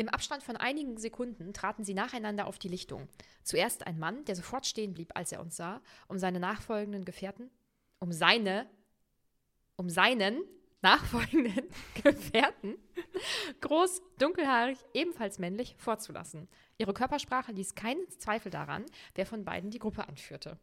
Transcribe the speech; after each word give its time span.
Im 0.00 0.08
Abstand 0.08 0.42
von 0.42 0.56
einigen 0.56 0.96
Sekunden 0.96 1.52
traten 1.52 1.84
sie 1.84 1.92
nacheinander 1.92 2.46
auf 2.46 2.58
die 2.58 2.68
Lichtung. 2.68 3.06
Zuerst 3.42 3.86
ein 3.86 3.98
Mann, 3.98 4.24
der 4.24 4.34
sofort 4.34 4.64
stehen 4.64 4.94
blieb, 4.94 5.14
als 5.14 5.30
er 5.30 5.42
uns 5.42 5.58
sah, 5.58 5.82
um 6.08 6.18
seine 6.18 6.40
nachfolgenden 6.40 7.04
Gefährten, 7.04 7.50
um 7.98 8.10
seine, 8.10 8.66
um 9.76 9.90
seinen 9.90 10.42
nachfolgenden 10.80 11.68
Gefährten, 12.02 12.76
groß, 13.60 14.00
dunkelhaarig, 14.18 14.78
ebenfalls 14.94 15.38
männlich, 15.38 15.74
vorzulassen. 15.76 16.48
Ihre 16.78 16.94
Körpersprache 16.94 17.52
ließ 17.52 17.74
keinen 17.74 18.08
Zweifel 18.08 18.50
daran, 18.50 18.86
wer 19.16 19.26
von 19.26 19.44
beiden 19.44 19.68
die 19.68 19.80
Gruppe 19.80 20.08
anführte. 20.08 20.56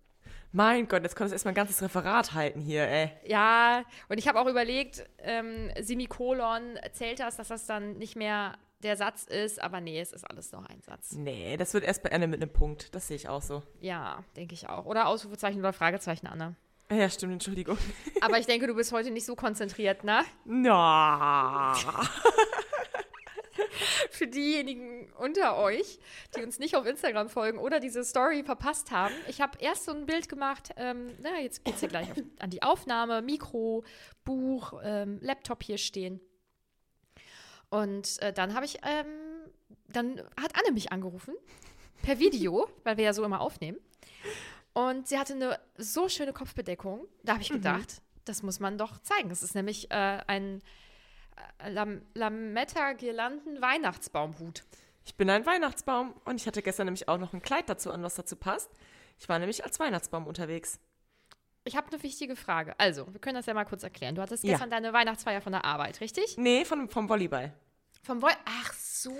Mein 0.51 0.87
Gott, 0.87 1.03
jetzt 1.03 1.15
konntest 1.15 1.33
du 1.33 1.35
erstmal 1.35 1.51
ein 1.51 1.57
ganzes 1.57 1.83
Referat 1.83 2.33
halten 2.33 2.59
hier, 2.59 2.87
ey. 2.87 3.11
Ja, 3.27 3.83
und 4.09 4.17
ich 4.17 4.27
habe 4.27 4.39
auch 4.39 4.47
überlegt, 4.47 5.07
ähm, 5.19 5.71
Semikolon 5.79 6.79
zählt 6.93 7.19
das, 7.19 7.37
dass 7.37 7.49
das 7.49 7.67
dann 7.67 7.99
nicht 7.99 8.15
mehr 8.15 8.57
der 8.83 8.95
Satz 8.95 9.23
ist, 9.23 9.61
aber 9.61 9.81
nee, 9.81 9.99
es 9.99 10.11
ist 10.13 10.23
alles 10.23 10.51
noch 10.51 10.65
ein 10.65 10.81
Satz. 10.81 11.13
Nee, 11.13 11.57
das 11.57 11.73
wird 11.73 11.83
erst 11.83 12.03
beendet 12.03 12.29
mit 12.29 12.41
einem 12.41 12.51
Punkt. 12.51 12.93
Das 12.93 13.07
sehe 13.07 13.15
ich 13.15 13.27
auch 13.27 13.41
so. 13.41 13.63
Ja, 13.81 14.23
denke 14.35 14.53
ich 14.53 14.69
auch. 14.69 14.85
Oder 14.85 15.07
Ausrufezeichen 15.07 15.59
oder 15.59 15.73
Fragezeichen, 15.73 16.27
Anne. 16.27 16.55
Ja, 16.91 17.09
stimmt, 17.09 17.33
Entschuldigung. 17.33 17.77
Aber 18.21 18.37
ich 18.37 18.45
denke, 18.45 18.67
du 18.67 18.75
bist 18.75 18.91
heute 18.91 19.11
nicht 19.11 19.25
so 19.25 19.35
konzentriert, 19.35 20.03
ne? 20.03 20.23
Na. 20.45 21.73
Für 24.11 24.27
diejenigen 24.27 25.11
unter 25.13 25.57
euch, 25.57 25.99
die 26.35 26.43
uns 26.43 26.59
nicht 26.59 26.75
auf 26.75 26.85
Instagram 26.85 27.29
folgen 27.29 27.57
oder 27.57 27.79
diese 27.79 28.03
Story 28.03 28.43
verpasst 28.43 28.91
haben, 28.91 29.13
ich 29.27 29.41
habe 29.41 29.57
erst 29.59 29.85
so 29.85 29.91
ein 29.91 30.05
Bild 30.05 30.29
gemacht. 30.29 30.69
Ähm, 30.77 31.15
na, 31.21 31.39
jetzt 31.41 31.65
geht 31.65 31.73
es 31.75 31.79
hier 31.81 31.89
gleich 31.89 32.11
auf, 32.11 32.17
an 32.39 32.49
die 32.49 32.63
Aufnahme. 32.63 33.21
Mikro, 33.21 33.83
Buch, 34.23 34.73
ähm, 34.83 35.19
Laptop 35.21 35.63
hier 35.63 35.77
stehen. 35.77 36.21
Und 37.69 38.21
äh, 38.21 38.33
dann 38.33 38.53
habe 38.53 38.65
ich, 38.65 38.79
ähm, 38.83 39.07
dann 39.87 40.21
hat 40.39 40.55
Anne 40.57 40.73
mich 40.73 40.91
angerufen, 40.91 41.33
per 42.01 42.19
Video, 42.19 42.69
weil 42.83 42.97
wir 42.97 43.05
ja 43.05 43.13
so 43.13 43.23
immer 43.23 43.41
aufnehmen. 43.41 43.77
Und 44.73 45.07
sie 45.07 45.17
hatte 45.17 45.33
eine 45.33 45.59
so 45.77 46.07
schöne 46.07 46.33
Kopfbedeckung. 46.33 47.07
Da 47.23 47.33
habe 47.33 47.41
ich 47.41 47.49
gedacht, 47.49 47.93
mhm. 47.93 48.21
das 48.25 48.43
muss 48.43 48.59
man 48.59 48.77
doch 48.77 48.99
zeigen. 48.99 49.29
Das 49.29 49.41
ist 49.41 49.55
nämlich 49.55 49.89
äh, 49.89 50.19
ein 50.27 50.61
äh, 51.59 51.71
Lam 51.71 52.03
Lametta-Girlanden-Weihnachtsbaumhut. 52.13 54.63
Ich 55.03 55.15
bin 55.15 55.29
ein 55.29 55.45
Weihnachtsbaum 55.45 56.13
und 56.25 56.39
ich 56.39 56.47
hatte 56.47 56.61
gestern 56.61 56.85
nämlich 56.85 57.07
auch 57.07 57.17
noch 57.17 57.31
ein 57.33 57.41
Kleid 57.41 57.69
dazu 57.69 57.91
an, 57.91 58.03
was 58.03 58.15
dazu 58.15 58.35
passt. 58.35 58.69
Ich 59.17 59.29
war 59.29 59.39
nämlich 59.39 59.63
als 59.63 59.79
Weihnachtsbaum 59.79 60.27
unterwegs. 60.27 60.81
Ich 61.67 61.75
habe 61.75 61.87
eine 61.91 62.01
wichtige 62.01 62.35
Frage. 62.35 62.73
Also, 62.79 63.11
wir 63.11 63.19
können 63.19 63.35
das 63.35 63.45
ja 63.45 63.53
mal 63.53 63.65
kurz 63.65 63.83
erklären. 63.83 64.15
Du 64.15 64.21
hattest 64.21 64.43
gestern 64.43 64.69
ja. 64.71 64.77
deine 64.77 64.93
Weihnachtsfeier 64.93 65.41
von 65.41 65.51
der 65.51 65.65
Arbeit, 65.65 65.99
richtig? 65.99 66.37
Nee, 66.37 66.63
von, 66.63 66.89
vom 66.89 67.09
Volleyball. 67.09 67.53
Vom 68.03 68.21
Vol 68.21 68.31
Ach 68.45 68.73
so. 68.73 69.11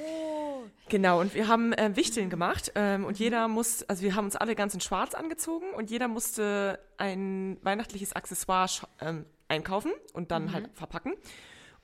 Genau, 0.88 1.20
und 1.20 1.34
wir 1.34 1.50
haben 1.50 1.74
äh, 1.74 1.96
Wichteln 1.98 2.30
gemacht 2.30 2.72
ähm, 2.76 3.04
und 3.04 3.20
jeder 3.20 3.50
muss, 3.50 3.84
also 3.84 4.02
wir 4.02 4.16
haben 4.16 4.26
uns 4.26 4.38
alle 4.38 4.56
ganz 4.56 4.74
in 4.74 4.80
schwarz 4.80 5.14
angezogen 5.14 5.72
und 5.76 5.92
jeder 5.92 6.08
musste 6.08 6.80
ein 6.98 7.58
weihnachtliches 7.64 8.14
Accessoire 8.14 8.70
ähm, 9.02 9.26
einkaufen 9.50 9.92
und 10.14 10.32
dann 10.32 10.46
mhm. 10.46 10.54
halt 10.54 10.70
verpacken. 10.74 11.16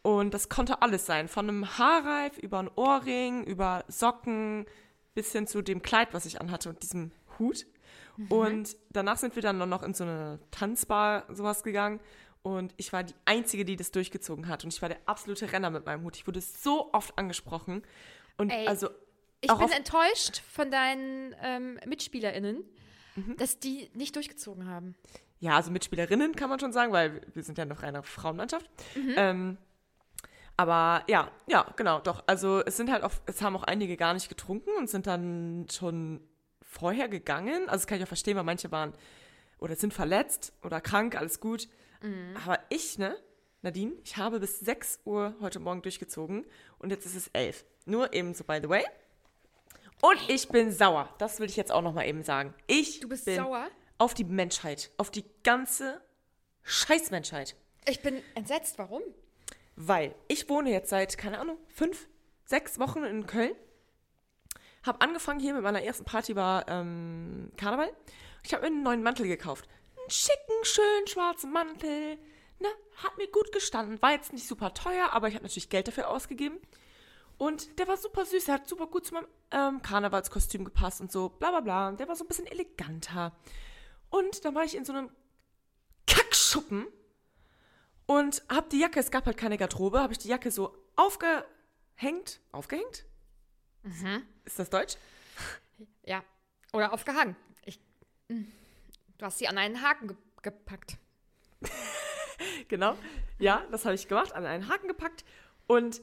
Und 0.02 0.34
das 0.34 0.48
konnte 0.48 0.82
alles 0.82 1.06
sein, 1.06 1.28
von 1.28 1.50
einem 1.50 1.78
Haarreif 1.78 2.38
über 2.38 2.60
ein 2.60 2.70
Ohrring, 2.76 3.44
über 3.44 3.84
Socken 3.90 4.66
bis 5.14 5.34
hin 5.34 5.46
zu 5.46 5.62
dem 5.62 5.82
Kleid, 5.82 6.14
was 6.14 6.26
ich 6.26 6.40
anhatte 6.40 6.70
und 6.70 6.82
diesem 6.84 7.12
Hut. 7.38 7.66
Mhm. 8.18 8.28
Und 8.32 8.78
danach 8.92 9.18
sind 9.18 9.36
wir 9.36 9.42
dann 9.42 9.58
noch 9.70 9.84
in 9.84 9.94
so 9.94 10.04
eine 10.04 10.40
Tanzbar 10.52 11.26
sowas 11.34 11.64
gegangen. 11.64 12.00
Und 12.42 12.74
ich 12.78 12.92
war 12.92 13.04
die 13.04 13.16
Einzige, 13.26 13.64
die 13.64 13.76
das 13.76 13.92
durchgezogen 13.92 14.48
hat. 14.48 14.64
Und 14.64 14.74
ich 14.74 14.82
war 14.82 14.90
der 14.90 15.00
absolute 15.06 15.52
Renner 15.52 15.70
mit 15.70 15.86
meinem 15.86 16.04
Hut. 16.04 16.18
Ich 16.18 16.28
wurde 16.28 16.42
so 16.42 16.94
oft 16.94 17.18
angesprochen. 17.18 17.84
Und 18.38 18.50
Ey, 18.50 18.68
also. 18.68 18.90
Ich 19.40 19.54
bin 19.54 19.72
enttäuscht 19.72 20.42
von 20.52 20.72
deinen 20.72 21.36
ähm, 21.42 21.78
MitspielerInnen, 21.86 22.64
mhm. 23.16 23.36
dass 23.38 23.60
die 23.60 23.90
nicht 23.94 24.16
durchgezogen 24.16 24.70
haben. 24.70 24.96
Ja, 25.40 25.58
also 25.58 25.70
Mitspielerinnen 25.72 26.36
kann 26.36 26.50
man 26.50 26.62
schon 26.62 26.72
sagen, 26.72 26.94
weil 26.94 27.22
wir 27.34 27.44
sind 27.44 27.58
ja 27.58 27.64
eine 27.66 27.82
reine 27.82 28.04
Frauenmannschaft. 28.04 28.70
Mhm. 28.96 29.14
Ähm, 29.18 29.58
aber 30.56 31.04
ja, 31.08 31.30
ja, 31.48 31.66
genau, 31.76 32.00
doch. 32.00 32.24
Also 32.28 32.64
es 32.66 32.78
sind 32.78 32.90
halt 32.90 33.04
auch, 33.04 33.12
es 33.26 33.42
haben 33.42 33.56
auch 33.58 33.64
einige 33.64 33.98
gar 33.98 34.14
nicht 34.14 34.30
getrunken 34.30 34.70
und 34.78 34.90
sind 34.90 35.08
dann 35.08 35.68
schon 35.70 36.22
vorher 36.74 37.08
gegangen. 37.08 37.64
Also 37.70 37.84
das 37.84 37.88
kann 37.88 37.98
ich 37.98 38.04
auch 38.04 38.08
verstehen, 38.08 38.36
weil 38.36 38.44
manche 38.44 38.72
waren 38.72 38.94
oder 39.60 39.76
sind 39.76 39.94
verletzt 39.94 40.54
oder 40.64 40.82
krank, 40.82 41.16
alles 41.16 41.40
gut. 41.40 41.70
Mhm. 42.02 42.36
Aber 42.44 42.60
ich, 42.70 42.98
ne, 42.98 43.16
Nadine, 43.62 43.94
ich 44.04 44.18
habe 44.18 44.40
bis 44.40 44.60
6 44.60 45.00
Uhr 45.06 45.36
heute 45.40 45.60
Morgen 45.60 45.82
durchgezogen 45.82 46.46
und 46.80 46.90
jetzt 46.90 47.06
ist 47.06 47.16
es 47.16 47.28
11. 47.30 47.64
Nur 47.86 48.14
eben 48.14 48.34
so, 48.34 48.44
by 48.44 48.60
the 48.62 48.70
way. 48.70 48.84
Und 50.02 50.20
ich 50.28 50.50
bin 50.50 50.72
sauer. 50.72 51.08
Das 51.18 51.40
will 51.40 51.48
ich 51.48 51.56
jetzt 51.56 51.72
auch 51.72 51.82
noch 51.82 51.94
mal 51.94 52.06
eben 52.06 52.24
sagen. 52.24 52.54
Ich 52.68 53.00
du 53.00 53.08
bist 53.08 53.24
bin 53.26 53.38
sauer? 53.38 53.70
auf 53.98 54.14
die 54.14 54.26
Menschheit. 54.26 54.92
Auf 54.98 55.12
die 55.12 55.24
ganze 55.44 56.02
Scheißmenschheit. 56.64 57.56
Ich 57.88 58.02
bin 58.02 58.22
entsetzt. 58.36 58.78
Warum? 58.78 59.02
Weil 59.78 60.14
ich 60.28 60.50
wohne 60.50 60.72
jetzt 60.72 60.90
seit, 60.90 61.18
keine 61.18 61.40
Ahnung, 61.40 61.58
fünf, 61.68 62.08
sechs 62.46 62.80
Wochen 62.80 63.04
in 63.06 63.28
Köln. 63.28 63.54
Hab 64.84 65.02
angefangen 65.04 65.40
hier 65.40 65.54
mit 65.54 65.64
meiner 65.64 65.82
ersten 65.82 66.06
Party 66.06 66.36
war 66.36 66.68
ähm, 66.68 67.52
Karneval. 67.58 67.92
Ich 68.44 68.54
habe 68.54 68.64
mir 68.64 68.68
einen 68.68 68.84
neuen 68.84 69.04
Mantel 69.04 69.28
gekauft. 69.28 69.68
Einen 69.98 70.10
schicken, 70.10 70.64
schönen 70.64 71.08
schwarzen 71.08 71.52
Mantel. 71.52 72.18
Ne, 72.60 72.68
hat 72.98 73.18
mir 73.18 73.28
gut 73.30 73.52
gestanden. 73.52 74.02
War 74.02 74.12
jetzt 74.12 74.34
nicht 74.34 74.48
super 74.48 74.74
teuer, 74.74 75.10
aber 75.12 75.28
ich 75.28 75.36
habe 75.36 75.44
natürlich 75.44 75.70
Geld 75.70 75.88
dafür 75.88 76.10
ausgegeben. 76.10 76.58
Und 77.38 77.80
der 77.80 77.88
war 77.88 77.98
super 77.98 78.26
süß. 78.26 78.46
Der 78.46 78.56
hat 78.56 78.68
super 78.68 78.88
gut 78.88 79.06
zu 79.06 79.14
meinem 79.14 79.28
ähm, 79.52 79.82
Karnevalskostüm 79.82 80.66
gepasst 80.66 81.02
und 81.02 81.12
so. 81.12 81.30
Bla 81.30 81.52
bla 81.52 81.62
bla. 81.62 81.92
Der 81.94 82.08
war 82.08 82.16
so 82.16 82.26
ein 82.26 82.28
bisschen 82.28 82.48
eleganter. 82.48 83.34
Und 84.10 84.46
dann 84.46 84.54
war 84.54 84.64
ich 84.64 84.76
in 84.76 84.86
so 84.86 84.94
einem 84.94 85.10
Kackschuppen 86.06 86.88
und 88.06 88.44
hab 88.50 88.70
die 88.70 88.80
Jacke, 88.80 89.00
es 89.00 89.12
gab 89.12 89.26
halt 89.26 89.38
keine 89.38 89.58
Garderobe, 89.58 90.00
habe 90.00 90.14
ich 90.14 90.20
die 90.20 90.28
Jacke 90.28 90.52
so 90.52 90.76
aufgehängt. 90.96 92.42
Aufgehängt? 92.52 93.06
Ist 94.46 94.60
das 94.60 94.70
Deutsch? 94.70 94.96
Ja. 96.06 96.24
Oder 96.74 96.94
aufgehangen. 96.94 97.36
Ich, 97.66 97.80
mm. 98.30 98.44
du 99.18 99.26
hast 99.26 99.38
sie 99.38 99.48
an 99.48 99.58
einen 99.58 99.82
Haken 99.82 100.08
ge 100.08 100.18
gepackt. 100.42 100.98
Genau. 102.68 102.98
Ja, 103.40 103.66
das 103.72 103.86
habe 103.86 103.96
ich 103.96 104.08
gemacht, 104.08 104.34
an 104.34 104.46
einen 104.46 104.68
Haken 104.68 104.88
gepackt. 104.88 105.24
Und 105.68 106.02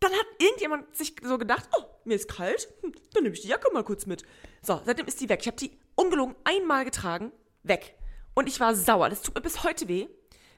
dann 0.00 0.12
hat 0.12 0.26
irgendjemand 0.38 0.96
sich 0.96 1.14
so 1.22 1.38
gedacht, 1.38 1.68
oh, 1.76 1.84
mir 2.04 2.14
ist 2.14 2.28
kalt, 2.28 2.68
hm, 2.82 2.92
dann 3.14 3.22
nehme 3.22 3.34
ich 3.34 3.42
die 3.42 3.48
Jacke 3.48 3.72
mal 3.72 3.84
kurz 3.84 4.06
mit. 4.06 4.24
So, 4.62 4.80
seitdem 4.84 5.06
ist 5.06 5.20
die 5.20 5.28
weg. 5.28 5.40
Ich 5.40 5.46
habe 5.46 5.56
die 5.56 5.78
ungelogen 5.94 6.34
einmal 6.44 6.84
getragen, 6.84 7.32
weg. 7.62 7.96
Und 8.34 8.48
ich 8.48 8.58
war 8.60 8.74
sauer. 8.74 9.08
Das 9.08 9.22
tut 9.22 9.34
mir 9.34 9.40
bis 9.40 9.62
heute 9.62 9.88
weh. 9.88 10.08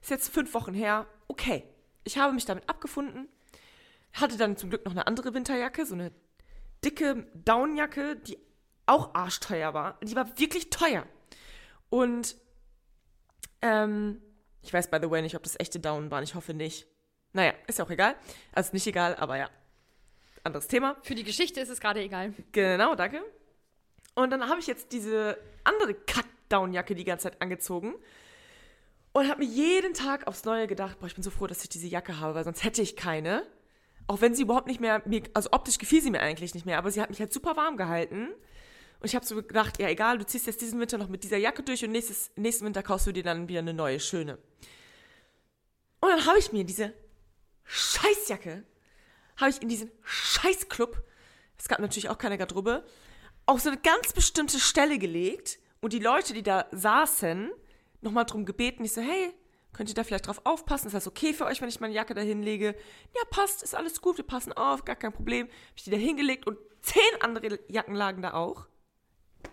Ist 0.01 0.11
jetzt 0.11 0.33
fünf 0.33 0.55
Wochen 0.55 0.75
her. 0.75 1.07
Okay. 1.29 1.65
Ich 2.05 2.19
habe 2.19 2.33
mich 2.33 2.45
damit 2.45 2.69
abgefunden. 2.69 3.29
Hatte 4.15 4.37
dann 4.37 4.57
zum 4.57 4.71
Glück 4.71 4.85
noch 4.85 4.93
eine 4.93 5.07
andere 5.07 5.35
Winterjacke, 5.35 5.87
so 5.87 5.95
eine 5.95 6.13
dicke 6.85 7.27
Downjacke, 7.35 8.17
die 8.17 8.39
auch 8.87 9.15
arschteuer 9.15 9.75
war. 9.75 9.99
Die 10.03 10.17
war 10.17 10.39
wirklich 10.39 10.71
teuer. 10.71 11.07
Und 11.91 12.37
ähm, 13.63 14.21
ich 14.63 14.73
weiß, 14.73 14.91
by 14.91 14.99
the 15.01 15.11
way, 15.11 15.23
nicht, 15.23 15.37
ob 15.37 15.43
das 15.43 15.59
echte 15.59 15.81
Down 15.81 16.11
waren. 16.11 16.25
Ich 16.25 16.35
hoffe 16.35 16.55
nicht. 16.55 16.87
Naja, 17.33 17.53
ist 17.67 17.79
ja 17.79 17.85
auch 17.85 17.91
egal. 17.91 18.15
Also 18.53 18.73
nicht 18.73 18.87
egal, 18.87 19.17
aber 19.17 19.37
ja. 19.37 19.51
Anderes 20.45 20.69
Thema. 20.69 20.97
Für 21.03 21.15
die 21.15 21.25
Geschichte 21.25 21.61
ist 21.61 21.71
es 21.71 21.81
gerade 21.81 22.01
egal. 22.01 22.35
Genau, 22.53 22.95
danke. 22.95 23.23
Und 24.15 24.31
dann 24.31 24.49
habe 24.49 24.61
ich 24.61 24.67
jetzt 24.67 24.93
diese 24.93 25.39
andere 25.65 25.95
Cut-Down-Jacke 25.95 26.95
die 26.95 27.05
ganze 27.05 27.25
Zeit 27.31 27.43
angezogen 27.43 27.95
und 29.13 29.29
habe 29.29 29.45
mir 29.45 29.51
jeden 29.51 29.95
Tag 29.95 30.27
aufs 30.27 30.45
Neue 30.45 30.67
gedacht, 30.67 30.99
boah, 30.99 31.07
ich 31.07 31.15
bin 31.15 31.25
so 31.25 31.31
froh, 31.31 31.47
dass 31.47 31.63
ich 31.63 31.69
diese 31.69 31.87
Jacke 31.87 32.21
habe, 32.21 32.35
weil 32.35 32.45
sonst 32.45 32.63
hätte 32.63 32.83
ich 32.83 32.97
keine. 32.97 33.47
Auch 34.07 34.21
wenn 34.21 34.35
sie 34.35 34.43
überhaupt 34.43 34.67
nicht 34.67 34.81
mehr, 34.81 35.03
mir, 35.07 35.23
also 35.33 35.51
optisch 35.53 35.79
gefiel 35.79 36.03
sie 36.03 36.11
mir 36.11 36.21
eigentlich 36.21 36.55
nicht 36.55 36.67
mehr, 36.67 36.79
aber 36.79 36.91
sie 36.91 37.01
hat 37.01 37.11
mich 37.11 37.21
halt 37.21 37.33
super 37.33 37.57
warm 37.57 37.77
gehalten. 37.77 38.29
Und 39.01 39.07
ich 39.07 39.15
habe 39.15 39.25
so 39.25 39.37
gedacht, 39.37 39.79
ja 39.81 39.89
egal, 39.89 40.19
du 40.19 40.27
ziehst 40.27 40.47
jetzt 40.47 40.61
diesen 40.61 40.81
Winter 40.81 40.99
noch 40.99 41.09
mit 41.09 41.25
dieser 41.25 41.37
Jacke 41.37 41.63
durch 41.63 41.85
und 41.85 41.93
nächstes, 41.93 42.31
nächsten 42.37 42.65
Winter 42.65 42.83
kaufst 42.83 43.07
du 43.07 43.13
dir 43.13 43.23
dann 43.23 43.49
wieder 43.49 43.61
eine 43.61 43.75
neue, 43.75 44.01
schöne. 44.01 44.39
Und 46.01 46.11
dann 46.11 46.27
habe 46.27 46.39
ich 46.39 46.53
mir 46.53 46.65
diese 46.65 46.93
Scheißjacke, 47.65 48.65
habe 49.37 49.51
ich 49.51 49.63
in 49.63 49.69
diesen 49.69 49.91
Scheißclub, 50.03 51.03
es 51.59 51.69
gab 51.69 51.79
natürlich 51.79 52.11
auch 52.11 52.19
keine 52.19 52.37
Garderobe, 52.37 52.85
auf 53.47 53.61
so 53.61 53.71
eine 53.71 53.81
ganz 53.81 54.13
bestimmte 54.13 54.59
Stelle 54.59 54.99
gelegt 54.99 55.59
und 55.81 55.93
die 55.93 55.99
Leute, 55.99 56.35
die 56.35 56.43
da 56.43 56.67
saßen, 56.73 57.51
nochmal 58.01 58.25
drum 58.25 58.45
gebeten. 58.45 58.85
Ich 58.85 58.93
so, 58.93 59.01
hey, 59.01 59.33
könnt 59.75 59.91
ihr 59.91 59.95
da 59.95 60.05
vielleicht 60.05 60.27
drauf 60.27 60.41
aufpassen? 60.45 60.87
Ist 60.87 60.95
das 60.95 61.07
okay 61.07 61.35
für 61.35 61.45
euch, 61.45 61.61
wenn 61.61 61.69
ich 61.69 61.81
meine 61.81 61.93
Jacke 61.93 62.15
da 62.15 62.23
hinlege? 62.23 62.75
Ja, 63.15 63.23
passt, 63.31 63.63
ist 63.63 63.75
alles 63.75 64.01
gut, 64.01 64.17
wir 64.17 64.25
passen 64.25 64.53
auf, 64.55 64.85
gar 64.85 64.97
kein 64.97 65.13
Problem. 65.13 65.49
Hab 65.49 65.77
ich 65.77 65.85
die 65.85 65.91
da 65.91 65.97
hingelegt 65.97 66.47
und 66.47 66.57
zehn 66.81 67.03
andere 67.21 67.59
Jacken 67.69 67.95
lagen 67.95 68.23
da 68.23 68.33
auch. 68.33 68.67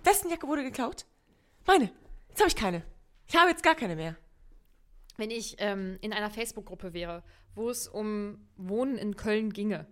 Wessen 0.03 0.29
Jacke 0.29 0.47
wurde 0.47 0.63
geklaut? 0.63 1.05
Meine. 1.67 1.91
Jetzt 2.29 2.39
habe 2.39 2.47
ich 2.47 2.55
keine. 2.55 2.83
Ich 3.27 3.35
habe 3.35 3.49
jetzt 3.49 3.63
gar 3.63 3.75
keine 3.75 3.97
mehr. 3.97 4.15
Wenn 5.17 5.31
ich 5.31 5.55
ähm, 5.59 5.97
in 6.01 6.13
einer 6.13 6.29
Facebook-Gruppe 6.29 6.93
wäre, 6.93 7.23
wo 7.53 7.69
es 7.69 7.87
um 7.87 8.47
Wohnen 8.55 8.97
in 8.97 9.17
Köln 9.17 9.51
ginge, 9.51 9.85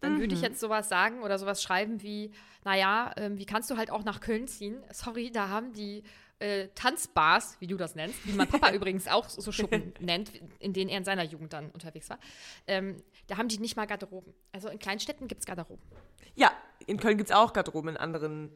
dann 0.00 0.20
würde 0.20 0.34
ich 0.34 0.42
jetzt 0.42 0.60
sowas 0.60 0.88
sagen 0.88 1.22
oder 1.22 1.38
sowas 1.38 1.62
schreiben 1.62 2.02
wie, 2.02 2.32
naja, 2.64 3.12
ähm, 3.16 3.38
wie 3.38 3.46
kannst 3.46 3.70
du 3.70 3.76
halt 3.76 3.90
auch 3.90 4.04
nach 4.04 4.20
Köln 4.20 4.46
ziehen? 4.46 4.84
Sorry, 4.90 5.30
da 5.30 5.48
haben 5.48 5.72
die 5.72 6.02
äh, 6.44 6.68
Tanzbars, 6.74 7.56
wie 7.60 7.66
du 7.66 7.76
das 7.76 7.94
nennst, 7.94 8.26
wie 8.26 8.32
mein 8.32 8.48
Papa 8.48 8.70
übrigens 8.74 9.08
auch 9.08 9.28
so 9.28 9.50
Schuppen 9.50 9.94
nennt, 9.98 10.30
in 10.58 10.74
denen 10.74 10.90
er 10.90 10.98
in 10.98 11.04
seiner 11.04 11.24
Jugend 11.24 11.52
dann 11.52 11.70
unterwegs 11.70 12.10
war, 12.10 12.18
ähm, 12.66 13.02
da 13.28 13.38
haben 13.38 13.48
die 13.48 13.58
nicht 13.58 13.76
mal 13.76 13.86
Garderoben. 13.86 14.34
Also 14.52 14.68
in 14.68 14.78
Kleinstädten 14.78 15.26
gibt 15.26 15.40
es 15.40 15.46
Garderoben. 15.46 15.82
Ja, 16.34 16.52
in 16.86 16.98
Köln 16.98 17.16
gibt 17.16 17.30
es 17.30 17.36
auch 17.36 17.54
Garderoben 17.54 17.90
in 17.90 17.96
anderen 17.96 18.50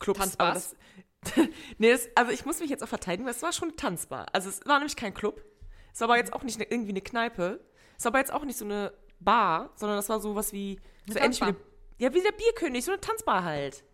Clubs. 0.00 0.18
Tanzbars? 0.18 0.74
Das, 1.20 1.36
nee, 1.78 1.92
das, 1.92 2.08
also 2.16 2.32
ich 2.32 2.44
muss 2.44 2.58
mich 2.58 2.70
jetzt 2.70 2.82
auch 2.82 2.88
verteidigen, 2.88 3.24
weil 3.24 3.34
es 3.34 3.42
war 3.42 3.52
schon 3.52 3.76
tanzbar. 3.76 4.26
Also 4.32 4.48
es 4.48 4.66
war 4.66 4.78
nämlich 4.78 4.96
kein 4.96 5.14
Club. 5.14 5.44
Es 5.92 6.00
war 6.00 6.08
aber 6.08 6.16
jetzt 6.16 6.32
auch 6.32 6.42
nicht 6.42 6.56
eine, 6.56 6.68
irgendwie 6.68 6.90
eine 6.90 7.02
Kneipe. 7.02 7.60
Es 7.96 8.04
war 8.04 8.10
aber 8.10 8.18
jetzt 8.18 8.32
auch 8.32 8.44
nicht 8.44 8.58
so 8.58 8.64
eine 8.64 8.92
Bar, 9.20 9.70
sondern 9.76 9.98
das 9.98 10.08
war 10.08 10.18
sowas 10.18 10.52
wie, 10.52 10.80
so 11.08 11.18
ähnlich 11.18 11.40
wie 11.40 11.44
eine, 11.44 11.56
ja, 11.98 12.12
wie 12.12 12.20
der 12.20 12.32
Bierkönig, 12.32 12.84
so 12.84 12.90
eine 12.90 13.00
Tanzbar 13.00 13.44
halt. 13.44 13.84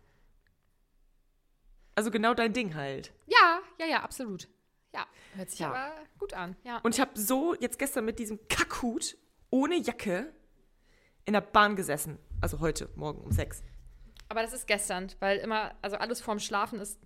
Also 1.99 2.11
genau 2.11 2.33
dein 2.33 2.53
Ding 2.53 2.75
halt. 2.75 3.11
Ja, 3.27 3.59
ja, 3.77 3.85
ja, 3.85 4.03
absolut. 4.03 4.47
Ja, 4.93 5.05
hört 5.35 5.49
sich 5.49 5.59
Ja. 5.59 5.67
aber 5.73 5.91
gut 6.17 6.33
an. 6.33 6.55
Ja. 6.63 6.77
Und 6.77 6.95
ich 6.95 7.01
habe 7.01 7.11
so 7.19 7.55
jetzt 7.55 7.77
gestern 7.77 8.05
mit 8.05 8.19
diesem 8.19 8.39
Kackhut 8.47 9.17
ohne 9.49 9.75
Jacke 9.75 10.31
in 11.25 11.33
der 11.33 11.41
Bahn 11.41 11.75
gesessen. 11.75 12.17
Also 12.39 12.61
heute, 12.61 12.87
morgen 12.95 13.19
um 13.21 13.33
sechs. 13.33 13.63
Aber 14.29 14.41
das 14.43 14.53
ist 14.53 14.65
gestern, 14.65 15.11
weil 15.19 15.39
immer, 15.39 15.75
also 15.81 15.97
alles 15.97 16.21
vorm 16.21 16.39
Schlafen 16.39 16.79
ist 16.79 16.97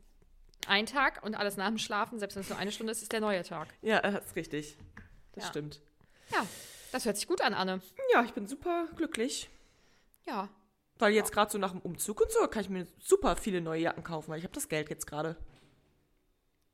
ein 0.67 0.85
Tag 0.85 1.23
und 1.23 1.33
alles 1.33 1.57
nach 1.57 1.69
dem 1.69 1.79
Schlafen, 1.79 2.19
selbst 2.19 2.35
wenn 2.35 2.41
es 2.43 2.49
nur 2.49 2.59
eine 2.59 2.71
Stunde 2.71 2.91
ist, 2.91 3.01
ist 3.01 3.11
der 3.13 3.19
neue 3.19 3.41
Tag. 3.41 3.69
Ja, 3.81 3.99
das 3.99 4.25
ist 4.27 4.35
richtig. 4.35 4.77
Das 5.31 5.45
Ja. 5.45 5.49
stimmt. 5.49 5.81
Ja, 6.29 6.45
das 6.91 7.05
hört 7.05 7.17
sich 7.17 7.25
gut 7.27 7.41
an, 7.41 7.55
Anne. 7.55 7.81
Ja, 8.13 8.23
ich 8.25 8.33
bin 8.35 8.45
super 8.47 8.87
glücklich. 8.95 9.49
Ja. 10.27 10.49
Weil 10.99 11.13
jetzt 11.13 11.31
gerade 11.31 11.51
so 11.51 11.57
nach 11.57 11.71
dem 11.71 11.81
Umzug 11.81 12.21
und 12.21 12.31
so 12.31 12.47
kann 12.47 12.61
ich 12.63 12.69
mir 12.69 12.87
super 12.99 13.35
viele 13.35 13.61
neue 13.61 13.81
Jacken 13.81 14.03
kaufen, 14.03 14.29
weil 14.31 14.37
ich 14.37 14.43
habe 14.45 14.53
das 14.53 14.69
Geld 14.69 14.89
jetzt 14.89 15.07
gerade. 15.07 15.35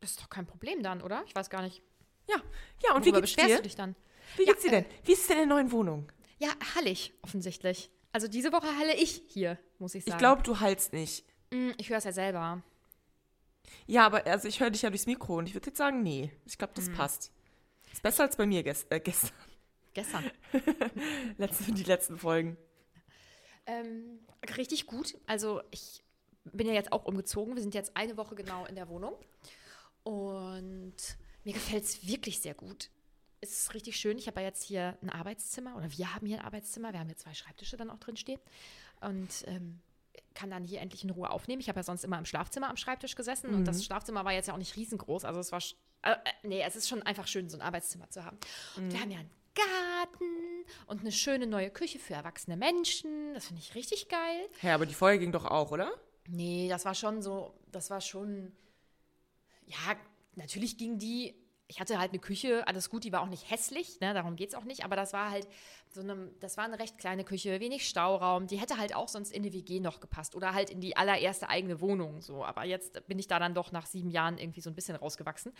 Das 0.02 0.12
ist 0.12 0.22
doch 0.22 0.30
kein 0.30 0.46
Problem 0.46 0.84
dann, 0.84 1.02
oder? 1.02 1.24
Ich 1.26 1.36
weiß 1.36 1.50
gar 1.50 1.62
nicht. 1.62 1.82
Ja, 2.28 2.36
ja 2.84 2.94
und 2.96 3.06
wie 3.06 3.10
Worüber 3.12 3.22
geht's 3.22 3.34
beschwerst 3.36 3.50
dir? 3.50 3.58
du 3.58 3.64
dich 3.64 3.76
dann? 3.76 3.96
Wie 4.38 4.44
Ja, 4.46 4.52
geht's 4.52 4.64
dir 4.64 4.72
denn? 4.72 4.86
Wie 5.04 5.14
ist 5.14 5.22
es 5.22 5.28
denn 5.28 5.40
in 5.40 5.48
der 5.50 5.56
neuen 5.58 5.72
Wohnung? 5.72 6.12
Ja, 6.38 6.50
hallig, 6.76 7.14
offensichtlich. 7.22 7.90
Also 8.12 8.28
diese 8.28 8.52
Woche 8.52 8.68
halle 8.78 8.96
ich 8.96 9.24
hier, 9.28 9.58
muss 9.80 9.96
ich 9.96 10.04
sagen. 10.04 10.16
Ich 10.16 10.20
glaube, 10.20 10.44
du 10.44 10.60
heilst 10.60 10.94
nicht. 10.94 11.26
Mm, 11.52 11.72
Ich 11.78 11.90
höre 11.90 11.98
es 11.98 12.04
ja 12.04 12.12
selber. 12.14 12.62
Ja, 13.88 14.06
aber 14.06 14.26
also 14.26 14.48
ich 14.48 14.60
höre 14.60 14.70
dich 14.70 14.82
ja 14.82 14.90
durchs 14.90 15.06
Mikro 15.06 15.38
und 15.38 15.48
ich 15.48 15.54
würde 15.54 15.68
jetzt 15.68 15.78
sagen, 15.78 16.02
nee. 16.04 16.32
Ich 16.46 16.58
glaube, 16.58 16.74
das 16.76 16.90
passt. 16.92 17.32
Ist 17.92 18.04
besser 18.04 18.24
als 18.24 18.36
bei 18.36 18.46
mir 18.46 18.64
gest 18.64 18.92
äh, 18.92 19.00
gestern. 19.00 19.32
Gestern. 19.94 20.32
Letzte, 21.38 21.72
die 21.72 21.84
letzten 21.84 22.18
Folgen. 22.18 22.58
Ähm, 23.70 24.20
richtig 24.58 24.86
gut. 24.88 25.18
Also 25.28 25.62
ich 25.72 26.04
bin 26.44 26.68
ja 26.68 26.74
jetzt 26.74 26.92
auch 26.92 27.06
umgezogen. 27.06 27.56
Wir 27.56 27.62
sind 27.62 27.74
jetzt 27.74 27.96
eine 27.96 28.18
Woche 28.18 28.36
genau 28.36 28.66
in 28.66 28.76
der 28.76 28.90
Wohnung. 28.90 29.14
Und 30.04 30.96
mir 31.44 31.54
gefällt 31.54 31.84
es 31.84 32.08
wirklich 32.08 32.40
sehr 32.40 32.54
gut. 32.54 32.90
Es 33.42 33.52
ist 33.52 33.74
richtig 33.74 33.98
schön. 33.98 34.18
Ich 34.18 34.28
habe 34.28 34.42
ja 34.42 34.48
jetzt 34.48 34.64
hier 34.64 34.98
ein 35.02 35.10
Arbeitszimmer 35.10 35.76
oder 35.76 35.92
wir 35.92 36.14
haben 36.14 36.26
hier 36.26 36.40
ein 36.40 36.46
Arbeitszimmer. 36.46 36.92
Wir 36.92 37.00
haben 37.00 37.08
hier 37.08 37.18
zwei 37.18 37.34
Schreibtische 37.34 37.78
dann 37.78 37.90
auch 37.90 38.00
drin 38.00 38.18
stehen. 38.18 38.40
Und 39.02 39.46
ähm, 39.48 39.80
kann 40.34 40.50
dann 40.50 40.64
hier 40.64 40.82
endlich 40.82 41.04
in 41.04 41.10
Ruhe 41.10 41.30
aufnehmen. 41.30 41.62
Ich 41.62 41.70
habe 41.70 41.80
ja 41.80 41.84
sonst 41.84 42.04
immer 42.04 42.18
im 42.18 42.26
Schlafzimmer 42.26 42.70
am 42.70 42.78
Schreibtisch 42.78 43.16
gesessen 43.16 43.54
und 43.54 43.66
das 43.66 43.84
Schlafzimmer 43.84 44.26
war 44.26 44.34
jetzt 44.34 44.48
ja 44.48 44.54
auch 44.54 44.58
nicht 44.58 44.76
riesengroß. 44.76 45.26
Also 45.26 45.40
es 45.40 45.52
war, 45.52 45.62
äh, 46.02 46.12
äh, 46.12 46.18
nee, 46.44 46.62
es 46.62 46.76
ist 46.76 46.88
schon 46.88 47.02
einfach 47.04 47.28
schön, 47.28 47.50
so 47.50 47.58
ein 47.58 47.62
Arbeitszimmer 47.62 48.10
zu 48.10 48.24
haben. 48.24 48.38
Und 48.78 48.92
wir 48.92 49.00
haben 49.00 49.12
ja 49.12 49.20
einen 49.20 49.30
Garten 49.60 50.66
und 50.88 51.02
eine 51.02 51.12
schöne 51.12 51.48
neue 51.48 51.70
Küche 51.70 52.00
für 52.00 52.14
erwachsene 52.14 52.58
Menschen. 52.58 53.34
Das 53.34 53.48
finde 53.48 53.62
ich 53.62 53.76
richtig 53.76 54.08
geil. 54.10 54.50
Hä, 54.60 54.72
aber 54.72 54.86
die 54.86 54.94
Folge 54.94 55.20
ging 55.20 55.32
doch 55.32 55.46
auch, 55.46 55.72
oder? 55.72 55.92
Nee, 56.28 56.68
das 56.70 56.86
war 56.86 56.96
schon 56.96 57.22
so, 57.22 57.54
das 57.72 57.90
war 57.90 58.02
schon, 58.02 58.52
ja, 59.66 59.96
natürlich 60.36 60.78
ging 60.78 61.00
die, 61.00 61.36
ich 61.70 61.80
hatte 61.80 62.00
halt 62.00 62.10
eine 62.12 62.20
Küche, 62.20 62.68
alles 62.68 62.90
gut, 62.90 63.04
die 63.04 63.12
war 63.14 63.22
auch 63.22 63.30
nicht 63.30 63.50
hässlich, 63.50 64.00
ne, 64.02 64.14
darum 64.14 64.36
geht 64.36 64.50
es 64.50 64.56
auch 64.56 64.64
nicht, 64.66 64.84
aber 64.84 64.96
das 64.96 65.14
war 65.14 65.30
halt 65.30 65.48
so 65.92 66.02
eine, 66.02 66.32
das 66.40 66.58
war 66.58 66.66
eine 66.66 66.80
recht 66.80 66.98
kleine 66.98 67.24
Küche, 67.24 67.60
wenig 67.60 67.88
Stauraum, 67.88 68.48
die 68.48 68.58
hätte 68.58 68.78
halt 68.78 68.96
auch 68.96 69.08
sonst 69.08 69.32
in 69.32 69.44
die 69.44 69.54
WG 69.54 69.80
noch 69.80 70.00
gepasst 70.00 70.36
oder 70.36 70.54
halt 70.56 70.72
in 70.72 70.82
die 70.82 70.98
allererste 70.98 71.48
eigene 71.48 71.80
Wohnung, 71.80 72.22
so, 72.22 72.44
aber 72.44 72.66
jetzt 72.66 73.08
bin 73.08 73.20
ich 73.20 73.28
da 73.28 73.38
dann 73.40 73.54
doch 73.54 73.72
nach 73.72 73.86
sieben 73.86 74.10
Jahren 74.10 74.38
irgendwie 74.40 74.62
so 74.62 74.70
ein 74.72 74.76
bisschen 74.76 74.96
rausgewachsen 74.96 75.54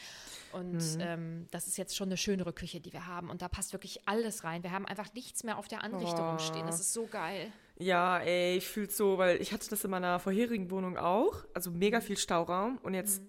und 0.52 0.80
ähm, 1.00 1.46
das 1.52 1.68
ist 1.68 1.78
jetzt 1.78 1.96
schon 1.96 2.10
eine 2.10 2.18
schönere 2.18 2.54
Küche, 2.54 2.82
die 2.82 2.92
wir 2.92 3.06
haben 3.06 3.30
und 3.30 3.42
da 3.44 3.48
passt 3.48 3.72
wirklich 3.72 4.08
alles 4.08 4.44
rein, 4.44 4.64
wir 4.64 4.72
haben 4.72 4.88
einfach 4.88 5.14
nichts 5.14 5.44
mehr 5.44 5.58
auf 5.60 5.68
der 5.68 5.84
Anrichtung 5.84 6.26
Oh. 6.26 6.30
rumstehen, 6.32 6.66
das 6.66 6.80
ist 6.80 6.92
so 6.92 7.06
geil. 7.08 7.52
Ja, 7.78 8.18
ey, 8.20 8.58
ich 8.58 8.68
fühl's 8.68 8.98
so, 8.98 9.18
weil 9.18 9.42
ich 9.42 9.54
hatte 9.54 9.70
das 9.70 9.84
in 9.86 9.92
meiner 9.92 10.20
vorherigen 10.20 10.70
Wohnung 10.70 10.98
auch. 10.98 11.46
Also 11.54 11.72
mega 11.72 12.02
viel 12.02 12.18
Stauraum 12.18 12.78
und 12.84 12.94
jetzt 12.94 13.22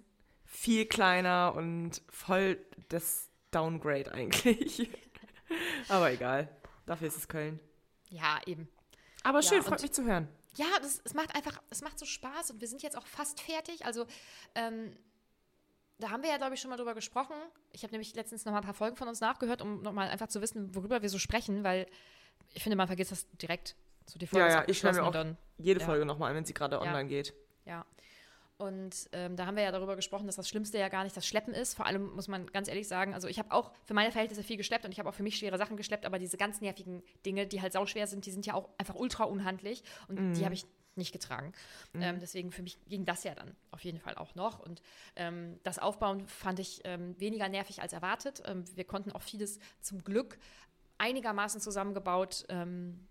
viel 0.50 0.84
kleiner 0.84 1.54
und 1.56 2.02
voll 2.10 2.58
das 2.88 3.30
Downgrade 3.52 4.12
eigentlich. 4.12 4.90
Aber 5.88 6.10
egal. 6.12 6.48
Dafür 6.86 7.08
ist 7.08 7.16
es 7.16 7.28
Köln. 7.28 7.60
Ja, 8.10 8.40
eben. 8.46 8.68
Aber 9.22 9.42
schön, 9.42 9.58
Ja, 9.58 9.62
freut 9.62 9.80
mich 9.80 9.92
zu 9.92 10.04
hören. 10.04 10.28
Ja, 10.56 10.66
das, 10.82 11.00
es 11.04 11.14
macht 11.14 11.34
einfach, 11.36 11.62
es 11.70 11.82
macht 11.82 11.98
so 11.98 12.04
Spaß 12.04 12.50
und 12.50 12.60
wir 12.60 12.66
sind 12.66 12.82
jetzt 12.82 12.98
auch 12.98 13.06
fast 13.06 13.40
fertig. 13.40 13.86
Also, 13.86 14.06
ähm, 14.56 14.96
da 15.98 16.10
haben 16.10 16.22
wir 16.24 16.30
ja, 16.30 16.36
glaube 16.36 16.54
ich, 16.54 16.60
schon 16.60 16.70
mal 16.70 16.76
drüber 16.76 16.94
gesprochen. 16.94 17.36
Ich 17.72 17.84
habe 17.84 17.92
nämlich 17.92 18.14
letztens 18.14 18.44
noch 18.44 18.52
mal 18.52 18.58
ein 18.58 18.64
paar 18.64 18.74
Folgen 18.74 18.96
von 18.96 19.06
uns 19.06 19.20
nachgehört, 19.20 19.62
um 19.62 19.82
noch 19.82 19.92
mal 19.92 20.08
einfach 20.08 20.28
zu 20.28 20.40
wissen, 20.40 20.74
worüber 20.74 21.02
wir 21.02 21.08
so 21.08 21.18
sprechen, 21.18 21.62
weil 21.62 21.86
ich 22.52 22.62
finde, 22.64 22.74
man 22.76 22.88
vergisst 22.88 23.12
das 23.12 23.30
direkt. 23.38 23.76
So 24.06 24.18
die 24.18 24.26
Folge 24.26 24.48
Ja, 24.48 24.62
ja, 24.62 24.64
ich 24.66 24.82
höre 24.82 24.92
mir 24.92 25.04
auch 25.04 25.36
jede 25.58 25.78
ja. 25.78 25.86
Folge 25.86 26.04
nochmal 26.04 26.30
an, 26.30 26.36
wenn 26.36 26.44
sie 26.44 26.54
gerade 26.54 26.80
online 26.80 27.08
geht. 27.08 27.34
ja. 27.64 27.86
Und 28.60 29.08
ähm, 29.12 29.36
da 29.36 29.46
haben 29.46 29.56
wir 29.56 29.62
ja 29.62 29.72
darüber 29.72 29.96
gesprochen, 29.96 30.26
dass 30.26 30.36
das 30.36 30.46
Schlimmste 30.46 30.78
ja 30.78 30.88
gar 30.88 31.04
nicht 31.04 31.16
das 31.16 31.26
Schleppen 31.26 31.54
ist. 31.54 31.74
Vor 31.74 31.86
allem 31.86 32.14
muss 32.14 32.28
man 32.28 32.46
ganz 32.46 32.68
ehrlich 32.68 32.86
sagen, 32.86 33.14
also 33.14 33.26
ich 33.26 33.38
habe 33.38 33.52
auch 33.52 33.72
für 33.84 33.94
meine 33.94 34.12
Verhältnisse 34.12 34.42
viel 34.42 34.58
geschleppt 34.58 34.84
und 34.84 34.92
ich 34.92 34.98
habe 34.98 35.08
auch 35.08 35.14
für 35.14 35.22
mich 35.22 35.38
schwere 35.38 35.56
Sachen 35.56 35.78
geschleppt, 35.78 36.04
aber 36.04 36.18
diese 36.18 36.36
ganz 36.36 36.60
nervigen 36.60 37.02
Dinge, 37.24 37.46
die 37.46 37.62
halt 37.62 37.72
sauschwer 37.72 38.06
sind, 38.06 38.26
die 38.26 38.30
sind 38.30 38.44
ja 38.44 38.52
auch 38.52 38.68
einfach 38.76 38.96
ultra 38.96 39.24
unhandlich 39.24 39.82
und 40.08 40.34
die 40.34 40.44
habe 40.44 40.54
ich 40.54 40.66
nicht 40.96 41.12
getragen. 41.12 41.52
Ähm, 41.94 42.18
deswegen 42.20 42.52
für 42.52 42.62
mich 42.62 42.78
ging 42.86 43.04
das 43.04 43.24
ja 43.24 43.34
dann 43.34 43.56
auf 43.70 43.82
jeden 43.82 43.98
Fall 43.98 44.16
auch 44.16 44.34
noch. 44.34 44.58
Und 44.58 44.82
ähm, 45.16 45.58
das 45.62 45.78
Aufbauen 45.78 46.26
fand 46.26 46.58
ich 46.58 46.82
ähm, 46.84 47.18
weniger 47.18 47.48
nervig 47.48 47.80
als 47.80 47.92
erwartet. 47.92 48.42
Ähm, 48.44 48.64
wir 48.74 48.84
konnten 48.84 49.12
auch 49.12 49.22
vieles 49.22 49.58
zum 49.80 50.04
Glück 50.04 50.38
einigermaßen 50.98 51.60
zusammengebaut 51.60 52.44
ähm, 52.50 53.08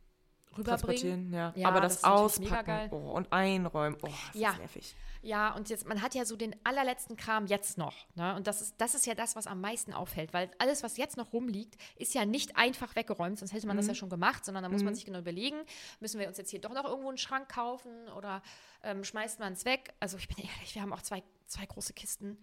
rüberbringen. 0.58 1.34
Ja. 1.34 1.54
Ja, 1.56 1.68
Aber 1.68 1.82
das 1.82 2.02
das. 2.02 2.04
Auspacken 2.04 2.90
oh, 2.92 3.12
und 3.12 3.32
einräumen, 3.32 3.98
oh, 4.02 4.08
das 4.08 4.16
Ja. 4.34 4.52
ist 4.52 4.60
nervig. 4.60 4.96
Ja, 5.22 5.54
und 5.54 5.70
jetzt, 5.70 5.86
man 5.86 6.02
hat 6.02 6.16
ja 6.16 6.24
so 6.24 6.38
den 6.38 6.56
allerletzten 6.64 7.18
Kram 7.18 7.46
jetzt 7.46 7.78
noch. 7.78 7.94
Ne? 8.16 8.36
Und 8.36 8.48
das 8.48 8.62
ist, 8.62 8.76
das 8.78 8.96
ist 8.96 9.06
ja 9.06 9.16
das, 9.16 9.36
was 9.36 9.48
am 9.48 9.60
meisten 9.60 9.94
auffällt, 9.94 10.34
weil 10.34 10.50
alles, 10.60 10.82
was 10.82 10.96
jetzt 10.96 11.18
noch 11.18 11.34
rumliegt, 11.34 11.76
ist 11.98 12.14
ja 12.14 12.26
nicht 12.26 12.56
einfach 12.56 12.96
weggeräumt, 12.96 13.38
sonst 13.38 13.52
hätte 13.52 13.68
man 13.68 13.76
das 13.76 13.88
ja 13.88 13.96
schon 13.96 14.10
gemacht, 14.10 14.46
sondern 14.46 14.64
da 14.64 14.70
muss 14.70 14.84
man 14.84 14.96
sich 14.96 15.06
genau 15.06 15.20
überlegen, 15.20 15.58
müssen 16.00 16.20
wir 16.22 16.28
uns 16.28 16.38
jetzt 16.38 16.52
hier 16.52 16.62
doch 16.62 16.74
noch 16.74 16.86
irgendwo 16.86 17.10
einen 17.10 17.18
Schrank 17.18 17.50
kaufen 17.50 18.08
oder 18.16 18.42
ähm, 18.84 19.04
schmeißt 19.04 19.40
man 19.40 19.54
es 19.54 19.66
weg? 19.66 19.94
Also 20.00 20.18
ich 20.18 20.28
bin 20.30 20.38
ehrlich, 20.38 20.74
wir 20.74 20.82
haben 20.82 20.94
auch 20.94 21.02
zwei, 21.02 21.22
zwei 21.48 21.66
große 21.66 21.94
Kisten 21.94 22.38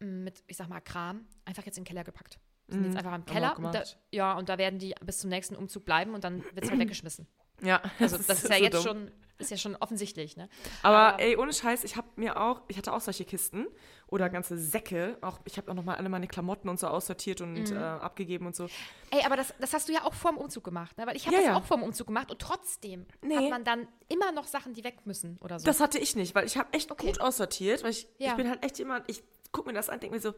mm, 0.00 0.24
mit, 0.24 0.42
ich 0.48 0.56
sag 0.56 0.68
mal, 0.68 0.80
Kram, 0.80 1.26
einfach 1.44 1.64
jetzt 1.64 1.78
in 1.78 1.84
den 1.84 1.88
Keller 1.88 2.02
gepackt. 2.02 2.40
Die 2.68 2.74
sind 2.74 2.84
jetzt 2.84 2.96
einfach 2.96 3.14
im 3.14 3.24
Keller. 3.24 3.56
Und 3.58 3.74
da, 3.74 3.82
ja, 4.10 4.34
und 4.36 4.48
da 4.48 4.58
werden 4.58 4.78
die 4.78 4.94
bis 5.04 5.18
zum 5.20 5.30
nächsten 5.30 5.56
Umzug 5.56 5.84
bleiben 5.84 6.14
und 6.14 6.24
dann 6.24 6.44
wird 6.54 6.64
es 6.64 6.70
halt 6.70 6.78
weggeschmissen. 6.80 7.26
Ja, 7.62 7.82
Also 7.98 8.16
das 8.18 8.28
ist 8.44 8.48
ja 8.50 8.56
so 8.58 8.62
jetzt 8.62 8.74
dumm. 8.74 8.82
schon, 8.84 9.10
ist 9.38 9.50
ja 9.50 9.56
schon 9.56 9.74
offensichtlich, 9.76 10.36
ne? 10.36 10.48
Aber, 10.82 10.96
Aber- 11.14 11.20
ey, 11.20 11.36
ohne 11.36 11.52
Scheiß, 11.52 11.82
ich 11.82 11.96
habe 11.96 12.06
mir 12.14 12.40
auch, 12.40 12.62
ich 12.68 12.76
hatte 12.78 12.92
auch 12.92 13.00
solche 13.00 13.24
Kisten 13.24 13.66
oder 14.06 14.28
ganze 14.30 14.56
Säcke. 14.58 15.18
Auch, 15.22 15.40
ich 15.44 15.56
habe 15.56 15.68
auch 15.70 15.74
nochmal 15.74 15.96
alle 15.96 16.08
meine 16.08 16.28
Klamotten 16.28 16.68
und 16.68 16.78
so 16.78 16.86
aussortiert 16.86 17.40
Mhm. 17.40 17.56
und 17.56 17.72
äh, 17.72 17.76
abgegeben 17.78 18.46
und 18.46 18.54
so. 18.54 18.68
Ey, 19.10 19.24
aber 19.24 19.36
das, 19.36 19.52
das 19.58 19.72
hast 19.74 19.88
du 19.88 19.92
ja 19.92 20.04
auch 20.04 20.14
vorm 20.14 20.36
Umzug 20.36 20.62
gemacht, 20.62 20.96
ne? 20.98 21.06
Weil 21.06 21.16
ich 21.16 21.26
habe 21.26 21.34
Ja, 21.34 21.40
das 21.42 21.48
ja. 21.50 21.56
auch 21.56 21.64
vorm 21.64 21.82
Umzug 21.82 22.06
gemacht 22.06 22.30
und 22.30 22.38
trotzdem 22.40 23.06
Nee. 23.22 23.36
hat 23.36 23.50
man 23.50 23.64
dann 23.64 23.88
immer 24.08 24.30
noch 24.30 24.46
Sachen, 24.46 24.74
die 24.74 24.84
weg 24.84 25.04
müssen 25.04 25.36
oder 25.40 25.58
so. 25.58 25.64
Das 25.66 25.80
hatte 25.80 25.98
ich 25.98 26.14
nicht, 26.14 26.34
weil 26.36 26.46
ich 26.46 26.56
habe 26.56 26.72
echt 26.72 26.92
Okay. 26.92 27.06
gut 27.08 27.20
aussortiert, 27.20 27.82
weil 27.82 27.90
ich, 27.90 28.06
Ja. 28.18 28.30
ich 28.30 28.36
bin 28.36 28.48
halt 28.48 28.62
echt 28.64 28.78
jemand, 28.78 29.10
ich 29.10 29.24
guck 29.50 29.66
mir 29.66 29.72
das 29.72 29.88
an, 29.88 29.98
denke 29.98 30.14
mir 30.14 30.20
so, 30.20 30.32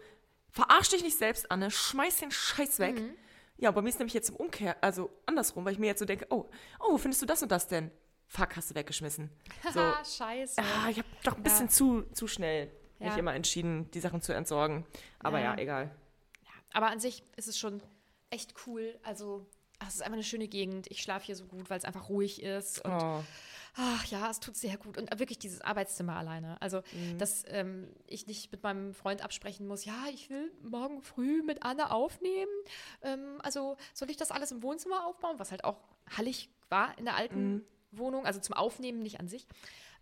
verarsch 0.50 0.88
dich 0.90 1.02
nicht 1.02 1.18
selbst, 1.18 1.50
Anne, 1.50 1.70
schmeiß 1.70 2.18
den 2.18 2.30
Scheiß 2.30 2.78
weg. 2.78 2.96
Mhm. 3.00 3.14
Ja, 3.58 3.70
bei 3.70 3.82
mir 3.82 3.90
ist 3.90 3.98
nämlich 3.98 4.14
jetzt 4.14 4.30
im 4.30 4.36
Umkehr, 4.36 4.76
also 4.82 5.10
andersrum, 5.26 5.64
weil 5.64 5.72
ich 5.74 5.78
mir 5.78 5.86
jetzt 5.88 5.98
so 5.98 6.04
denke, 6.06 6.26
oh, 6.30 6.48
oh, 6.80 6.92
wo 6.92 6.98
findest 6.98 7.20
du 7.22 7.26
das 7.26 7.42
und 7.42 7.50
das 7.52 7.68
denn? 7.68 7.90
Fuck, 8.26 8.56
hast 8.56 8.70
du 8.70 8.74
weggeschmissen. 8.74 9.28
So, 9.74 9.80
Haha, 9.80 10.04
scheiße. 10.04 10.60
ah, 10.62 10.88
ich 10.88 10.98
habe 10.98 11.08
doch 11.24 11.36
ein 11.36 11.42
bisschen 11.42 11.68
zu, 11.68 12.02
zu 12.12 12.26
schnell 12.26 12.70
mich 12.98 13.08
Ja. 13.10 13.16
immer 13.16 13.34
entschieden, 13.34 13.90
die 13.90 14.00
Sachen 14.00 14.22
zu 14.22 14.32
entsorgen. 14.32 14.86
Aber 15.18 15.38
ja, 15.40 15.54
Ja. 15.54 15.58
egal. 15.58 15.90
Aber 16.72 16.88
an 16.88 17.00
sich 17.00 17.22
ist 17.36 17.48
es 17.48 17.58
schon 17.58 17.82
echt 18.30 18.54
cool. 18.66 18.98
Also, 19.02 19.46
ach, 19.80 19.88
es 19.88 19.96
ist 19.96 20.02
einfach 20.02 20.14
eine 20.14 20.22
schöne 20.22 20.48
Gegend. 20.48 20.86
Ich 20.90 21.02
schlafe 21.02 21.26
hier 21.26 21.34
so 21.36 21.44
gut, 21.46 21.68
weil 21.68 21.78
es 21.78 21.84
einfach 21.84 22.08
ruhig 22.08 22.42
ist. 22.42 22.84
Und 22.84 22.92
Oh. 22.92 23.24
Ach 23.76 24.04
ja, 24.06 24.30
es 24.30 24.40
tut 24.40 24.56
sehr 24.56 24.76
gut. 24.76 24.96
Und 24.98 25.18
wirklich 25.18 25.38
dieses 25.38 25.60
Arbeitszimmer 25.60 26.16
alleine. 26.16 26.60
Also, 26.60 26.82
Mhm. 26.92 27.18
dass 27.18 27.44
ähm, 27.48 27.88
ich 28.06 28.26
nicht 28.26 28.50
mit 28.52 28.62
meinem 28.62 28.94
Freund 28.94 29.22
absprechen 29.22 29.66
muss, 29.66 29.84
ja, 29.84 30.06
ich 30.12 30.30
will 30.30 30.52
morgen 30.62 31.02
früh 31.02 31.42
mit 31.42 31.62
Anne 31.62 31.90
aufnehmen. 31.90 32.50
Ähm, 33.02 33.38
also, 33.42 33.76
soll 33.94 34.10
ich 34.10 34.16
das 34.16 34.30
alles 34.30 34.52
im 34.52 34.62
Wohnzimmer 34.62 35.06
aufbauen? 35.06 35.38
Was 35.38 35.50
halt 35.50 35.64
auch 35.64 35.78
hallig 36.16 36.50
war 36.68 36.96
in 36.98 37.04
der 37.04 37.16
alten 37.16 37.54
Mhm. 37.54 37.64
Wohnung. 37.92 38.24
Also 38.26 38.38
zum 38.40 38.54
Aufnehmen, 38.54 39.02
nicht 39.02 39.18
an 39.18 39.26
sich. 39.28 39.46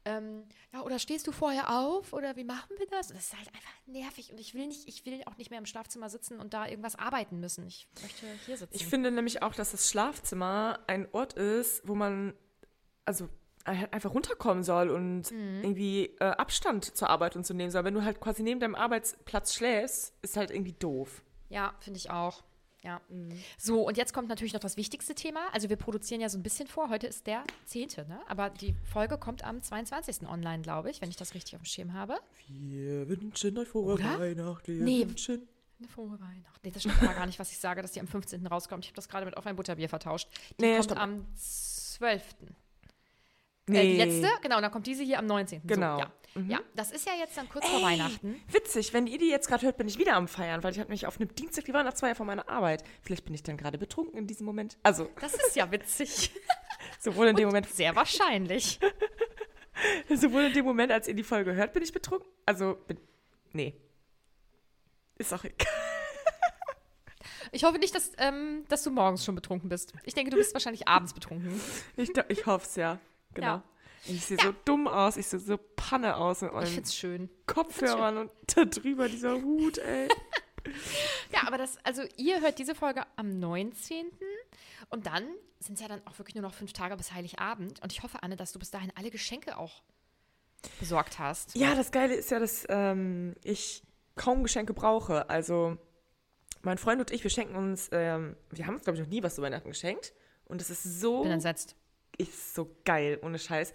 Ähm, 0.04 0.44
ja, 0.72 0.82
oder 0.82 0.98
stehst 0.98 1.26
du 1.26 1.32
vorher 1.32 1.76
auf 1.76 2.12
oder 2.12 2.36
wie 2.36 2.44
machen 2.44 2.70
wir 2.78 2.86
das? 2.86 3.08
Das 3.08 3.18
ist 3.18 3.36
halt 3.36 3.48
einfach 3.48 3.72
nervig 3.86 4.30
und 4.30 4.38
ich 4.38 4.54
will 4.54 4.66
nicht, 4.68 4.86
ich 4.88 5.04
will 5.04 5.22
auch 5.26 5.36
nicht 5.36 5.50
mehr 5.50 5.58
im 5.58 5.66
Schlafzimmer 5.66 6.08
sitzen 6.08 6.38
und 6.38 6.54
da 6.54 6.66
irgendwas 6.66 6.94
arbeiten 6.96 7.40
müssen. 7.40 7.66
Ich 7.66 7.88
möchte 8.00 8.26
hier 8.46 8.56
sitzen. 8.56 8.74
Ich 8.74 8.86
finde 8.86 9.10
nämlich 9.10 9.42
auch, 9.42 9.54
dass 9.54 9.72
das 9.72 9.88
Schlafzimmer 9.90 10.78
ein 10.86 11.08
Ort 11.12 11.32
ist, 11.32 11.86
wo 11.86 11.94
man 11.94 12.32
also 13.04 13.28
einfach 13.68 14.12
runterkommen 14.14 14.62
soll 14.64 14.90
und 14.90 15.30
Mhm. 15.30 15.60
irgendwie 15.62 16.06
äh, 16.20 16.24
Abstand 16.24 16.84
zur 16.96 17.10
Arbeit 17.10 17.36
und 17.36 17.44
zu 17.44 17.54
nehmen 17.54 17.70
soll. 17.70 17.84
Wenn 17.84 17.94
du 17.94 18.04
halt 18.04 18.20
quasi 18.20 18.42
neben 18.42 18.60
deinem 18.60 18.74
Arbeitsplatz 18.74 19.54
schläfst, 19.54 20.14
ist 20.22 20.36
halt 20.36 20.50
irgendwie 20.50 20.72
doof. 20.74 21.22
Ja, 21.48 21.74
finde 21.80 21.98
ich 21.98 22.10
auch. 22.10 22.42
Ja. 22.82 23.00
So, 23.58 23.86
und 23.88 23.96
jetzt 23.96 24.14
kommt 24.14 24.28
natürlich 24.28 24.52
noch 24.52 24.60
das 24.60 24.76
wichtigste 24.76 25.14
Thema. 25.14 25.40
Also 25.52 25.68
wir 25.68 25.76
produzieren 25.76 26.20
ja 26.20 26.28
so 26.28 26.38
ein 26.38 26.44
bisschen 26.44 26.68
vor. 26.68 26.88
Heute 26.90 27.08
ist 27.08 27.26
der 27.26 27.42
10., 27.66 27.88
ne? 28.06 28.20
Aber 28.28 28.50
die 28.50 28.74
Folge 28.92 29.18
kommt 29.18 29.42
am 29.44 29.60
22. 29.60 30.28
online, 30.28 30.62
glaube 30.62 30.88
ich, 30.88 31.00
wenn 31.00 31.10
ich 31.10 31.16
das 31.16 31.34
richtig 31.34 31.56
auf 31.56 31.62
dem 31.62 31.66
Schirm 31.66 31.92
habe. 31.92 32.14
Wir 32.46 33.08
wünschen 33.08 33.58
euch 33.58 33.68
frohe 33.68 33.94
Oder? 33.94 34.18
Weihnacht. 34.20 34.68
Wir 34.68 34.76
Nee. 34.82 35.00
wünschen. 35.08 35.48
Eine 35.80 35.88
frohe 35.88 36.18
Weihnacht. 36.20 36.64
Nee, 36.64 36.70
das 36.70 36.82
stimmt 36.82 37.00
gar 37.00 37.26
nicht, 37.26 37.38
was 37.40 37.50
ich 37.50 37.58
sage, 37.58 37.82
dass 37.82 37.92
die 37.92 38.00
am 38.00 38.06
15. 38.06 38.46
rauskommt. 38.46 38.84
Ich 38.84 38.90
habe 38.90 38.96
das 38.96 39.08
gerade 39.08 39.26
mit 39.26 39.36
auf 39.36 39.46
ein 39.46 39.56
Butterbier 39.56 39.88
vertauscht. 39.88 40.28
Die 40.58 40.64
Nee, 40.64 40.72
kommt 40.74 40.84
stimmt. 40.84 41.00
am 41.00 41.26
12. 41.36 42.22
Nee. 43.68 43.80
Äh, 43.80 43.92
die 43.92 43.96
letzte, 43.96 44.28
genau, 44.42 44.56
und 44.56 44.62
dann 44.62 44.70
kommt 44.70 44.86
diese 44.86 45.02
hier 45.02 45.18
am 45.18 45.26
19. 45.26 45.62
Genau. 45.66 45.98
So, 45.98 46.40
ja. 46.40 46.42
ja, 46.48 46.60
das 46.74 46.90
ist 46.92 47.06
ja 47.06 47.12
jetzt 47.18 47.36
dann 47.36 47.48
kurz 47.48 47.64
Ey, 47.64 47.70
vor 47.70 47.82
Weihnachten. 47.82 48.40
Witzig, 48.50 48.92
wenn 48.92 49.06
ihr 49.06 49.18
die 49.18 49.28
jetzt 49.28 49.48
gerade 49.48 49.64
hört, 49.66 49.76
bin 49.76 49.88
ich 49.88 49.98
wieder 49.98 50.14
am 50.14 50.28
Feiern, 50.28 50.62
weil 50.62 50.72
ich 50.72 50.78
habe 50.78 50.90
mich 50.90 51.06
auf 51.06 51.20
einem 51.20 51.34
Dienstag 51.34 51.64
die 51.64 51.74
Weihnachtsfeier 51.74 52.14
von 52.14 52.26
meiner 52.26 52.48
Arbeit. 52.48 52.84
Vielleicht 53.02 53.24
bin 53.24 53.34
ich 53.34 53.42
dann 53.42 53.56
gerade 53.56 53.78
betrunken 53.78 54.18
in 54.18 54.26
diesem 54.26 54.46
Moment. 54.46 54.78
Also, 54.82 55.08
Das 55.20 55.34
ist 55.34 55.56
ja 55.56 55.70
witzig. 55.70 56.30
sowohl 57.00 57.28
in 57.28 57.36
dem 57.36 57.46
Moment, 57.46 57.68
Sehr 57.68 57.94
wahrscheinlich. 57.96 58.78
sowohl 60.08 60.44
in 60.44 60.52
dem 60.52 60.64
Moment, 60.64 60.92
als 60.92 61.08
ihr 61.08 61.14
die 61.14 61.22
Folge 61.22 61.54
hört, 61.54 61.72
bin 61.72 61.82
ich 61.82 61.92
betrunken. 61.92 62.28
Also, 62.46 62.76
bin, 62.86 62.98
nee. 63.52 63.74
Ist 65.16 65.32
auch 65.34 65.44
egal. 65.44 65.66
Ich 67.50 67.64
hoffe 67.64 67.78
nicht, 67.78 67.94
dass, 67.94 68.12
ähm, 68.18 68.64
dass 68.68 68.82
du 68.82 68.90
morgens 68.90 69.24
schon 69.24 69.34
betrunken 69.34 69.70
bist. 69.70 69.94
Ich 70.04 70.12
denke, 70.12 70.30
du 70.30 70.36
bist 70.36 70.52
wahrscheinlich 70.52 70.86
abends 70.86 71.14
betrunken. 71.14 71.58
Ich, 71.96 72.10
ich 72.28 72.44
hoffe 72.44 72.66
es 72.66 72.76
ja. 72.76 72.98
Genau. 73.34 73.46
Ja. 73.46 73.64
Ich 74.06 74.24
sehe 74.24 74.38
so 74.40 74.54
dumm 74.64 74.86
aus, 74.86 75.16
ich 75.16 75.26
sehe 75.26 75.38
so 75.38 75.58
Panne 75.76 76.16
aus 76.16 76.40
mit 76.40 76.52
find's 76.68 76.94
schön. 76.94 77.28
Kopfhörern 77.46 78.16
und 78.16 78.30
da 78.56 78.64
drüber 78.64 79.08
dieser 79.08 79.42
Hut, 79.42 79.78
ey. 79.78 80.08
Ja, 81.32 81.46
aber 81.46 81.56
das, 81.56 81.78
also 81.84 82.02
ihr 82.16 82.40
hört 82.40 82.58
diese 82.58 82.74
Folge 82.74 83.02
am 83.16 83.38
19. 83.38 84.06
Und 84.90 85.06
dann 85.06 85.24
sind 85.60 85.74
es 85.74 85.80
ja 85.80 85.88
dann 85.88 86.06
auch 86.06 86.18
wirklich 86.18 86.34
nur 86.34 86.42
noch 86.42 86.52
fünf 86.52 86.72
Tage 86.72 86.96
bis 86.96 87.12
Heiligabend. 87.12 87.82
Und 87.82 87.92
ich 87.92 88.02
hoffe, 88.02 88.22
Anne, 88.22 88.36
dass 88.36 88.52
du 88.52 88.58
bis 88.58 88.70
dahin 88.70 88.92
alle 88.94 89.10
Geschenke 89.10 89.56
auch 89.56 89.82
besorgt 90.78 91.18
hast. 91.18 91.54
Ja, 91.54 91.74
das 91.74 91.90
Geile 91.90 92.14
ist 92.14 92.30
ja, 92.30 92.38
dass 92.38 92.66
ähm, 92.68 93.34
ich 93.44 93.82
kaum 94.16 94.42
Geschenke 94.42 94.74
brauche. 94.74 95.30
Also, 95.30 95.78
mein 96.62 96.78
Freund 96.78 97.00
und 97.00 97.10
ich, 97.10 97.22
wir 97.22 97.30
schenken 97.30 97.56
uns, 97.56 97.88
ähm, 97.92 98.36
wir 98.50 98.66
haben 98.66 98.74
uns, 98.74 98.84
glaube 98.84 98.98
ich, 98.98 99.04
noch 99.04 99.10
nie 99.10 99.22
was 99.22 99.36
zu 99.36 99.42
Weihnachten 99.42 99.68
geschenkt. 99.68 100.12
Und 100.44 100.60
es 100.60 100.70
ist 100.70 100.82
so, 100.82 101.22
Bin 101.22 101.32
entsetzt. 101.32 101.76
Ist 102.18 102.54
so 102.54 102.76
geil, 102.84 103.18
ohne 103.22 103.38
Scheiß. 103.38 103.72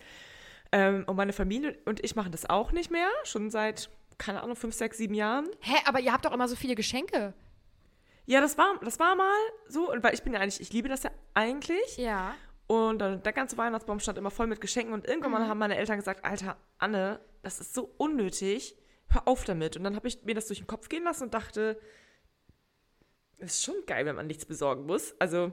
Ähm, 0.71 1.03
und 1.07 1.15
meine 1.15 1.33
Familie 1.33 1.77
und 1.85 2.03
ich 2.03 2.15
machen 2.15 2.31
das 2.31 2.49
auch 2.49 2.71
nicht 2.71 2.91
mehr, 2.91 3.07
schon 3.23 3.49
seit, 3.49 3.89
keine 4.17 4.41
Ahnung, 4.43 4.55
fünf, 4.55 4.73
sechs, 4.75 4.97
sieben 4.97 5.13
Jahren. 5.13 5.49
Hä, 5.61 5.75
aber 5.85 5.99
ihr 5.99 6.11
habt 6.13 6.25
doch 6.25 6.31
immer 6.33 6.47
so 6.47 6.55
viele 6.55 6.75
Geschenke. 6.75 7.33
Ja, 8.25 8.39
das 8.41 8.57
war, 8.57 8.79
das 8.81 8.99
war 8.99 9.15
mal 9.15 9.35
so, 9.67 9.91
und 9.91 10.03
weil 10.03 10.13
ich 10.13 10.23
bin 10.23 10.33
ja 10.33 10.39
eigentlich, 10.39 10.61
ich 10.61 10.71
liebe 10.71 10.87
das 10.89 11.03
ja 11.03 11.11
eigentlich. 11.33 11.97
Ja. 11.97 12.35
Und 12.67 12.99
dann, 12.99 13.21
der 13.21 13.33
ganze 13.33 13.57
Weihnachtsbaum 13.57 13.99
stand 13.99 14.17
immer 14.17 14.31
voll 14.31 14.47
mit 14.47 14.61
Geschenken. 14.61 14.93
Und 14.93 15.05
irgendwann 15.07 15.43
Mhm. 15.43 15.47
haben 15.49 15.57
meine 15.59 15.75
Eltern 15.75 15.97
gesagt, 15.97 16.23
Alter, 16.23 16.55
Anne, 16.77 17.19
das 17.41 17.59
ist 17.59 17.73
so 17.73 17.93
unnötig. 17.97 18.77
Hör 19.09 19.27
auf 19.27 19.43
damit. 19.43 19.75
Und 19.75 19.83
dann 19.83 19.95
habe 19.97 20.07
ich 20.07 20.23
mir 20.23 20.33
das 20.33 20.47
durch 20.47 20.59
den 20.59 20.67
Kopf 20.67 20.87
gehen 20.89 21.03
lassen 21.03 21.23
und 21.23 21.33
dachte, 21.33 21.77
es 23.37 23.55
ist 23.55 23.63
schon 23.65 23.75
geil, 23.85 24.05
wenn 24.05 24.15
man 24.15 24.27
nichts 24.27 24.45
besorgen 24.45 24.85
muss. 24.85 25.13
Also, 25.19 25.51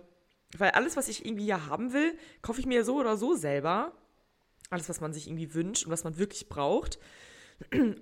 weil 0.59 0.71
alles, 0.71 0.97
was 0.97 1.09
ich 1.09 1.25
irgendwie 1.25 1.47
ja 1.47 1.66
haben 1.66 1.92
will, 1.92 2.16
kaufe 2.42 2.61
ich 2.61 2.66
mir 2.66 2.85
so 2.85 2.97
oder 2.97 3.16
so 3.16 3.35
selber. 3.35 3.92
Alles, 4.71 4.88
was 4.88 5.00
man 5.00 5.12
sich 5.12 5.26
irgendwie 5.26 5.54
wünscht 5.54 5.87
und 5.87 5.92
was 5.92 6.04
man 6.04 6.19
wirklich 6.19 6.49
braucht. 6.49 6.99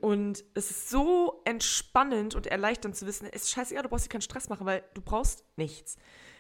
Und 0.01 0.45
es 0.55 0.71
ist 0.71 0.89
so 0.89 1.43
entspannend 1.45 2.35
und 2.35 2.47
erleichternd 2.47 2.95
zu 2.95 3.07
wissen, 3.07 3.27
es 3.27 3.43
ist 3.43 3.51
scheißegal, 3.51 3.83
du 3.83 3.89
brauchst 3.89 4.05
dir 4.05 4.11
keinen 4.11 4.23
Stress 4.23 4.49
machen, 4.49 4.67
weil 4.67 4.85
du 4.95 5.01
brauchst 5.01 5.45
nichts. 5.57 5.97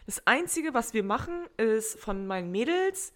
Das 0.06 0.24
Einzige, 0.26 0.72
was 0.72 0.94
wir 0.94 1.02
machen, 1.02 1.46
ist 1.56 1.98
von 1.98 2.26
meinen 2.26 2.50
Mädels 2.50 3.12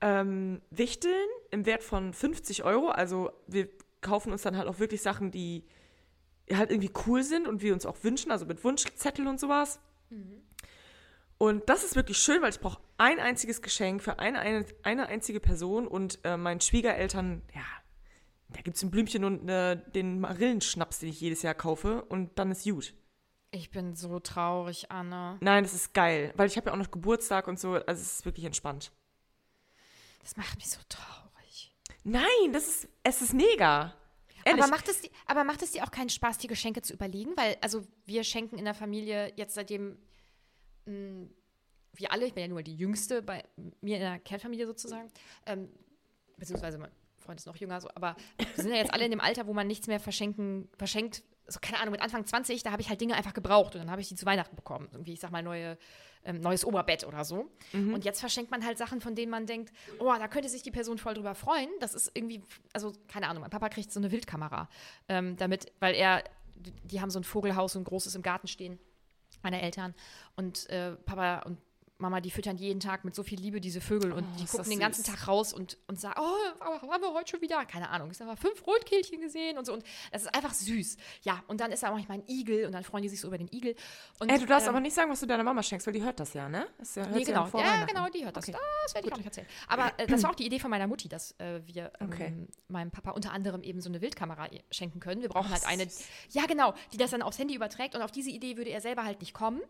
ähm, 0.00 0.60
Wichteln 0.70 1.28
im 1.50 1.64
Wert 1.64 1.82
von 1.82 2.12
50 2.12 2.64
Euro. 2.64 2.88
Also 2.88 3.30
wir 3.46 3.68
kaufen 4.00 4.32
uns 4.32 4.42
dann 4.42 4.56
halt 4.56 4.68
auch 4.68 4.78
wirklich 4.78 5.00
Sachen, 5.00 5.30
die 5.30 5.64
halt 6.52 6.70
irgendwie 6.70 6.92
cool 7.06 7.22
sind 7.22 7.48
und 7.48 7.62
wir 7.62 7.72
uns 7.72 7.86
auch 7.86 7.96
wünschen, 8.02 8.30
also 8.30 8.46
mit 8.46 8.62
Wunschzettel 8.64 9.26
und 9.26 9.40
sowas. 9.40 9.80
Und 11.38 11.68
das 11.68 11.84
ist 11.84 11.96
wirklich 11.96 12.18
schön, 12.18 12.40
weil 12.42 12.50
ich 12.50 12.60
brauche 12.60 12.80
ein 12.96 13.18
einziges 13.18 13.60
Geschenk 13.60 14.02
für 14.02 14.18
eine, 14.18 14.38
eine, 14.38 14.64
eine 14.82 15.06
einzige 15.06 15.40
Person 15.40 15.86
und 15.86 16.18
äh, 16.24 16.36
meinen 16.36 16.60
Schwiegereltern, 16.60 17.42
ja, 17.54 17.64
da 18.48 18.62
gibt 18.62 18.76
es 18.76 18.82
ein 18.82 18.90
Blümchen 18.90 19.24
und 19.24 19.48
äh, 19.48 19.76
den 19.92 20.20
Marillenschnaps, 20.20 21.00
den 21.00 21.10
ich 21.10 21.20
jedes 21.20 21.42
Jahr 21.42 21.54
kaufe 21.54 22.02
und 22.04 22.38
dann 22.38 22.50
ist 22.50 22.64
gut. 22.64 22.94
Ich 23.50 23.70
bin 23.70 23.94
so 23.94 24.18
traurig, 24.18 24.90
Anne. 24.90 25.36
Nein, 25.40 25.64
das 25.64 25.74
ist 25.74 25.94
geil, 25.94 26.32
weil 26.36 26.48
ich 26.48 26.56
habe 26.56 26.68
ja 26.68 26.72
auch 26.72 26.78
noch 26.78 26.90
Geburtstag 26.90 27.48
und 27.48 27.60
so, 27.60 27.74
also 27.74 28.02
es 28.02 28.18
ist 28.18 28.24
wirklich 28.24 28.44
entspannt. 28.44 28.92
Das 30.22 30.36
macht 30.36 30.56
mich 30.56 30.68
so 30.68 30.80
traurig. 30.88 31.72
Nein, 32.02 32.52
das 32.52 32.66
ist, 32.66 32.88
es 33.02 33.22
ist 33.22 33.34
mega. 33.34 33.94
Ehrlich. 34.44 34.62
Aber 34.62 34.70
macht, 34.70 34.88
es, 34.88 35.02
aber 35.26 35.44
macht 35.44 35.62
es 35.62 35.72
dir 35.72 35.84
auch 35.84 35.90
keinen 35.90 36.08
Spaß, 36.08 36.38
die 36.38 36.46
Geschenke 36.46 36.80
zu 36.80 36.92
überlegen? 36.92 37.36
Weil, 37.36 37.56
also 37.60 37.84
wir 38.04 38.22
schenken 38.22 38.58
in 38.58 38.64
der 38.64 38.74
Familie 38.74 39.32
jetzt 39.36 39.54
seitdem 39.54 39.98
mh, 40.86 41.28
wir 41.94 42.12
alle, 42.12 42.26
ich 42.26 42.34
bin 42.34 42.42
ja 42.42 42.48
nur 42.48 42.62
die 42.62 42.76
Jüngste 42.76 43.22
bei 43.22 43.42
mir 43.80 43.96
in 43.96 44.02
der 44.02 44.18
Kernfamilie 44.18 44.66
sozusagen, 44.66 45.08
ähm, 45.46 45.68
beziehungsweise 46.36 46.78
mein 46.78 46.90
Freund 47.16 47.40
ist 47.40 47.46
noch 47.46 47.56
jünger, 47.56 47.80
so, 47.80 47.88
aber 47.94 48.16
wir 48.36 48.62
sind 48.62 48.70
ja 48.70 48.76
jetzt 48.76 48.92
alle 48.92 49.04
in 49.04 49.10
dem 49.10 49.20
Alter, 49.20 49.46
wo 49.46 49.54
man 49.54 49.66
nichts 49.66 49.86
mehr 49.86 50.00
verschenken, 50.00 50.68
verschenkt, 50.76 51.22
so 51.48 51.58
keine 51.60 51.80
Ahnung, 51.80 51.92
mit 51.92 52.02
Anfang 52.02 52.24
20, 52.24 52.62
da 52.62 52.72
habe 52.72 52.82
ich 52.82 52.88
halt 52.88 53.00
Dinge 53.00 53.14
einfach 53.14 53.32
gebraucht 53.32 53.74
und 53.74 53.80
dann 53.80 53.90
habe 53.90 54.00
ich 54.00 54.08
die 54.08 54.14
zu 54.14 54.26
Weihnachten 54.26 54.56
bekommen. 54.56 54.88
Irgendwie, 54.92 55.12
ich 55.12 55.20
sag 55.20 55.30
mal, 55.30 55.42
neue, 55.42 55.78
ähm, 56.24 56.40
neues 56.40 56.64
Oberbett 56.64 57.04
oder 57.06 57.24
so. 57.24 57.48
Und 57.94 58.04
jetzt 58.04 58.18
verschenkt 58.18 58.50
man 58.50 58.64
halt 58.64 58.78
Sachen, 58.78 59.00
von 59.00 59.14
denen 59.14 59.30
man 59.30 59.46
denkt, 59.46 59.72
oh, 60.00 60.06
da 60.06 60.26
könnte 60.26 60.48
sich 60.48 60.62
die 60.62 60.72
Person 60.72 60.98
voll 60.98 61.14
drüber 61.14 61.36
freuen. 61.36 61.68
Das 61.78 61.94
ist 61.94 62.10
irgendwie, 62.14 62.42
also 62.72 62.92
keine 63.06 63.28
Ahnung, 63.28 63.42
mein 63.42 63.50
Papa 63.50 63.68
kriegt 63.68 63.92
so 63.92 64.00
eine 64.00 64.10
Wildkamera, 64.10 64.68
ähm, 65.08 65.36
damit, 65.36 65.72
weil 65.78 65.94
er, 65.94 66.24
die, 66.56 66.72
die 66.72 67.00
haben 67.00 67.10
so 67.10 67.20
ein 67.20 67.24
Vogelhaus, 67.24 67.74
so 67.74 67.78
ein 67.78 67.84
großes 67.84 68.16
im 68.16 68.22
Garten 68.22 68.48
stehen 68.48 68.80
meine 69.46 69.62
Eltern. 69.62 69.94
Und 70.34 70.68
äh, 70.70 70.92
Papa 70.92 71.40
und 71.46 71.58
Mama, 71.98 72.20
die 72.20 72.30
füttern 72.30 72.56
jeden 72.58 72.78
Tag 72.80 73.04
mit 73.04 73.14
so 73.14 73.22
viel 73.22 73.40
Liebe 73.40 73.58
diese 73.60 73.80
Vögel 73.80 74.12
und 74.12 74.26
die 74.38 74.44
ist 74.44 74.50
gucken 74.50 74.68
den 74.68 74.78
ganzen 74.80 75.02
süß. 75.02 75.14
Tag 75.14 75.28
raus 75.28 75.54
und, 75.54 75.78
und 75.86 75.98
sagen, 75.98 76.20
oh, 76.20 76.60
haben 76.90 77.02
wir 77.02 77.14
heute 77.14 77.30
schon 77.30 77.40
wieder, 77.40 77.64
keine 77.64 77.88
Ahnung, 77.88 78.10
ich 78.10 78.18
mal, 78.20 78.36
fünf 78.36 78.66
Rotkehlchen 78.66 79.20
gesehen 79.20 79.56
und 79.56 79.64
so 79.64 79.72
und 79.72 79.82
das 80.12 80.22
ist 80.24 80.34
einfach 80.34 80.52
süß. 80.52 80.98
Ja, 81.22 81.42
und 81.46 81.60
dann 81.60 81.72
ist 81.72 81.82
da 81.82 81.90
manchmal 81.90 82.18
ein 82.18 82.24
Igel 82.28 82.66
und 82.66 82.72
dann 82.72 82.84
freuen 82.84 83.02
die 83.02 83.08
sich 83.08 83.20
so 83.20 83.28
über 83.28 83.38
den 83.38 83.48
Igel. 83.50 83.74
Und, 84.20 84.28
Ey, 84.30 84.38
du 84.38 84.44
darfst 84.44 84.66
ähm, 84.68 84.74
aber 84.74 84.80
nicht 84.80 84.94
sagen, 84.94 85.10
was 85.10 85.20
du 85.20 85.26
deiner 85.26 85.42
Mama 85.42 85.62
schenkst, 85.62 85.86
weil 85.86 85.94
die 85.94 86.02
hört 86.02 86.20
das 86.20 86.34
ja, 86.34 86.48
ne? 86.50 86.66
Das 86.78 86.94
ja, 86.96 87.04
hört 87.06 87.14
Nee, 87.16 87.24
genau. 87.24 87.46
vor 87.46 87.60
Ja, 87.60 87.66
Weihnachten. 87.68 87.86
genau, 87.94 88.08
die 88.10 88.24
hört 88.26 88.36
das. 88.36 88.46
Okay. 88.48 88.58
Das 88.84 88.94
werde 88.94 89.06
ich 89.08 89.12
auch 89.14 89.16
nicht 89.18 89.26
erzählen. 89.26 89.46
Aber 89.68 89.92
äh, 89.98 90.06
das 90.06 90.22
war 90.22 90.30
auch 90.30 90.34
die 90.34 90.44
Idee 90.46 90.58
von 90.58 90.70
meiner 90.70 90.86
Mutti, 90.86 91.08
dass 91.08 91.32
äh, 91.38 91.60
wir 91.66 91.92
ähm, 92.00 92.06
Okay. 92.08 92.46
meinem 92.68 92.90
Papa 92.90 93.12
unter 93.12 93.32
anderem 93.32 93.62
eben 93.62 93.80
so 93.80 93.88
eine 93.88 94.02
Wildkamera 94.02 94.52
i- 94.52 94.62
schenken 94.70 95.00
können. 95.00 95.22
Wir 95.22 95.30
brauchen 95.30 95.50
halt 95.50 95.66
eine, 95.66 95.86
ja 96.30 96.44
genau, 96.46 96.74
die 96.92 96.98
das 96.98 97.10
dann 97.10 97.22
aufs 97.22 97.38
Handy 97.38 97.54
überträgt 97.54 97.94
und 97.94 98.02
auf 98.02 98.10
diese 98.12 98.28
Idee 98.30 98.58
würde 98.58 98.68
er 98.70 98.82
selber 98.82 99.04
halt 99.04 99.20
nicht 99.20 99.32
kommen. 99.32 99.62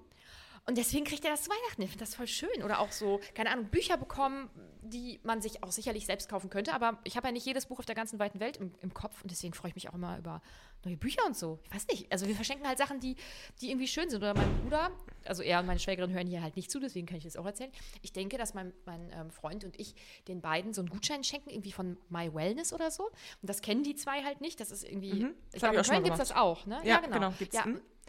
Und 0.69 0.79
deswegen 0.79 1.05
kriegt 1.05 1.25
er 1.25 1.31
das 1.31 1.45
zu 1.45 1.51
Weihnachten. 1.51 1.83
Ich 1.83 1.91
finde 1.91 2.05
das 2.05 2.15
voll 2.17 2.27
schön. 2.27 2.65
Oder 2.65 2.81
auch 2.81 2.91
so, 2.91 3.21
keine 3.35 3.51
Ahnung, 3.51 3.67
Bücher 3.67 3.97
bekommen, 3.97 4.51
die 4.83 5.21
man 5.23 5.41
sich 5.41 5.63
auch 5.63 5.71
sicherlich 5.71 6.07
selbst 6.07 6.29
kaufen 6.29 6.51
könnte. 6.51 6.75
Aber 6.75 6.99
ich 7.05 7.17
habe 7.17 7.29
ja 7.29 7.33
nicht 7.33 7.47
jedes 7.47 7.67
Buch 7.67 7.79
auf 7.79 7.87
der 7.87 7.95
ganzen 7.95 8.19
weiten 8.19 8.41
Welt 8.41 8.57
im, 8.57 8.75
im 8.83 8.93
Kopf. 8.93 9.23
Und 9.23 9.31
deswegen 9.31 9.55
freue 9.55 9.69
ich 9.69 9.75
mich 9.77 9.89
auch 9.89 9.95
immer 9.95 10.19
über 10.19 10.43
neue 10.85 10.97
Bücher 10.97 11.25
und 11.25 11.37
so. 11.37 11.61
Ich 11.65 11.75
weiß 11.75 11.87
nicht. 11.89 12.11
Also 12.11 12.27
wir 12.27 12.35
verschenken 12.35 12.67
halt 12.67 12.79
Sachen, 12.79 12.99
die, 12.99 13.15
die 13.61 13.71
irgendwie 13.71 13.87
schön 13.87 14.11
sind. 14.11 14.19
Oder 14.23 14.35
mein 14.35 14.63
Bruder, 14.63 14.91
also 15.25 15.43
er 15.43 15.61
und 15.61 15.67
meine 15.67 15.79
Schwägerin 15.79 16.13
hören 16.13 16.27
hier 16.27 16.43
halt 16.43 16.57
nicht 16.57 16.71
zu, 16.71 16.81
deswegen 16.81 17.07
kann 17.07 17.19
ich 17.19 17.25
das 17.25 17.37
auch 17.37 17.47
erzählen. 17.47 17.71
Ich 18.03 18.13
denke, 18.13 18.37
dass 18.37 18.55
mein, 18.55 18.73
mein 18.87 19.11
ähm, 19.13 19.31
Freund 19.31 19.65
und 19.65 19.79
ich 19.79 19.95
den 20.27 20.41
beiden 20.41 20.73
so 20.73 20.81
einen 20.81 20.91
Gutschein 20.91 21.23
schenken, 21.23 21.51
irgendwie 21.51 21.73
von 21.73 21.97
My 22.09 22.33
Wellness 22.35 22.73
oder 22.73 22.91
so. 22.91 23.05
Und 23.05 23.15
das 23.43 23.63
kennen 23.63 23.85
die 23.85 23.95
zwei 23.95 24.25
halt 24.25 24.41
nicht. 24.41 24.59
Das 24.61 24.71
ist 24.73 24.85
irgendwie, 24.85 25.11
ich 25.11 25.23
Mhm. 25.27 25.35
Das 25.53 25.61
glaube, 25.61 25.77
ich 25.77 25.87
in 25.87 25.91
Köln 25.91 26.05
gibt 26.05 26.15
es 26.15 26.29
das 26.29 26.37
auch, 26.37 26.67
ne? 26.67 26.81
Ja, 26.85 26.99
genau, 27.01 27.33
gibt's, 27.39 27.55
Ja. 27.55 27.65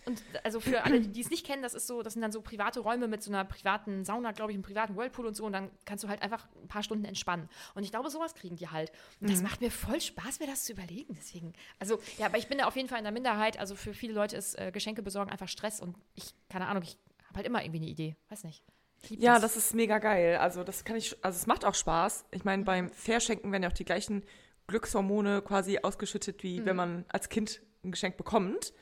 Und 0.08 0.24
also 0.44 0.60
für 0.60 0.84
alle, 0.84 1.02
die 1.02 1.22
es 1.22 1.30
nicht 1.30 1.46
kennen, 1.46 1.62
das 1.62 1.74
ist 1.76 1.86
so, 1.86 2.02
das 2.02 2.14
sind 2.14 2.22
dann 2.24 2.32
so 2.32 2.42
private 2.42 2.80
Räume 2.80 3.08
mit 3.08 3.22
so 3.22 3.30
einer 3.32 3.46
privaten 3.46 4.04
Sauna, 4.06 4.32
glaube 4.32 4.52
ich, 4.52 4.56
einem 4.56 4.64
privaten 4.64 4.96
Whirlpool 4.96 5.28
und 5.28 5.36
so. 5.36 5.46
Und 5.46 5.54
dann 5.54 5.70
kannst 5.86 6.04
du 6.04 6.08
halt 6.08 6.22
einfach 6.24 6.48
ein 6.62 6.68
paar 6.68 6.82
Stunden 6.82 7.06
entspannen. 7.06 7.48
Und 7.76 7.84
ich 7.84 7.92
glaube, 7.92 8.10
sowas 8.10 8.34
kriegen 8.34 8.56
die 8.56 8.70
halt. 8.70 8.92
Und 9.22 9.28
Mhm. 9.28 9.32
das 9.34 9.42
macht 9.44 9.62
mir 9.62 9.70
voll 9.70 10.02
Spaß, 10.02 10.40
mir 10.40 10.48
das 10.48 10.64
zu 10.64 10.72
überlegen. 10.74 11.16
Deswegen, 11.20 11.54
also 11.80 12.00
ja, 12.18 12.26
aber 12.26 12.38
ich 12.38 12.48
bin 12.48 12.58
da 12.58 12.66
auf 12.66 12.76
jeden 12.76 12.90
Fall 12.90 12.98
in 12.98 13.04
der 13.04 13.14
Minderheit. 13.14 13.60
Also 13.60 13.76
für 13.76 13.94
viele 13.94 14.14
Leute 14.14 14.36
ist 14.38 14.58
äh, 14.58 14.72
Geschenke 14.72 15.04
besorgen 15.04 15.30
einfach 15.32 15.48
Stress. 15.50 15.80
Und 15.80 15.96
ich, 16.16 16.34
keine 16.50 16.68
Ahnung, 16.68 16.82
ich 16.84 16.98
habe 17.28 17.36
halt 17.38 17.46
immer 17.46 17.62
irgendwie 17.64 17.80
eine 17.82 17.88
Idee. 17.88 18.16
Weiß 18.30 18.44
nicht. 18.46 18.64
Ich 19.04 19.12
lieb 19.12 19.22
Ja, 19.22 19.38
das 19.40 19.58
ist 19.58 19.76
mega 19.76 20.00
geil. 20.00 20.38
Also 20.38 20.64
das 20.64 20.84
kann 20.84 20.96
ich, 20.96 21.16
also 21.24 21.36
es 21.38 21.46
macht 21.46 21.66
auch 21.66 21.76
Spaß. 21.76 22.26
Ich 22.32 22.44
meine, 22.46 22.64
beim 22.64 22.90
Verschenken 22.90 23.52
werden 23.52 23.64
ja 23.64 23.70
auch 23.70 23.74
die 23.74 23.86
gleichen 23.86 24.24
Glückshormone 24.68 25.42
quasi 25.44 25.80
ausgeschüttet, 25.80 26.44
wie 26.44 26.66
wenn 26.66 26.76
man 26.76 27.06
als 27.10 27.30
Kind 27.30 27.62
ein 27.84 27.92
Geschenk 27.92 28.18
bekommt. 28.18 28.74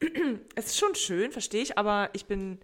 Es 0.54 0.66
ist 0.66 0.78
schon 0.78 0.94
schön, 0.94 1.32
verstehe 1.32 1.62
ich, 1.62 1.76
aber 1.78 2.10
ich 2.12 2.26
bin, 2.26 2.60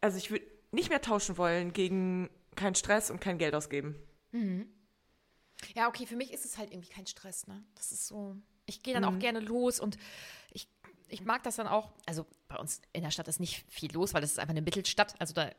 also 0.00 0.16
ich 0.18 0.30
würde 0.30 0.44
nicht 0.72 0.88
mehr 0.90 1.00
tauschen 1.00 1.38
wollen 1.38 1.72
gegen 1.72 2.28
keinen 2.56 2.74
Stress 2.74 3.10
und 3.10 3.20
kein 3.20 3.38
Geld 3.38 3.54
ausgeben. 3.54 3.94
Ja, 5.74 5.88
okay, 5.88 6.06
für 6.06 6.16
mich 6.16 6.32
ist 6.32 6.44
es 6.44 6.58
halt 6.58 6.72
irgendwie 6.72 6.88
kein 6.90 7.06
Stress, 7.06 7.46
ne? 7.46 7.62
Das 7.76 7.92
ist 7.92 8.06
so. 8.08 8.36
Ich 8.66 8.82
gehe 8.82 8.92
dann 8.94 9.04
Mhm. 9.04 9.08
auch 9.16 9.18
gerne 9.20 9.40
los 9.40 9.78
und 9.78 9.96
ich, 10.50 10.68
ich 11.08 11.22
mag 11.24 11.42
das 11.44 11.56
dann 11.56 11.66
auch. 11.68 11.92
Also 12.06 12.26
bei 12.48 12.56
uns 12.56 12.80
in 12.92 13.02
der 13.02 13.10
Stadt 13.10 13.28
ist 13.28 13.38
nicht 13.40 13.64
viel 13.70 13.92
los, 13.92 14.14
weil 14.14 14.20
das 14.20 14.32
ist 14.32 14.38
einfach 14.38 14.50
eine 14.52 14.62
Mittelstadt. 14.62 15.14
Also 15.20 15.34
da, 15.34 15.50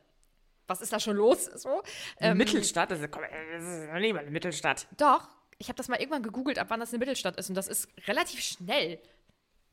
was 0.66 0.80
ist 0.82 0.92
da 0.92 1.00
schon 1.00 1.16
los? 1.16 1.44
So. 1.46 1.82
Ähm, 2.20 2.36
Mittelstadt, 2.36 2.90
also 2.92 3.08
komm, 3.08 3.22
das 3.52 3.64
ist 3.64 3.86
noch 3.92 3.98
nicht 4.00 4.12
mal 4.12 4.20
eine 4.20 4.30
Mittelstadt. 4.30 4.86
Doch, 4.98 5.28
ich 5.58 5.68
habe 5.68 5.76
das 5.76 5.88
mal 5.88 5.96
irgendwann 5.98 6.22
gegoogelt, 6.22 6.58
ab 6.58 6.66
wann 6.70 6.80
das 6.80 6.90
eine 6.90 6.98
Mittelstadt 6.98 7.36
ist. 7.36 7.48
Und 7.48 7.54
das 7.54 7.68
ist 7.68 7.88
relativ 8.06 8.40
schnell. 8.40 9.00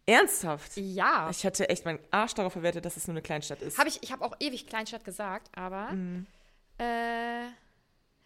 Ernsthaft? 0.05 0.75
Ja. 0.75 1.29
Ich 1.31 1.45
hatte 1.45 1.69
echt 1.69 1.85
meinen 1.85 1.99
Arsch 2.11 2.33
darauf 2.33 2.53
verwertet, 2.53 2.83
dass 2.85 2.97
es 2.97 3.07
nur 3.07 3.13
eine 3.13 3.21
Kleinstadt 3.21 3.61
ist. 3.61 3.77
Habe 3.77 3.89
ich, 3.89 4.03
ich 4.03 4.11
habe 4.11 4.23
auch 4.25 4.35
ewig 4.39 4.67
Kleinstadt 4.67 5.05
gesagt, 5.05 5.49
aber 5.57 5.91
Mhm. 5.93 6.25
äh, 6.77 7.45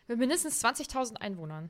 mit 0.08 0.18
mindestens 0.18 0.60
20.000 0.64 1.18
Einwohnern. 1.22 1.70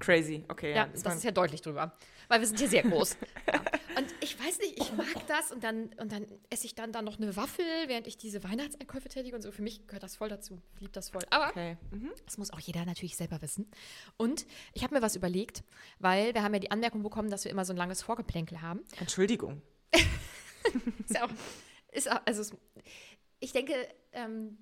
Crazy, 0.00 0.44
okay. 0.48 0.74
Ja, 0.74 0.84
ist 0.84 1.04
das 1.04 1.16
ist 1.16 1.24
ja 1.24 1.30
deutlich 1.32 1.60
drüber. 1.60 1.92
Weil 2.28 2.40
wir 2.40 2.46
sind 2.46 2.58
hier 2.58 2.68
sehr 2.68 2.82
groß. 2.82 3.16
ja. 3.52 3.60
Und 3.96 4.06
ich 4.20 4.38
weiß 4.38 4.58
nicht, 4.60 4.78
ich 4.78 4.92
mag 4.92 5.26
das 5.26 5.50
und 5.50 5.64
dann, 5.64 5.90
und 5.98 6.12
dann 6.12 6.26
esse 6.50 6.66
ich 6.66 6.74
dann, 6.74 6.92
dann 6.92 7.04
noch 7.04 7.18
eine 7.18 7.34
Waffel, 7.36 7.64
während 7.86 8.06
ich 8.06 8.16
diese 8.16 8.44
Weihnachtseinkäufe 8.44 9.08
tätige 9.08 9.34
und 9.34 9.42
so. 9.42 9.50
Für 9.50 9.62
mich 9.62 9.86
gehört 9.88 10.02
das 10.04 10.14
voll 10.16 10.28
dazu. 10.28 10.60
Ich 10.76 10.82
liebe 10.82 10.92
das 10.92 11.08
voll. 11.10 11.22
Aber 11.30 11.48
Okay. 11.48 11.76
Mhm. 11.90 12.12
das 12.26 12.38
muss 12.38 12.52
auch 12.52 12.60
jeder 12.60 12.84
natürlich 12.84 13.16
selber 13.16 13.42
wissen. 13.42 13.68
Und 14.18 14.46
ich 14.74 14.84
habe 14.84 14.94
mir 14.94 15.02
was 15.02 15.16
überlegt, 15.16 15.64
weil 15.98 16.34
wir 16.34 16.42
haben 16.44 16.52
ja 16.54 16.60
die 16.60 16.70
Anmerkung 16.70 17.02
bekommen, 17.02 17.30
dass 17.30 17.44
wir 17.44 17.50
immer 17.50 17.64
so 17.64 17.72
ein 17.72 17.76
langes 17.76 18.02
Vorgeplänkel 18.02 18.62
haben. 18.62 18.80
Entschuldigung. 19.00 19.62
Ist 21.08 21.14
ja 21.14 21.24
auch, 21.24 21.30
ist 21.92 22.10
auch 22.12 22.20
also 22.26 22.42
es, 22.42 22.52
ich 23.40 23.52
denke, 23.52 23.72
ähm, 24.12 24.58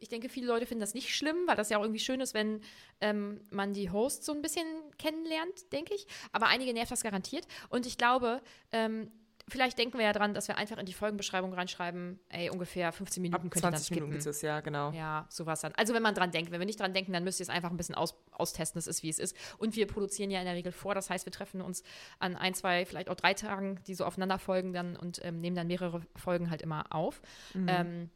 ich 0.00 0.08
denke, 0.08 0.28
viele 0.28 0.46
Leute 0.46 0.66
finden 0.66 0.80
das 0.80 0.94
nicht 0.94 1.14
schlimm, 1.14 1.36
weil 1.46 1.56
das 1.56 1.70
ja 1.70 1.78
auch 1.78 1.82
irgendwie 1.82 2.00
schön 2.00 2.20
ist, 2.20 2.34
wenn 2.34 2.60
ähm, 3.00 3.40
man 3.50 3.72
die 3.72 3.90
Hosts 3.90 4.26
so 4.26 4.32
ein 4.32 4.42
bisschen 4.42 4.66
kennenlernt, 4.98 5.72
denke 5.72 5.94
ich. 5.94 6.06
Aber 6.32 6.46
einige 6.46 6.72
nervt 6.72 6.90
das 6.90 7.02
garantiert. 7.02 7.46
Und 7.68 7.86
ich 7.86 7.98
glaube, 7.98 8.40
ähm, 8.72 9.10
vielleicht 9.48 9.78
denken 9.78 9.98
wir 9.98 10.04
ja 10.04 10.12
dran, 10.12 10.34
dass 10.34 10.48
wir 10.48 10.58
einfach 10.58 10.76
in 10.78 10.86
die 10.86 10.92
Folgenbeschreibung 10.92 11.52
reinschreiben, 11.52 12.18
ey, 12.28 12.50
ungefähr 12.50 12.92
15 12.92 13.22
Minuten 13.22 13.46
Ab 13.46 13.50
könnt 13.50 13.56
ihr 13.56 13.70
dann 13.70 13.74
20 13.74 13.90
Minuten 13.90 14.12
skippen. 14.12 14.18
ist 14.18 14.36
es, 14.36 14.42
ja, 14.42 14.60
genau. 14.60 14.90
Ja, 14.92 15.26
sowas 15.28 15.60
dann. 15.60 15.72
Also 15.76 15.94
wenn 15.94 16.02
man 16.02 16.14
dran 16.14 16.30
denkt. 16.30 16.50
Wenn 16.50 16.60
wir 16.60 16.66
nicht 16.66 16.80
dran 16.80 16.92
denken, 16.92 17.12
dann 17.12 17.24
müsst 17.24 17.40
ihr 17.40 17.44
es 17.44 17.50
einfach 17.50 17.70
ein 17.70 17.76
bisschen 17.76 17.94
aus, 17.94 18.14
austesten. 18.32 18.78
Es 18.78 18.86
ist, 18.86 19.02
wie 19.02 19.08
es 19.08 19.18
ist. 19.18 19.36
Und 19.58 19.76
wir 19.76 19.86
produzieren 19.86 20.30
ja 20.30 20.40
in 20.40 20.46
der 20.46 20.54
Regel 20.54 20.72
vor. 20.72 20.94
Das 20.94 21.10
heißt, 21.10 21.26
wir 21.26 21.32
treffen 21.32 21.60
uns 21.60 21.82
an 22.18 22.36
ein, 22.36 22.54
zwei, 22.54 22.84
vielleicht 22.84 23.08
auch 23.08 23.14
drei 23.14 23.34
Tagen, 23.34 23.80
die 23.86 23.94
so 23.94 24.04
aufeinander 24.04 24.38
folgen 24.38 24.72
dann 24.72 24.96
und 24.96 25.24
ähm, 25.24 25.40
nehmen 25.40 25.56
dann 25.56 25.66
mehrere 25.66 26.02
Folgen 26.16 26.50
halt 26.50 26.62
immer 26.62 26.84
auf. 26.90 27.20
Ähm, 27.54 28.10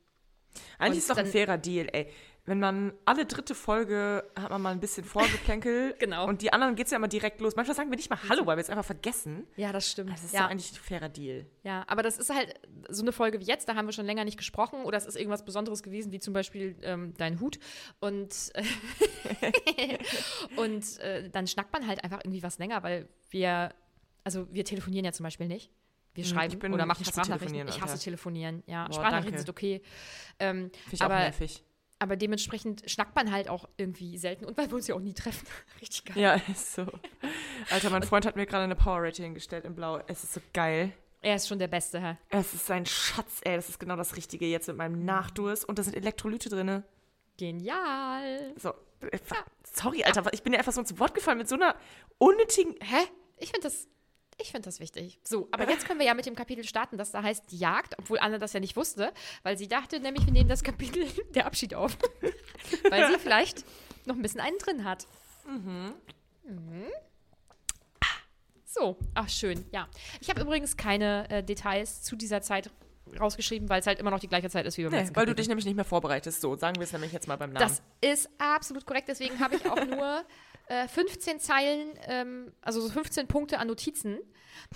Eigentlich 0.78 0.92
Und 0.92 0.98
ist 0.98 1.10
doch 1.10 1.16
ein 1.16 1.26
fairer 1.26 1.58
Deal, 1.58 1.88
ey. 1.92 2.10
Wenn 2.46 2.58
man 2.58 2.92
alle 3.04 3.26
dritte 3.26 3.54
Folge 3.54 4.24
hat 4.34 4.50
man 4.50 4.62
mal 4.62 4.70
ein 4.72 4.80
bisschen 4.80 5.04
Vorgeplänkel. 5.04 5.94
Genau. 6.00 6.26
Und 6.26 6.40
die 6.40 6.52
anderen 6.52 6.74
geht 6.76 6.86
es 6.86 6.92
ja 6.92 6.96
immer 6.96 7.08
direkt 7.08 7.40
los. 7.40 7.54
Manchmal 7.56 7.76
sagen 7.76 7.90
wir 7.90 7.96
nicht 7.96 8.08
mal 8.08 8.18
Hallo, 8.28 8.46
weil 8.46 8.56
wir 8.56 8.62
es 8.62 8.70
einfach 8.70 8.84
vergessen. 8.84 9.46
ja, 9.56 9.70
das 9.70 9.90
stimmt. 9.90 10.10
Das 10.10 10.24
ist 10.24 10.32
ja. 10.32 10.42
doch 10.42 10.50
eigentlich 10.50 10.72
ein 10.72 10.76
fairer 10.76 11.08
Deal. 11.08 11.46
Ja, 11.62 11.84
aber 11.86 12.02
das 12.02 12.16
ist 12.16 12.30
halt 12.34 12.54
so 12.88 13.02
eine 13.02 13.12
Folge 13.12 13.38
wie 13.40 13.44
jetzt, 13.44 13.68
da 13.68 13.74
haben 13.74 13.86
wir 13.86 13.92
schon 13.92 14.06
länger 14.06 14.24
nicht 14.24 14.38
gesprochen 14.38 14.84
oder 14.84 14.96
es 14.96 15.06
ist 15.06 15.16
irgendwas 15.16 15.44
Besonderes 15.44 15.82
gewesen, 15.82 16.10
wie 16.12 16.20
zum 16.20 16.32
Beispiel 16.32 16.76
ähm, 16.82 17.12
dein 17.18 17.40
Hut. 17.40 17.58
Und, 18.00 18.34
äh, 18.54 19.98
und 20.56 20.98
äh, 21.00 21.28
dann 21.28 21.46
schnackt 21.46 21.72
man 21.72 21.86
halt 21.86 22.02
einfach 22.02 22.20
irgendwie 22.24 22.42
was 22.42 22.58
länger, 22.58 22.82
weil 22.82 23.08
wir, 23.30 23.74
also 24.24 24.48
wir 24.52 24.64
telefonieren 24.64 25.04
ja 25.04 25.12
zum 25.12 25.24
Beispiel 25.24 25.48
nicht. 25.48 25.70
Wir 26.14 26.24
schreiben 26.24 26.52
ich 26.54 26.58
bin- 26.58 26.72
oder 26.74 26.86
machen 26.86 27.02
ich 27.02 27.08
Sprachnachrichten. 27.08 27.68
Ich 27.68 27.80
hasse 27.80 27.98
telefonieren, 27.98 28.62
ja. 28.66 28.84
Boah, 28.86 28.94
Sprachnachrichten 28.94 29.32
danke. 29.32 29.38
sind 29.46 29.50
okay. 29.50 29.82
Ähm, 30.38 30.70
Finde 30.72 30.94
ich 30.94 31.02
aber, 31.02 31.14
auch 31.16 31.20
nervig. 31.20 31.62
aber 32.00 32.16
dementsprechend 32.16 32.90
schnackt 32.90 33.14
man 33.14 33.30
halt 33.30 33.48
auch 33.48 33.68
irgendwie 33.76 34.18
selten 34.18 34.44
und 34.44 34.56
weil 34.58 34.68
wir 34.68 34.74
uns 34.76 34.86
ja 34.88 34.94
auch 34.96 35.00
nie 35.00 35.14
treffen. 35.14 35.46
Richtig 35.80 36.06
geil. 36.06 36.18
Ja, 36.18 36.34
ist 36.50 36.74
so. 36.74 36.86
Alter, 37.70 37.90
mein 37.90 38.02
Freund 38.02 38.26
hat 38.26 38.36
mir 38.36 38.46
gerade 38.46 38.64
eine 38.64 38.76
Power 38.76 39.02
Rating 39.02 39.34
gestellt 39.34 39.64
in 39.64 39.74
Blau. 39.74 40.00
Es 40.08 40.24
ist 40.24 40.34
so 40.34 40.40
geil. 40.52 40.92
Er 41.22 41.36
ist 41.36 41.46
schon 41.48 41.58
der 41.58 41.68
Beste, 41.68 42.00
Herr. 42.00 42.16
Es 42.30 42.54
ist 42.54 42.70
ein 42.70 42.86
Schatz, 42.86 43.40
ey. 43.44 43.54
Das 43.54 43.68
ist 43.68 43.78
genau 43.78 43.94
das 43.96 44.16
Richtige 44.16 44.46
jetzt 44.46 44.68
mit 44.68 44.78
meinem 44.78 45.04
Nachdurst. 45.04 45.68
Und 45.68 45.78
da 45.78 45.82
sind 45.82 45.94
Elektrolyte 45.94 46.48
drin. 46.48 46.82
Genial. 47.36 48.54
So. 48.56 48.70
äh, 49.00 49.18
Sorry, 49.72 50.02
Alter. 50.04 50.24
Ich 50.32 50.42
bin 50.42 50.52
ja 50.52 50.58
einfach 50.58 50.72
so 50.72 50.80
ins 50.80 50.98
Wort 50.98 51.14
gefallen 51.14 51.38
mit 51.38 51.48
so 51.48 51.56
einer 51.56 51.74
unnötigen. 52.18 52.74
Hä? 52.80 53.06
Ich 53.38 53.50
finde 53.50 53.68
das, 53.68 53.86
ich 54.42 54.50
finde 54.50 54.66
das 54.66 54.81
wichtig. 54.81 55.18
So, 55.24 55.48
aber 55.53 55.68
jetzt 55.68 55.87
können 55.87 55.98
wir 56.00 56.07
ja 56.07 56.14
mit 56.14 56.26
dem 56.26 56.35
Kapitel 56.35 56.64
starten, 56.64 56.96
das 56.98 57.11
da 57.11 57.22
heißt 57.22 57.50
die 57.50 57.59
Jagd, 57.59 57.94
obwohl 57.98 58.18
Anna 58.18 58.38
das 58.38 58.53
ja 58.53 58.61
nicht 58.61 58.76
wusste, 58.76 59.12
weil 59.42 59.57
sie 59.59 59.68
dachte 59.68 60.00
nämlich, 60.00 60.24
wir 60.26 60.33
nehmen 60.33 60.48
das 60.48 60.62
Kapitel 60.62 61.07
der 61.35 61.46
Abschied 61.46 61.74
auf. 61.74 61.96
weil 62.90 63.09
sie 63.12 63.18
vielleicht 63.18 63.64
noch 64.07 64.16
ein 64.16 64.22
bisschen 64.22 64.40
einen 64.40 64.59
drin 64.59 64.85
hat. 64.85 65.07
Mhm. 65.46 65.94
So, 68.64 68.96
ach 69.14 69.29
schön, 69.29 69.64
ja. 69.72 69.88
Ich 70.20 70.31
habe 70.31 70.40
übrigens 70.42 70.76
keine 70.76 71.29
äh, 71.29 71.42
Details 71.42 72.03
zu 72.03 72.14
dieser 72.16 72.40
Zeit 72.40 72.70
rausgeschrieben, 73.18 73.68
weil 73.68 73.81
es 73.81 73.87
halt 73.88 73.98
immer 73.98 74.11
noch 74.12 74.20
die 74.20 74.29
gleiche 74.29 74.48
Zeit 74.48 74.66
ist 74.66 74.79
wie 74.79 74.85
beim 74.85 74.92
Nee, 74.92 74.98
letzten 74.98 75.16
weil 75.16 75.24
du 75.26 75.31
Kapitel. 75.33 75.42
dich 75.42 75.48
nämlich 75.48 75.64
nicht 75.64 75.74
mehr 75.74 75.85
vorbereitest. 75.85 76.40
So, 76.40 76.57
sagen 76.57 76.76
wir 76.76 76.85
es 76.85 76.92
nämlich 76.92 77.12
jetzt 77.12 77.26
mal 77.26 77.37
beim 77.37 77.53
Namen. 77.53 77.66
Das 77.66 77.83
ist 78.00 78.29
absolut 78.38 78.87
korrekt. 78.87 79.09
Deswegen 79.09 79.40
habe 79.40 79.57
ich 79.57 79.68
auch 79.68 79.85
nur 79.87 80.24
äh, 80.70 80.87
15 80.87 81.40
Zeilen, 81.40 81.98
ähm, 82.06 82.52
also 82.62 82.80
so 82.80 82.88
15 82.88 83.26
Punkte 83.26 83.59
an 83.59 83.66
Notizen. 83.66 84.18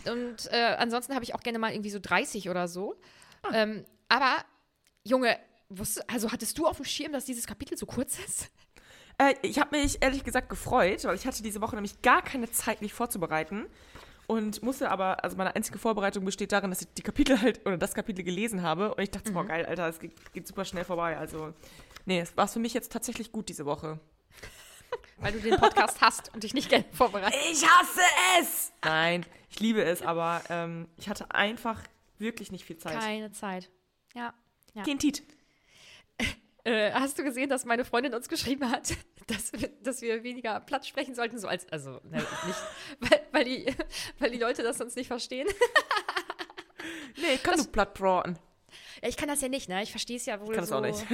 Und 0.07 0.51
äh, 0.51 0.77
ansonsten 0.79 1.15
habe 1.15 1.25
ich 1.25 1.35
auch 1.35 1.43
gerne 1.43 1.61
mal 1.61 1.73
irgendwie 1.73 1.91
so 1.91 2.01
30 2.01 2.51
oder 2.51 2.67
so. 2.67 2.97
Ähm, 3.53 3.85
aber, 4.09 4.45
Junge, 5.05 5.39
wusste, 5.69 6.03
also 6.09 6.33
hattest 6.33 6.59
du 6.59 6.67
auf 6.67 6.77
dem 6.77 6.85
Schirm, 6.85 7.13
dass 7.13 7.25
dieses 7.25 7.47
Kapitel 7.47 7.79
so 7.79 7.87
kurz 7.87 8.19
ist? 8.19 8.51
Äh, 9.19 9.35
ich 9.43 9.61
habe 9.61 9.79
mich 9.79 9.99
ehrlich 10.03 10.25
gesagt 10.25 10.49
gefreut, 10.49 11.05
weil 11.05 11.15
ich 11.15 11.27
hatte 11.27 11.43
diese 11.45 11.61
Woche 11.61 11.77
nämlich 11.77 12.03
gar 12.03 12.23
keine 12.23 12.51
Zeit, 12.51 12.83
mich 12.83 12.93
vorzubereiten. 12.93 13.67
Und 14.27 14.63
musste 14.63 14.91
aber, 14.91 15.23
also 15.23 15.37
meine 15.37 15.55
einzige 15.55 15.79
Vorbereitung 15.79 16.25
besteht 16.25 16.51
darin, 16.51 16.71
dass 16.71 16.81
ich 16.81 16.89
die 16.95 17.03
Kapitel 17.03 17.41
halt, 17.41 17.65
oder 17.67 17.77
das 17.77 17.95
Kapitel 17.95 18.25
gelesen 18.25 18.63
habe. 18.63 18.95
Und 18.95 19.03
ich 19.03 19.11
dachte, 19.11 19.31
boah, 19.31 19.45
geil, 19.45 19.65
Alter, 19.67 19.89
es 19.89 20.01
geht, 20.01 20.33
geht 20.33 20.49
super 20.49 20.65
schnell 20.65 20.85
vorbei. 20.85 21.17
Also, 21.17 21.53
nee, 22.07 22.21
es 22.21 22.37
war 22.37 22.49
für 22.49 22.59
mich 22.59 22.75
jetzt 22.75 22.91
tatsächlich 22.91 23.31
gut 23.31 23.49
diese 23.49 23.67
Woche. 23.67 24.01
Weil 25.19 25.33
du 25.33 25.41
den 25.41 25.57
Podcast 25.59 26.01
hast 26.01 26.33
und 26.35 26.43
dich 26.43 26.55
nicht 26.55 26.69
gerne 26.69 26.85
vorbereitet. 26.93 27.39
Ich 27.51 27.65
hasse 27.67 28.01
es! 28.41 28.73
Nein, 28.85 29.25
ich 29.49 29.61
liebe 29.61 29.83
es, 29.83 30.03
aber 30.03 30.43
ähm, 30.51 30.89
ich 30.97 31.09
hatte 31.09 31.31
einfach 31.31 31.81
wirklich 32.19 32.51
nicht 32.53 32.65
viel 32.65 32.77
Zeit. 32.79 32.99
Keine 32.99 33.31
Zeit. 33.33 33.71
Ja. 34.15 34.35
ja. 34.75 34.83
Kein 34.83 34.99
Tit. 34.99 35.23
Äh, 36.67 36.93
hast 36.93 37.19
du 37.19 37.23
gesehen, 37.25 37.51
dass 37.51 37.67
meine 37.67 37.85
Freundin 37.85 38.15
uns 38.15 38.27
geschrieben 38.27 38.71
hat, 38.71 38.95
dass, 39.27 39.53
wir- 39.53 39.69
dass 39.83 40.01
wir 40.01 40.23
weniger 40.23 40.61
Platz 40.61 40.87
sprechen 40.89 41.15
sollten? 41.15 41.37
So 41.39 41.47
als, 41.47 41.69
also, 41.71 42.01
ne, 42.05 42.17
nicht, 42.47 42.59
weil, 43.01 43.21
weil, 43.33 43.45
die, 43.45 43.67
weil 44.19 44.31
die 44.31 44.39
Leute 44.39 44.63
das 44.63 44.79
sonst 44.79 44.97
nicht 44.97 45.09
verstehen. 45.09 45.47
Nee, 47.17 47.35
ich 47.35 47.43
kann 47.43 47.57
nur 47.59 47.67
platt 47.71 47.93
braten. 47.93 48.39
Ja, 49.03 49.09
ich 49.11 49.17
kann 49.19 49.29
das 49.29 49.43
ja 49.43 49.49
nicht, 49.49 49.69
ne? 49.69 49.83
Ich 49.83 49.91
verstehe 49.91 50.17
es 50.17 50.25
ja 50.25 50.41
wohl 50.41 50.55
kann 50.55 50.63
das 50.63 50.69
so. 50.71 50.77
auch 50.77 50.81
nicht. 50.81 51.05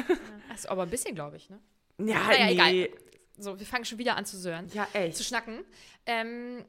Achso, 0.53 0.69
aber 0.69 0.85
ein 0.85 0.91
bisschen, 0.91 1.17
glaube 1.17 1.37
ich, 1.37 1.51
ne? 1.51 1.59
Ja, 1.99 2.23
Naja, 2.29 2.47
nee. 2.47 2.53
egal. 2.85 2.99
So, 3.42 3.59
wir 3.59 3.66
fangen 3.66 3.85
schon 3.85 3.98
wieder 3.98 4.16
an 4.16 4.24
zu 4.24 4.38
sören. 4.38 4.68
Ja, 4.72 4.87
echt. 4.92 5.16
Zu 5.16 5.24
schnacken. 5.24 5.64
Ähm, 6.07 6.64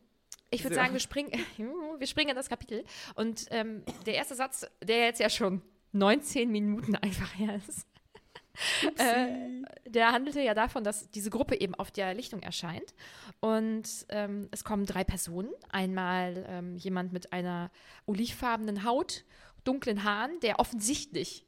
ich 0.50 0.64
würde 0.64 0.76
So. 0.76 0.82
sagen, 0.82 0.94
wir 0.94 1.00
springen, 1.00 1.32
wir 1.98 2.08
springen 2.08 2.32
in 2.32 2.36
das 2.36 2.50
Kapitel. 2.50 2.84
Und 3.16 3.46
ähm, 3.52 3.84
der 4.06 4.16
erste 4.16 4.36
Satz, 4.36 4.66
der 4.84 5.06
jetzt 5.06 5.20
ja 5.20 5.30
schon 5.30 5.62
19 5.94 6.50
Minuten 6.50 6.96
einfach 6.96 7.38
her 7.38 7.60
ist, 7.68 7.86
äh, 8.98 9.64
der 9.90 10.12
handelte 10.12 10.42
ja 10.42 10.54
davon, 10.54 10.84
dass 10.84 11.10
diese 11.12 11.30
Gruppe 11.30 11.60
eben 11.60 11.74
auf 11.76 11.92
der 11.92 12.14
Lichtung 12.14 12.42
erscheint. 12.42 12.94
Und 13.40 13.88
ähm, 14.10 14.50
es 14.52 14.64
kommen 14.64 14.86
drei 14.86 15.04
Personen. 15.04 15.50
Einmal 15.70 16.46
ähm, 16.48 16.76
jemand 16.78 17.14
mit 17.14 17.34
einer 17.34 17.72
olivfarbenen 18.06 18.84
Haut, 18.84 19.24
dunklen 19.64 20.04
Haaren, 20.04 20.40
der 20.42 20.60
offensichtlich 20.60 21.46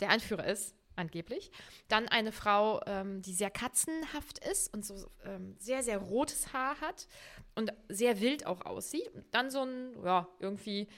der 0.00 0.10
Anführer 0.10 0.46
ist, 0.46 0.74
angeblich. 0.98 1.50
Dann 1.88 2.08
eine 2.08 2.32
Frau, 2.32 2.80
ähm, 2.86 3.22
die 3.22 3.32
sehr 3.32 3.50
katzenhaft 3.50 4.38
ist 4.46 4.72
und 4.74 4.84
so 4.84 5.10
ähm, 5.24 5.56
sehr, 5.58 5.82
sehr 5.82 5.98
rotes 5.98 6.52
Haar 6.52 6.80
hat 6.80 7.08
und 7.54 7.72
sehr 7.88 8.20
wild 8.20 8.46
auch 8.46 8.64
aussieht. 8.66 9.08
Und 9.14 9.24
dann 9.32 9.50
so 9.50 9.62
ein, 9.62 9.96
ja, 10.04 10.28
irgendwie 10.38 10.88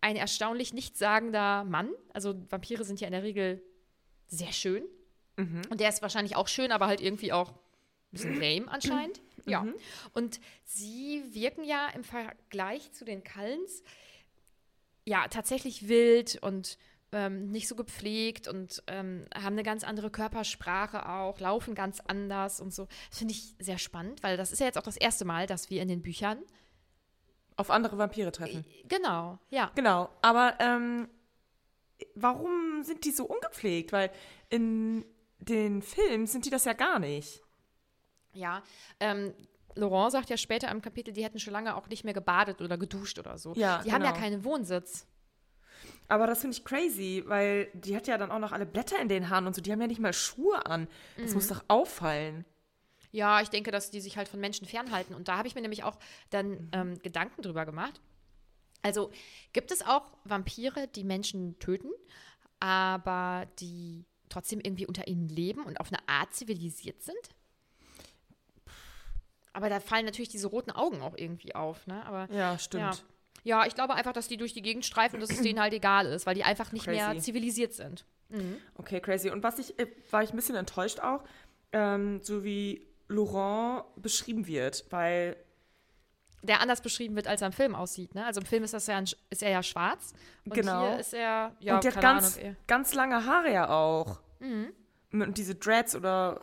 ein 0.00 0.16
erstaunlich 0.16 0.72
nichtssagender 0.72 1.64
Mann. 1.64 1.90
Also 2.12 2.34
Vampire 2.50 2.84
sind 2.84 3.00
ja 3.00 3.06
in 3.06 3.12
der 3.12 3.22
Regel 3.22 3.62
sehr 4.26 4.52
schön. 4.52 4.84
Und 5.70 5.80
der 5.80 5.88
ist 5.88 6.02
wahrscheinlich 6.02 6.36
auch 6.36 6.48
schön, 6.48 6.72
aber 6.72 6.86
halt 6.86 7.00
irgendwie 7.00 7.32
auch 7.32 7.50
ein 7.50 7.58
bisschen 8.10 8.40
lame 8.40 8.68
anscheinend. 8.70 9.20
Ja. 9.46 9.66
Und 10.12 10.40
sie 10.64 11.22
wirken 11.34 11.64
ja 11.64 11.88
im 11.88 12.04
Vergleich 12.04 12.92
zu 12.92 13.04
den 13.04 13.24
Cullens 13.24 13.82
ja 15.04 15.26
tatsächlich 15.28 15.88
wild 15.88 16.40
und 16.42 16.78
ähm, 17.12 17.50
nicht 17.50 17.68
so 17.68 17.76
gepflegt 17.76 18.48
und 18.48 18.82
ähm, 18.86 19.26
haben 19.34 19.54
eine 19.54 19.62
ganz 19.62 19.84
andere 19.84 20.10
Körpersprache 20.10 21.08
auch, 21.08 21.38
laufen 21.40 21.74
ganz 21.74 22.00
anders 22.00 22.60
und 22.60 22.72
so. 22.72 22.88
Das 23.10 23.18
finde 23.18 23.34
ich 23.34 23.54
sehr 23.58 23.78
spannend, 23.78 24.22
weil 24.22 24.36
das 24.36 24.52
ist 24.52 24.60
ja 24.60 24.66
jetzt 24.66 24.78
auch 24.78 24.82
das 24.82 24.96
erste 24.96 25.24
Mal, 25.24 25.46
dass 25.46 25.70
wir 25.70 25.82
in 25.82 25.88
den 25.88 26.02
Büchern. 26.02 26.38
Auf 27.56 27.70
andere 27.70 27.98
Vampire 27.98 28.32
treffen. 28.32 28.64
Genau, 28.88 29.38
ja. 29.50 29.70
Genau, 29.74 30.08
aber 30.22 30.56
ähm, 30.58 31.08
warum 32.14 32.82
sind 32.82 33.04
die 33.04 33.12
so 33.12 33.26
ungepflegt? 33.26 33.92
Weil 33.92 34.10
in 34.48 35.04
den 35.38 35.82
Filmen 35.82 36.26
sind 36.26 36.46
die 36.46 36.50
das 36.50 36.64
ja 36.64 36.72
gar 36.72 36.98
nicht. 36.98 37.42
Ja, 38.32 38.62
ähm, 39.00 39.34
Laurent 39.74 40.12
sagt 40.12 40.30
ja 40.30 40.36
später 40.36 40.70
im 40.70 40.82
Kapitel, 40.82 41.12
die 41.12 41.24
hätten 41.24 41.38
schon 41.38 41.52
lange 41.52 41.76
auch 41.76 41.88
nicht 41.88 42.04
mehr 42.04 42.14
gebadet 42.14 42.60
oder 42.60 42.78
geduscht 42.78 43.18
oder 43.18 43.38
so. 43.38 43.54
Ja, 43.54 43.82
die 43.82 43.92
haben 43.92 44.02
ja 44.02 44.10
genau. 44.10 44.22
keinen 44.22 44.44
Wohnsitz. 44.44 45.06
Aber 46.08 46.26
das 46.26 46.40
finde 46.40 46.56
ich 46.56 46.64
crazy, 46.64 47.22
weil 47.26 47.68
die 47.74 47.96
hat 47.96 48.06
ja 48.06 48.18
dann 48.18 48.30
auch 48.30 48.38
noch 48.38 48.52
alle 48.52 48.66
Blätter 48.66 48.98
in 49.00 49.08
den 49.08 49.30
Haaren 49.30 49.46
und 49.46 49.54
so. 49.54 49.62
Die 49.62 49.72
haben 49.72 49.80
ja 49.80 49.86
nicht 49.86 50.00
mal 50.00 50.12
Schuhe 50.12 50.66
an. 50.66 50.88
Das 51.16 51.34
muss 51.34 51.48
doch 51.48 51.64
auffallen. 51.68 52.44
Ja, 53.12 53.40
ich 53.42 53.48
denke, 53.50 53.70
dass 53.70 53.90
die 53.90 54.00
sich 54.00 54.16
halt 54.16 54.28
von 54.28 54.40
Menschen 54.40 54.66
fernhalten. 54.66 55.14
Und 55.14 55.28
da 55.28 55.36
habe 55.36 55.48
ich 55.48 55.54
mir 55.54 55.60
nämlich 55.60 55.84
auch 55.84 55.98
dann 56.30 56.68
ähm, 56.72 56.98
Gedanken 57.02 57.42
drüber 57.42 57.66
gemacht. 57.66 58.00
Also 58.82 59.10
gibt 59.52 59.70
es 59.70 59.82
auch 59.82 60.12
Vampire, 60.24 60.88
die 60.88 61.04
Menschen 61.04 61.58
töten, 61.58 61.90
aber 62.58 63.46
die 63.60 64.04
trotzdem 64.28 64.60
irgendwie 64.60 64.86
unter 64.86 65.06
ihnen 65.06 65.28
leben 65.28 65.64
und 65.64 65.78
auf 65.78 65.88
eine 65.92 66.06
Art 66.08 66.34
zivilisiert 66.34 67.02
sind? 67.02 67.16
Aber 69.52 69.68
da 69.68 69.80
fallen 69.80 70.06
natürlich 70.06 70.30
diese 70.30 70.48
roten 70.48 70.70
Augen 70.70 71.02
auch 71.02 71.16
irgendwie 71.16 71.54
auf, 71.54 71.86
ne? 71.86 72.04
Aber 72.06 72.32
Ja, 72.32 72.58
stimmt. 72.58 72.82
Ja. 72.82 72.92
Ja, 73.42 73.66
ich 73.66 73.74
glaube 73.74 73.94
einfach, 73.94 74.12
dass 74.12 74.28
die 74.28 74.36
durch 74.36 74.52
die 74.54 74.62
Gegend 74.62 74.84
streifen, 74.84 75.20
dass 75.20 75.30
es 75.30 75.42
denen 75.42 75.60
halt 75.60 75.72
egal 75.72 76.06
ist, 76.06 76.26
weil 76.26 76.34
die 76.34 76.44
einfach 76.44 76.72
nicht 76.72 76.86
mehr 76.86 77.06
Crazy. 77.08 77.20
zivilisiert 77.20 77.72
sind. 77.74 78.04
Okay, 78.76 79.00
crazy. 79.00 79.28
Und 79.30 79.42
was 79.42 79.58
ich, 79.58 79.78
äh, 79.78 79.86
war 80.10 80.22
ich 80.22 80.32
ein 80.32 80.36
bisschen 80.36 80.56
enttäuscht 80.56 81.00
auch, 81.00 81.22
ähm, 81.72 82.20
so 82.22 82.44
wie 82.44 82.86
Laurent 83.08 83.84
beschrieben 83.96 84.46
wird, 84.46 84.86
weil 84.90 85.36
der 86.42 86.60
anders 86.60 86.80
beschrieben 86.80 87.14
wird, 87.14 87.26
als 87.28 87.40
er 87.42 87.48
im 87.48 87.52
Film 87.52 87.74
aussieht. 87.74 88.14
Ne? 88.14 88.24
Also 88.24 88.40
im 88.40 88.46
Film 88.46 88.64
ist, 88.64 88.72
das 88.74 88.86
ja 88.86 88.96
ein, 88.96 89.04
ist 89.04 89.42
er 89.42 89.50
ja 89.50 89.62
schwarz. 89.62 90.12
Und 90.44 90.54
Genau. 90.54 90.88
hier 90.88 90.98
ist 90.98 91.12
er, 91.14 91.54
ja, 91.60 91.74
und 91.76 91.84
der 91.84 91.94
hat 91.94 92.02
ganz, 92.02 92.36
Ahnung. 92.36 92.48
eher- 92.48 92.56
ganz 92.66 92.94
lange 92.94 93.24
Haare 93.26 93.52
ja 93.52 93.68
auch. 93.68 94.20
Und 95.12 95.38
diese 95.38 95.54
Dreads 95.54 95.94
oder 95.94 96.40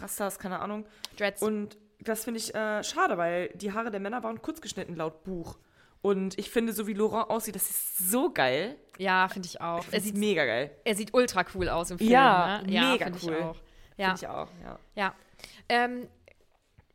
Rastas, 0.00 0.38
keine 0.38 0.60
Ahnung. 0.60 0.86
Dreads. 1.18 1.42
Und 1.42 1.76
das 2.00 2.24
finde 2.24 2.38
ich 2.38 2.54
äh, 2.54 2.82
schade, 2.84 3.18
weil 3.18 3.48
die 3.48 3.72
Haare 3.72 3.90
der 3.90 4.00
Männer 4.00 4.22
waren 4.22 4.40
kurz 4.40 4.60
geschnitten 4.60 4.94
laut 4.96 5.24
Buch. 5.24 5.58
Und 6.04 6.38
ich 6.38 6.50
finde, 6.50 6.74
so 6.74 6.86
wie 6.86 6.92
Laurent 6.92 7.30
aussieht, 7.30 7.54
das 7.54 7.70
ist 7.70 8.10
so 8.10 8.30
geil. 8.30 8.76
ja, 8.98 9.26
finde 9.26 9.48
ich 9.48 9.62
auch. 9.62 9.86
Er 9.90 10.02
sieht 10.02 10.18
mega 10.18 10.44
geil. 10.44 10.70
er 10.84 10.94
sieht 10.94 11.14
ultra 11.14 11.46
cool 11.54 11.70
aus 11.70 11.90
im 11.90 11.96
Film. 11.96 12.10
Ja, 12.10 12.60
ne? 12.60 12.70
ja 12.70 12.90
mega 12.90 13.06
cool. 13.06 13.14
Ich 13.16 13.42
auch. 13.42 13.56
Ja, 13.96 14.08
Finde 14.08 14.20
ich 14.20 14.28
auch, 14.28 14.48
ja. 14.62 14.78
ja. 14.96 15.14
Ähm, 15.70 16.08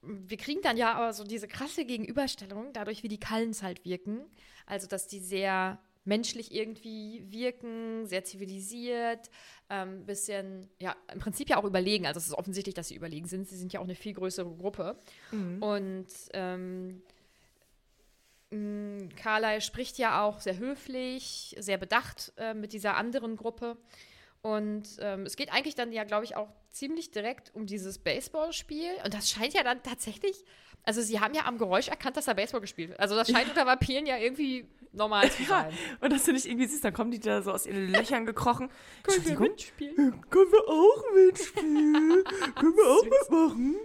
wir 0.03 0.37
kriegen 0.37 0.61
dann 0.61 0.77
ja 0.77 0.93
aber 0.93 1.13
so 1.13 1.23
diese 1.23 1.47
krasse 1.47 1.85
Gegenüberstellung, 1.85 2.71
dadurch, 2.71 3.01
wie 3.01 3.07
die 3.07 3.19
Cullens 3.19 3.63
halt 3.63 3.83
wirken. 3.83 4.21
Also, 4.67 4.85
dass 4.85 5.07
die 5.07 5.19
sehr 5.19 5.79
menschlich 6.05 6.53
irgendwie 6.53 7.23
wirken, 7.29 8.05
sehr 8.05 8.23
zivilisiert, 8.23 9.31
ähm, 9.71 10.05
bisschen, 10.05 10.69
ja, 10.79 10.95
im 11.11 11.17
Prinzip 11.17 11.49
ja 11.49 11.57
auch 11.57 11.65
überlegen. 11.65 12.05
Also, 12.05 12.19
es 12.19 12.27
ist 12.27 12.33
offensichtlich, 12.33 12.75
dass 12.75 12.89
sie 12.89 12.95
überlegen 12.95 13.25
sind. 13.25 13.49
Sie 13.49 13.57
sind 13.57 13.73
ja 13.73 13.79
auch 13.79 13.85
eine 13.85 13.95
viel 13.95 14.13
größere 14.13 14.55
Gruppe. 14.55 14.99
Und 15.31 16.07
ähm, 16.33 17.01
Carlyle 18.51 19.61
spricht 19.61 19.97
ja 19.97 20.23
auch 20.23 20.39
sehr 20.39 20.57
höflich, 20.57 21.55
sehr 21.59 21.77
bedacht 21.77 22.33
äh, 22.37 22.53
mit 22.53 22.73
dieser 22.73 22.95
anderen 22.97 23.35
Gruppe. 23.35 23.77
Und 24.41 24.83
ähm, 24.99 25.23
es 25.25 25.35
geht 25.35 25.51
eigentlich 25.51 25.75
dann 25.75 25.91
ja, 25.91 26.03
glaube 26.03 26.25
ich, 26.25 26.35
auch 26.35 26.47
ziemlich 26.71 27.11
direkt 27.11 27.53
um 27.53 27.65
dieses 27.65 27.99
Baseballspiel. 27.99 28.89
Und 29.03 29.13
das 29.13 29.29
scheint 29.29 29.53
ja 29.53 29.63
dann 29.63 29.83
tatsächlich, 29.83 30.43
also 30.83 31.01
sie 31.01 31.19
haben 31.19 31.33
ja 31.33 31.45
am 31.45 31.57
Geräusch 31.57 31.89
erkannt, 31.89 32.15
dass 32.17 32.27
er 32.27 32.35
Baseball 32.35 32.61
gespielt 32.61 32.89
wird. 32.89 32.99
Also 32.99 33.15
das 33.15 33.29
scheint 33.29 33.49
unter 33.49 33.65
Vampiren 33.65 34.05
ja 34.05 34.17
irgendwie 34.17 34.65
normal 34.93 35.29
zu 35.29 35.43
Ja, 35.43 35.49
sein. 35.49 35.73
und 36.01 36.11
das 36.13 36.23
finde 36.23 36.39
ich 36.39 36.47
irgendwie 36.47 36.67
süß. 36.67 36.81
Dann 36.81 36.93
kommen 36.93 37.11
die 37.11 37.19
da 37.19 37.41
so 37.43 37.51
aus 37.51 37.65
ihren 37.67 37.89
Löchern 37.91 38.25
gekrochen. 38.25 38.71
Können 39.03 39.25
wir 39.25 39.39
mitspielen? 39.39 39.95
Können 40.29 40.51
wir 40.51 40.67
auch 40.67 41.03
mitspielen? 41.13 42.23
Können 42.55 42.75
wir 42.75 42.87
auch 42.87 43.03
mitmachen? 43.03 43.75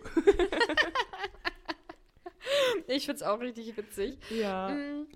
Ich 2.87 3.07
finde 3.07 3.16
es 3.16 3.22
auch 3.22 3.40
richtig 3.40 3.76
witzig. 3.76 4.18
Ja. 4.30 4.68
Mm, 4.70 5.07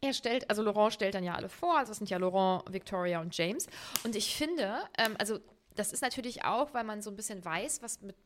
Er 0.00 0.12
stellt, 0.12 0.48
also 0.50 0.62
Laurent 0.62 0.92
stellt 0.92 1.14
dann 1.14 1.24
ja 1.24 1.34
alle 1.34 1.48
vor, 1.48 1.78
also 1.78 1.90
das 1.90 1.98
sind 1.98 2.10
ja 2.10 2.18
Laurent, 2.18 2.62
Victoria 2.72 3.20
und 3.20 3.36
James. 3.36 3.66
Und 4.04 4.14
ich 4.16 4.34
finde, 4.36 4.76
ähm, 4.98 5.14
also 5.18 5.38
das 5.74 5.92
ist 5.92 6.02
natürlich 6.02 6.44
auch, 6.44 6.74
weil 6.74 6.84
man 6.84 7.02
so 7.02 7.10
ein 7.10 7.16
bisschen 7.16 7.44
weiß, 7.44 7.82
was 7.82 8.00
mit 8.00 8.16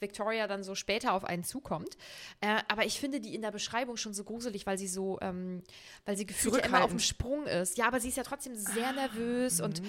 Victoria 0.00 0.46
dann 0.46 0.64
so 0.64 0.74
später 0.74 1.12
auf 1.12 1.24
einen 1.24 1.44
zukommt. 1.44 1.96
Äh, 2.40 2.62
aber 2.68 2.84
ich 2.84 2.98
finde 2.98 3.20
die 3.20 3.34
in 3.34 3.42
der 3.42 3.50
Beschreibung 3.52 3.96
schon 3.96 4.14
so 4.14 4.24
gruselig, 4.24 4.66
weil 4.66 4.78
sie 4.78 4.88
so, 4.88 5.18
ähm, 5.20 5.62
weil 6.04 6.16
sie 6.16 6.26
gefühlt 6.26 6.56
ja 6.56 6.64
immer 6.66 6.82
auf 6.84 6.90
dem 6.90 6.98
Sprung 6.98 7.46
ist. 7.46 7.76
Ja, 7.78 7.86
aber 7.86 8.00
sie 8.00 8.08
ist 8.08 8.16
ja 8.16 8.22
trotzdem 8.22 8.56
sehr 8.56 8.92
nervös 8.92 9.60
und 9.60 9.82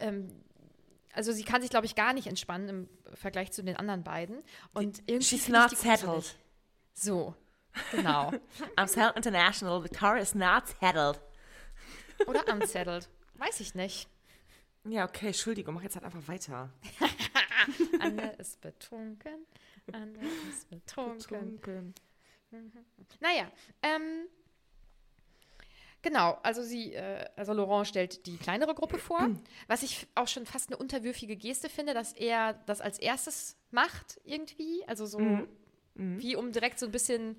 ähm, 0.00 0.28
also 1.14 1.32
sie 1.32 1.44
kann 1.44 1.60
sich, 1.60 1.70
glaube 1.70 1.84
ich, 1.86 1.94
gar 1.94 2.14
nicht 2.14 2.26
entspannen 2.26 2.68
im 2.68 2.88
Vergleich 3.14 3.52
zu 3.52 3.62
den 3.62 3.76
anderen 3.76 4.02
beiden. 4.02 4.38
Und 4.72 5.00
irgendwie 5.06 5.36
She's 5.36 5.48
not 5.48 5.76
settled. 5.76 6.34
So, 6.94 7.34
genau. 7.90 8.32
I'm 8.76 8.86
so 8.86 9.08
international. 9.16 9.82
Victoria 9.82 10.22
is 10.22 10.34
not 10.34 10.64
settled. 10.80 11.20
Oder 12.26 12.46
unsettled. 12.52 13.08
Weiß 13.34 13.60
ich 13.60 13.74
nicht. 13.74 14.08
Ja, 14.84 15.04
okay, 15.04 15.28
Entschuldigung, 15.28 15.74
mach 15.74 15.82
jetzt 15.82 15.94
halt 15.94 16.04
einfach 16.04 16.26
weiter. 16.26 16.70
Anne 18.00 18.32
ist 18.38 18.60
betrunken. 18.60 19.46
Anna 19.92 20.20
ist 20.48 20.68
betrunken. 20.68 21.56
Betrunken. 21.60 21.94
Naja, 23.20 23.50
ähm, 23.82 24.26
genau, 26.02 26.38
also 26.42 26.62
sie, 26.62 26.94
äh, 26.94 27.24
also 27.36 27.52
Laurent 27.52 27.86
stellt 27.86 28.26
die 28.26 28.36
kleinere 28.36 28.74
Gruppe 28.74 28.98
vor, 28.98 29.30
was 29.68 29.82
ich 29.82 30.06
auch 30.14 30.28
schon 30.28 30.44
fast 30.46 30.68
eine 30.68 30.76
unterwürfige 30.76 31.36
Geste 31.36 31.68
finde, 31.68 31.94
dass 31.94 32.12
er 32.12 32.54
das 32.66 32.80
als 32.80 32.98
erstes 32.98 33.56
macht 33.70 34.20
irgendwie, 34.24 34.84
also 34.86 35.06
so 35.06 35.18
wie 35.94 36.36
um 36.36 36.52
direkt 36.52 36.78
so 36.78 36.86
ein 36.86 36.92
bisschen, 36.92 37.36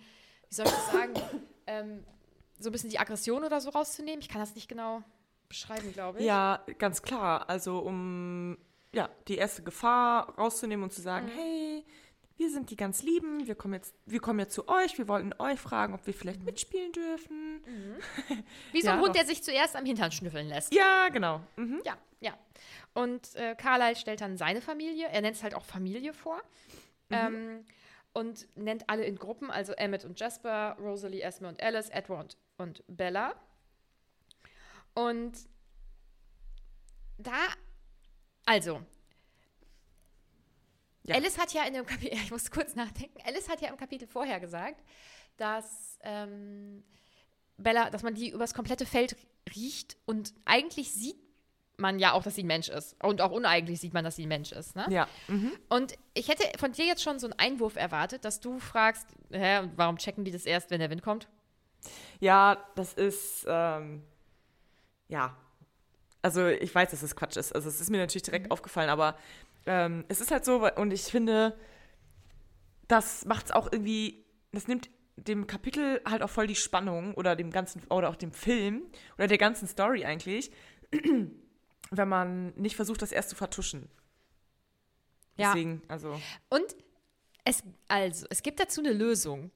wie 0.49 0.55
soll 0.55 0.65
ich 0.65 0.71
das 0.71 0.91
sagen, 0.91 1.13
ähm, 1.67 2.03
so 2.59 2.69
ein 2.69 2.71
bisschen 2.71 2.89
die 2.89 2.99
Aggression 2.99 3.43
oder 3.43 3.59
so 3.61 3.69
rauszunehmen. 3.71 4.19
Ich 4.21 4.29
kann 4.29 4.41
das 4.41 4.55
nicht 4.55 4.67
genau 4.69 5.03
beschreiben, 5.49 5.91
glaube 5.93 6.19
ich. 6.19 6.25
Ja, 6.25 6.63
ganz 6.77 7.01
klar. 7.01 7.49
Also 7.49 7.79
um 7.79 8.57
ja, 8.93 9.09
die 9.27 9.35
erste 9.37 9.63
Gefahr 9.63 10.35
rauszunehmen 10.37 10.83
und 10.83 10.93
zu 10.93 11.01
sagen, 11.01 11.25
Mhm. 11.27 11.31
hey, 11.31 11.85
wir 12.37 12.49
sind 12.49 12.69
die 12.71 12.75
ganz 12.75 13.01
Lieben, 13.03 13.45
wir 13.47 13.55
kommen 13.55 13.73
jetzt, 13.75 13.93
wir 14.05 14.19
kommen 14.19 14.39
jetzt 14.39 14.53
zu 14.53 14.67
euch, 14.67 14.97
wir 14.97 15.07
wollten 15.07 15.33
euch 15.39 15.59
fragen, 15.59 15.93
ob 15.93 16.05
wir 16.07 16.13
vielleicht 16.13 16.39
Mhm. 16.39 16.45
mitspielen 16.45 16.91
dürfen. 16.91 17.63
Wie 18.71 18.81
so 18.81 18.87
Ja, 18.87 18.93
ein 18.93 18.99
Hund, 18.99 19.09
doch. 19.09 19.13
der 19.13 19.25
sich 19.25 19.43
zuerst 19.43 19.75
am 19.75 19.85
Hintern 19.85 20.11
schnüffeln 20.11 20.47
lässt. 20.47 20.73
Ja, 20.73 21.09
genau. 21.09 21.41
Mhm. 21.57 21.81
Ja, 21.85 21.97
ja. 22.21 22.33
Und 22.93 23.35
äh, 23.35 23.55
Carlyle 23.55 23.95
stellt 23.95 24.21
dann 24.21 24.37
seine 24.37 24.61
Familie, 24.61 25.07
er 25.09 25.21
nennt 25.21 25.35
es 25.35 25.43
halt 25.43 25.55
auch 25.55 25.65
Familie 25.65 26.13
vor. 26.13 26.41
Ähm, 27.09 27.65
und 28.13 28.47
nennt 28.55 28.89
alle 28.89 29.05
in 29.05 29.17
Gruppen, 29.17 29.49
also 29.51 29.73
Emmett 29.73 30.05
und 30.05 30.19
Jasper, 30.19 30.77
Rosalie, 30.79 31.21
Esme 31.21 31.47
und 31.47 31.61
Alice, 31.61 31.89
Edward 31.89 32.37
und 32.57 32.83
Bella. 32.87 33.35
Und 34.93 35.33
da, 37.17 37.47
also, 38.45 38.81
Ja. 41.05 41.15
Alice 41.15 41.37
hat 41.37 41.53
ja 41.53 41.65
in 41.65 41.73
dem 41.73 41.85
Kapitel, 41.85 42.13
ich 42.23 42.31
muss 42.31 42.49
kurz 42.51 42.75
nachdenken, 42.75 43.19
Alice 43.25 43.49
hat 43.49 43.61
ja 43.61 43.69
im 43.69 43.77
Kapitel 43.77 44.07
vorher 44.07 44.39
gesagt, 44.39 44.83
dass 45.37 45.97
ähm, 46.01 46.83
Bella, 47.57 47.89
dass 47.89 48.03
man 48.03 48.15
die 48.15 48.29
übers 48.29 48.53
komplette 48.53 48.85
Feld 48.85 49.15
riecht 49.55 49.97
und 50.05 50.33
eigentlich 50.45 50.93
sieht 50.93 51.22
man 51.77 51.99
ja 51.99 52.13
auch, 52.13 52.23
dass 52.23 52.35
sie 52.35 52.43
ein 52.43 52.47
Mensch 52.47 52.69
ist. 52.69 52.95
Und 53.03 53.21
auch 53.21 53.31
uneigentlich 53.31 53.79
sieht 53.79 53.93
man, 53.93 54.03
dass 54.03 54.15
sie 54.15 54.25
ein 54.25 54.29
Mensch 54.29 54.51
ist. 54.51 54.75
Ne? 54.75 54.85
Ja. 54.89 55.07
Mhm. 55.27 55.51
Und 55.69 55.95
ich 56.13 56.27
hätte 56.27 56.43
von 56.59 56.71
dir 56.71 56.85
jetzt 56.85 57.03
schon 57.03 57.19
so 57.19 57.27
einen 57.27 57.39
Einwurf 57.39 57.75
erwartet, 57.75 58.25
dass 58.25 58.39
du 58.39 58.59
fragst, 58.59 59.07
hä, 59.31 59.69
warum 59.75 59.97
checken 59.97 60.23
die 60.23 60.31
das 60.31 60.45
erst, 60.45 60.71
wenn 60.71 60.79
der 60.79 60.89
Wind 60.89 61.01
kommt? 61.01 61.27
Ja, 62.19 62.63
das 62.75 62.93
ist, 62.93 63.45
ähm, 63.47 64.03
ja. 65.07 65.35
Also 66.21 66.47
ich 66.47 66.73
weiß, 66.73 66.91
dass 66.91 67.03
es 67.03 67.15
Quatsch 67.15 67.37
ist. 67.37 67.53
Also 67.53 67.67
es 67.67 67.81
ist 67.81 67.89
mir 67.89 67.97
natürlich 67.97 68.23
direkt 68.23 68.51
aufgefallen, 68.51 68.89
aber 68.89 69.17
ähm, 69.65 70.05
es 70.07 70.21
ist 70.21 70.31
halt 70.31 70.45
so, 70.45 70.69
und 70.75 70.91
ich 70.91 71.03
finde, 71.03 71.57
das 72.87 73.25
macht 73.25 73.47
es 73.47 73.51
auch 73.51 73.71
irgendwie, 73.71 74.25
das 74.51 74.67
nimmt 74.67 74.89
dem 75.15 75.47
Kapitel 75.47 76.01
halt 76.05 76.23
auch 76.23 76.29
voll 76.29 76.47
die 76.47 76.55
Spannung 76.55 77.13
oder 77.13 77.35
dem 77.35 77.51
ganzen, 77.51 77.83
oder 77.89 78.09
auch 78.09 78.15
dem 78.15 78.31
Film 78.31 78.83
oder 79.17 79.27
der 79.27 79.37
ganzen 79.37 79.67
Story 79.67 80.05
eigentlich, 80.05 80.51
wenn 81.97 82.09
man 82.09 82.53
nicht 82.55 82.75
versucht, 82.75 83.01
das 83.01 83.11
erst 83.11 83.29
zu 83.29 83.35
vertuschen. 83.35 83.89
Ja. 85.37 85.53
Deswegen, 85.53 85.81
also, 85.87 86.19
Und 86.49 86.75
es, 87.43 87.63
also, 87.87 88.25
es 88.29 88.43
gibt 88.43 88.59
dazu 88.59 88.81
eine 88.81 88.93
Lösung. 88.93 89.51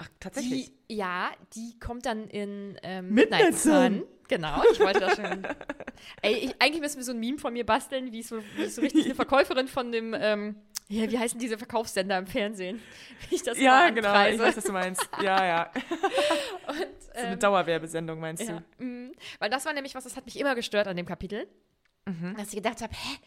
Ach, 0.00 0.08
tatsächlich. 0.18 0.72
Die, 0.88 0.96
ja, 0.96 1.30
die 1.54 1.78
kommt 1.78 2.06
dann 2.06 2.28
in 2.28 2.78
ähm, 2.82 3.14
Midnight 3.14 3.52
Midnight 3.52 3.58
Sun. 3.58 4.04
Genau, 4.28 4.62
ich 4.72 4.78
wollte 4.80 5.00
das 5.00 5.16
schon. 5.16 5.44
Ey, 6.22 6.34
ich, 6.34 6.54
eigentlich 6.60 6.80
müssen 6.80 6.98
wir 6.98 7.04
so 7.04 7.12
ein 7.12 7.18
Meme 7.18 7.38
von 7.38 7.52
mir 7.52 7.66
basteln, 7.66 8.12
wie 8.12 8.20
ich 8.20 8.28
so, 8.28 8.40
wie 8.56 8.62
ich 8.62 8.74
so 8.74 8.80
richtig 8.80 9.04
eine 9.04 9.14
Verkäuferin 9.16 9.66
von 9.68 9.90
dem, 9.90 10.14
ähm, 10.18 10.56
ja, 10.88 11.10
wie 11.10 11.18
heißen 11.18 11.38
diese 11.38 11.56
Verkaufssender 11.58 12.18
im 12.18 12.26
Fernsehen? 12.26 12.80
Wie 13.28 13.36
ich 13.36 13.44
das 13.44 13.56
ja, 13.60 13.90
genau, 13.90 14.26
ich 14.26 14.40
weiß, 14.40 14.56
was 14.56 14.64
du 14.64 14.72
meinst. 14.72 15.08
Ja, 15.22 15.44
ja. 15.46 15.70
Und, 16.66 16.76
So 17.00 17.20
eine 17.20 17.32
ähm, 17.34 17.38
Dauerwerbesendung 17.38 18.18
meinst 18.18 18.42
Ja, 18.42 18.60
du? 18.78 18.84
mm, 18.84 19.12
weil 19.38 19.50
das 19.50 19.64
war 19.66 19.72
nämlich 19.72 19.94
was, 19.94 20.02
das 20.02 20.16
hat 20.16 20.24
mich 20.24 20.36
immer 20.38 20.56
gestört 20.56 20.88
an 20.88 20.96
dem 20.96 21.06
Kapitel. 21.06 21.46
Mhm. 22.06 22.34
Dass 22.36 22.48
ich 22.48 22.56
gedacht 22.56 22.82
habe, 22.82 22.92
hä? 22.92 23.18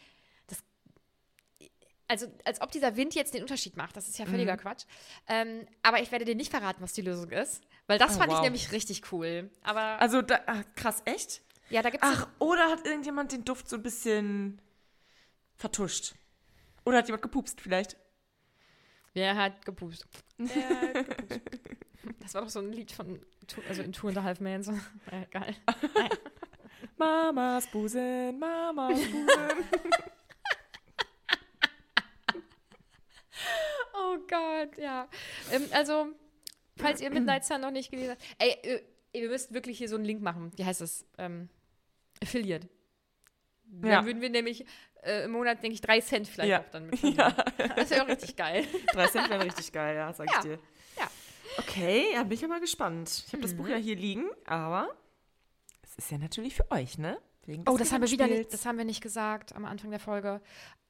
Also, 2.06 2.26
als 2.44 2.60
ob 2.60 2.70
dieser 2.70 2.96
Wind 2.96 3.14
jetzt 3.14 3.32
den 3.34 3.42
Unterschied 3.42 3.76
macht. 3.76 3.96
Das 3.96 4.08
ist 4.08 4.18
ja 4.18 4.26
Mhm. 4.26 4.30
völliger 4.30 4.56
Quatsch. 4.58 4.84
Ähm, 5.26 5.66
aber 5.82 6.00
ich 6.02 6.12
werde 6.12 6.24
dir 6.26 6.34
nicht 6.34 6.50
verraten, 6.50 6.82
was 6.82 6.92
die 6.92 7.00
Lösung 7.02 7.30
ist. 7.30 7.62
Weil 7.86 7.98
das 7.98 8.16
Oh, 8.16 8.18
fand 8.18 8.30
ich 8.30 8.36
wow. 8.38 8.44
nämlich 8.44 8.72
richtig 8.72 9.10
cool. 9.12 9.50
Aber 9.62 10.00
Also, 10.00 10.20
da, 10.22 10.40
ach, 10.46 10.62
krass, 10.76 11.02
echt? 11.06 11.42
ja, 11.70 11.80
da 11.82 11.90
gibt 11.90 12.04
es. 12.04 12.10
Ach, 12.10 12.28
oder 12.38 12.70
hat 12.70 12.86
irgendjemand 12.86 13.32
den 13.32 13.44
Duft 13.44 13.68
so 13.68 13.76
ein 13.76 13.82
bisschen 13.82 14.60
vertuscht? 15.56 16.14
Oder 16.84 16.98
hat 16.98 17.06
jemand 17.06 17.22
gepupst 17.22 17.60
vielleicht? 17.60 17.96
Wer 19.14 19.34
hat 19.36 19.64
gepust? 19.64 20.06
Wer 20.38 20.68
hat 20.80 21.06
gepust? 21.06 21.40
Das 22.20 22.34
war 22.34 22.42
doch 22.42 22.50
so 22.50 22.58
ein 22.58 22.70
Lied 22.72 22.92
von, 22.92 23.18
also 23.68 23.80
in 23.82 23.92
Two 23.92 24.08
and 24.08 24.18
a 24.18 24.22
Half 24.22 24.40
Men. 24.40 24.62
So. 24.62 24.72
Äh, 25.10 25.24
geil. 25.30 25.56
Mamas 26.98 27.66
Busen, 27.68 28.38
Mamas 28.38 28.98
Busen. 29.10 29.26
Oh 33.96 34.18
Gott, 34.70 34.78
ja. 34.78 35.08
Ähm, 35.52 35.66
also, 35.72 36.06
falls 36.76 37.00
ihr 37.00 37.10
Midnight 37.10 37.44
Sun 37.44 37.60
noch 37.60 37.70
nicht 37.70 37.90
gelesen 37.90 38.12
habt, 38.12 38.22
ey, 38.38 38.50
äh, 38.62 38.82
wir 39.12 39.28
müssten 39.28 39.54
wirklich 39.54 39.78
hier 39.78 39.88
so 39.88 39.96
einen 39.96 40.04
Link 40.04 40.22
machen. 40.22 40.52
Wie 40.56 40.64
heißt 40.64 40.80
das? 40.80 41.04
Ähm, 41.18 41.48
Affiliate. 42.22 42.68
Dann 43.66 43.90
Ja. 43.90 44.04
würden 44.04 44.20
wir 44.20 44.30
nämlich 44.30 44.64
äh, 45.02 45.24
im 45.24 45.32
Monat, 45.32 45.62
denke 45.62 45.74
ich, 45.74 45.80
drei 45.82 46.00
Cent 46.00 46.26
vielleicht 46.26 46.50
Ja. 46.50 46.60
auch 46.60 46.68
dann 46.70 46.86
mit 46.86 46.98
verdienen. 46.98 47.34
Das 47.76 47.90
wäre 47.90 48.02
auch 48.04 48.08
richtig 48.08 48.36
geil. 48.36 48.66
Drei 48.92 49.06
Cent 49.08 49.28
wären 49.28 49.42
richtig 49.42 49.70
geil, 49.72 49.96
ja, 49.96 50.12
sag 50.12 50.30
Ja. 50.30 50.36
ich 50.38 50.42
dir. 50.44 50.58
Ja. 50.98 51.10
Okay, 51.58 52.06
ja, 52.14 52.22
bin 52.22 52.32
ich 52.32 52.40
ja 52.40 52.48
mal 52.48 52.60
gespannt. 52.60 53.24
Ich 53.26 53.32
habe 53.32 53.42
das 53.42 53.54
Buch 53.54 53.68
ja 53.68 53.76
hier 53.76 53.96
liegen, 53.96 54.28
aber 54.46 54.88
es 55.82 55.94
ist 55.96 56.10
ja 56.10 56.18
natürlich 56.18 56.54
für 56.56 56.70
euch, 56.70 56.96
ne? 56.98 57.18
Oh, 57.66 57.76
das 57.76 57.92
haben 57.92 58.00
wir 58.02 58.10
wieder 58.10 58.26
nicht, 58.26 58.52
das 58.54 58.64
haben 58.64 58.78
wir 58.78 58.86
nicht 58.86 59.02
gesagt 59.02 59.54
am 59.54 59.66
Anfang 59.66 59.90
der 59.90 60.00
Folge. 60.00 60.40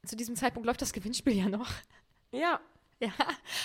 Zu 0.07 0.15
diesem 0.15 0.37
Zeitpunkt 0.37 0.67
läuft 0.67 0.81
das 0.81 0.93
Gewinnspiel 0.93 1.33
ja 1.37 1.49
noch. 1.49 1.71
Ja, 2.31 2.61
Ja, 3.01 3.13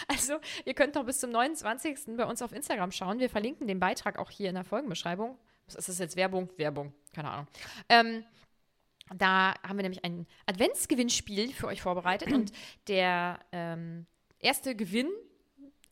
also 0.08 0.39
ihr 0.65 0.74
könnt 0.74 0.96
noch 0.96 1.06
bis 1.06 1.20
zum 1.20 1.30
29. 1.32 2.15
bei 2.18 2.26
uns 2.26 2.42
auf 2.42 2.52
Instagram 2.52 2.92
schauen. 2.92 3.20
Wir 3.20 3.30
verlinken 3.30 3.68
den 3.68 3.80
Beitrag 3.80 4.18
auch 4.18 4.32
hier 4.32 4.50
in 4.50 4.56
der 4.56 4.63
Folgenbeschreibung. 4.63 5.38
Was 5.68 5.76
ist 5.76 5.89
das 5.89 6.00
jetzt? 6.00 6.15
Werbung? 6.15 6.50
Werbung, 6.58 6.94
keine 7.13 7.30
Ahnung. 7.30 7.48
Ähm, 7.89 8.24
da 9.15 9.54
haben 9.63 9.78
wir 9.78 9.84
nämlich 9.84 10.04
ein 10.04 10.26
Adventsgewinnspiel 10.46 11.52
für 11.54 11.68
euch 11.68 11.82
vorbereitet 11.82 12.32
und 12.32 12.52
der 12.88 13.39
ähm, 13.52 14.06
erste 14.39 14.76
Gewinn 14.76 15.10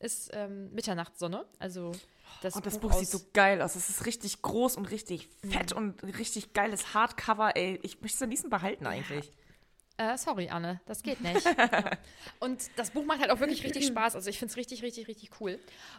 ist 0.00 0.30
ähm, 0.32 0.70
Mitternachtssonne. 0.72 1.44
Also 1.58 1.92
das, 2.42 2.54
und 2.54 2.66
das 2.66 2.78
Buch, 2.78 2.90
Buch 2.90 2.98
sieht 2.98 3.08
so 3.08 3.20
geil 3.32 3.60
aus. 3.62 3.74
Es 3.74 3.88
ist 3.88 4.06
richtig 4.06 4.42
groß 4.42 4.76
und 4.76 4.90
richtig 4.90 5.28
fett 5.48 5.72
Mhm. 5.72 5.76
und 5.78 6.02
richtig 6.18 6.52
geiles 6.52 6.94
Hardcover. 6.94 7.56
Ey, 7.56 7.80
ich 7.82 8.00
möchte 8.00 8.16
es 8.16 8.22
am 8.22 8.30
liebsten 8.30 8.50
behalten 8.50 8.86
eigentlich. 8.86 9.32
Äh, 9.98 10.16
sorry, 10.16 10.48
Anne, 10.48 10.80
das 10.86 11.02
geht 11.02 11.20
nicht. 11.20 11.44
Ja. 11.44 11.90
Und 12.40 12.62
das 12.76 12.90
Buch 12.90 13.04
macht 13.04 13.20
halt 13.20 13.30
auch 13.32 13.40
wirklich 13.40 13.64
richtig 13.64 13.86
Spaß. 13.88 14.14
Also 14.14 14.30
ich 14.30 14.38
finde 14.38 14.52
es 14.52 14.56
richtig, 14.56 14.82
richtig, 14.82 15.08
richtig 15.08 15.30
cool. 15.40 15.58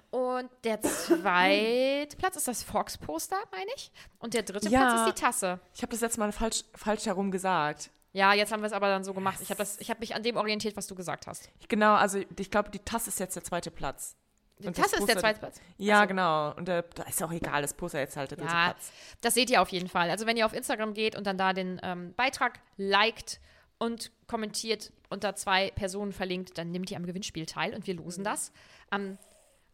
Und 0.09 0.49
der 0.63 0.81
zweite 0.81 2.15
Platz 2.17 2.35
ist 2.37 2.47
das 2.47 2.63
Fox-Poster, 2.63 3.37
meine 3.51 3.69
ich. 3.75 3.91
Und 4.19 4.33
der 4.33 4.43
dritte 4.43 4.69
Ja. 4.69 4.79
Platz 4.81 4.99
ist 5.09 5.17
die 5.17 5.21
Tasse. 5.21 5.59
Ich 5.75 5.81
habe 5.81 5.91
das 5.91 6.01
letzte 6.01 6.19
Mal 6.19 6.31
falsch, 6.31 6.63
falsch 6.75 7.05
herum 7.05 7.29
gesagt. 7.31 7.91
Ja, 8.13 8.33
jetzt 8.33 8.51
haben 8.51 8.61
wir 8.61 8.67
es 8.67 8.73
aber 8.73 8.87
dann 8.87 9.03
so 9.03 9.13
gemacht. 9.13 9.37
Ich 9.41 9.51
habe 9.51 9.63
hab 9.63 9.99
mich 9.99 10.15
an 10.15 10.23
dem 10.23 10.35
orientiert, 10.37 10.75
was 10.77 10.87
du 10.87 10.95
gesagt 10.95 11.27
hast. 11.27 11.49
Genau, 11.67 11.93
also 11.93 12.19
ich 12.39 12.49
glaube, 12.49 12.69
die 12.71 12.79
Tasse 12.79 13.09
ist 13.09 13.19
jetzt 13.19 13.35
der 13.35 13.43
zweite 13.43 13.69
Platz. 13.69 14.15
Die 14.57 14.67
Und 14.67 14.75
Tasse 14.75 14.97
ist 14.97 15.07
der 15.07 15.17
zweite 15.17 15.39
Platz. 15.39 15.61
Ja, 15.77 15.97
Ach 15.99 16.01
so. 16.03 16.07
genau. 16.07 16.53
Und 16.55 16.67
da 16.67 16.79
ist 17.07 17.21
auch 17.21 17.31
egal, 17.31 17.61
das 17.61 17.73
Poster 17.73 17.99
jetzt 17.99 18.17
halt 18.17 18.31
der 18.31 18.37
dritte 18.39 18.51
Ja, 18.51 18.71
Platz. 18.71 18.91
das 19.21 19.33
seht 19.33 19.49
ihr 19.49 19.61
auf 19.61 19.69
jeden 19.69 19.87
Fall. 19.87 20.09
Also 20.09 20.25
wenn 20.25 20.37
ihr 20.37 20.45
auf 20.45 20.53
Instagram 20.53 20.93
geht 20.93 21.15
und 21.15 21.27
dann 21.27 21.37
da 21.37 21.53
den 21.53 21.79
ähm, 21.83 22.13
Beitrag 22.15 22.59
liked 22.77 23.39
und 23.79 24.11
kommentiert 24.27 24.91
unter 25.09 25.35
zwei 25.35 25.71
Personen 25.71 26.13
verlinkt, 26.13 26.57
dann 26.57 26.71
nehmt 26.71 26.91
ihr 26.91 26.97
am 26.97 27.05
Gewinnspiel 27.05 27.47
teil 27.47 27.73
und 27.73 27.87
wir 27.87 27.95
losen 27.95 28.23
das. 28.23 28.51
Am 28.91 29.17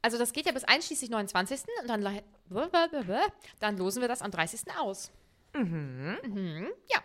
also 0.05 0.19
das 0.19 0.33
geht 0.33 0.45
ja 0.45 0.51
bis 0.51 0.63
einschließlich 0.63 1.09
29. 1.09 1.61
und 1.81 1.87
dann, 1.87 2.21
dann 3.59 3.77
losen 3.77 4.01
wir 4.01 4.07
das 4.07 4.21
am 4.21 4.29
30. 4.29 4.59
aus. 4.79 5.09
Mhm. 5.55 6.67
Ja. 6.91 6.99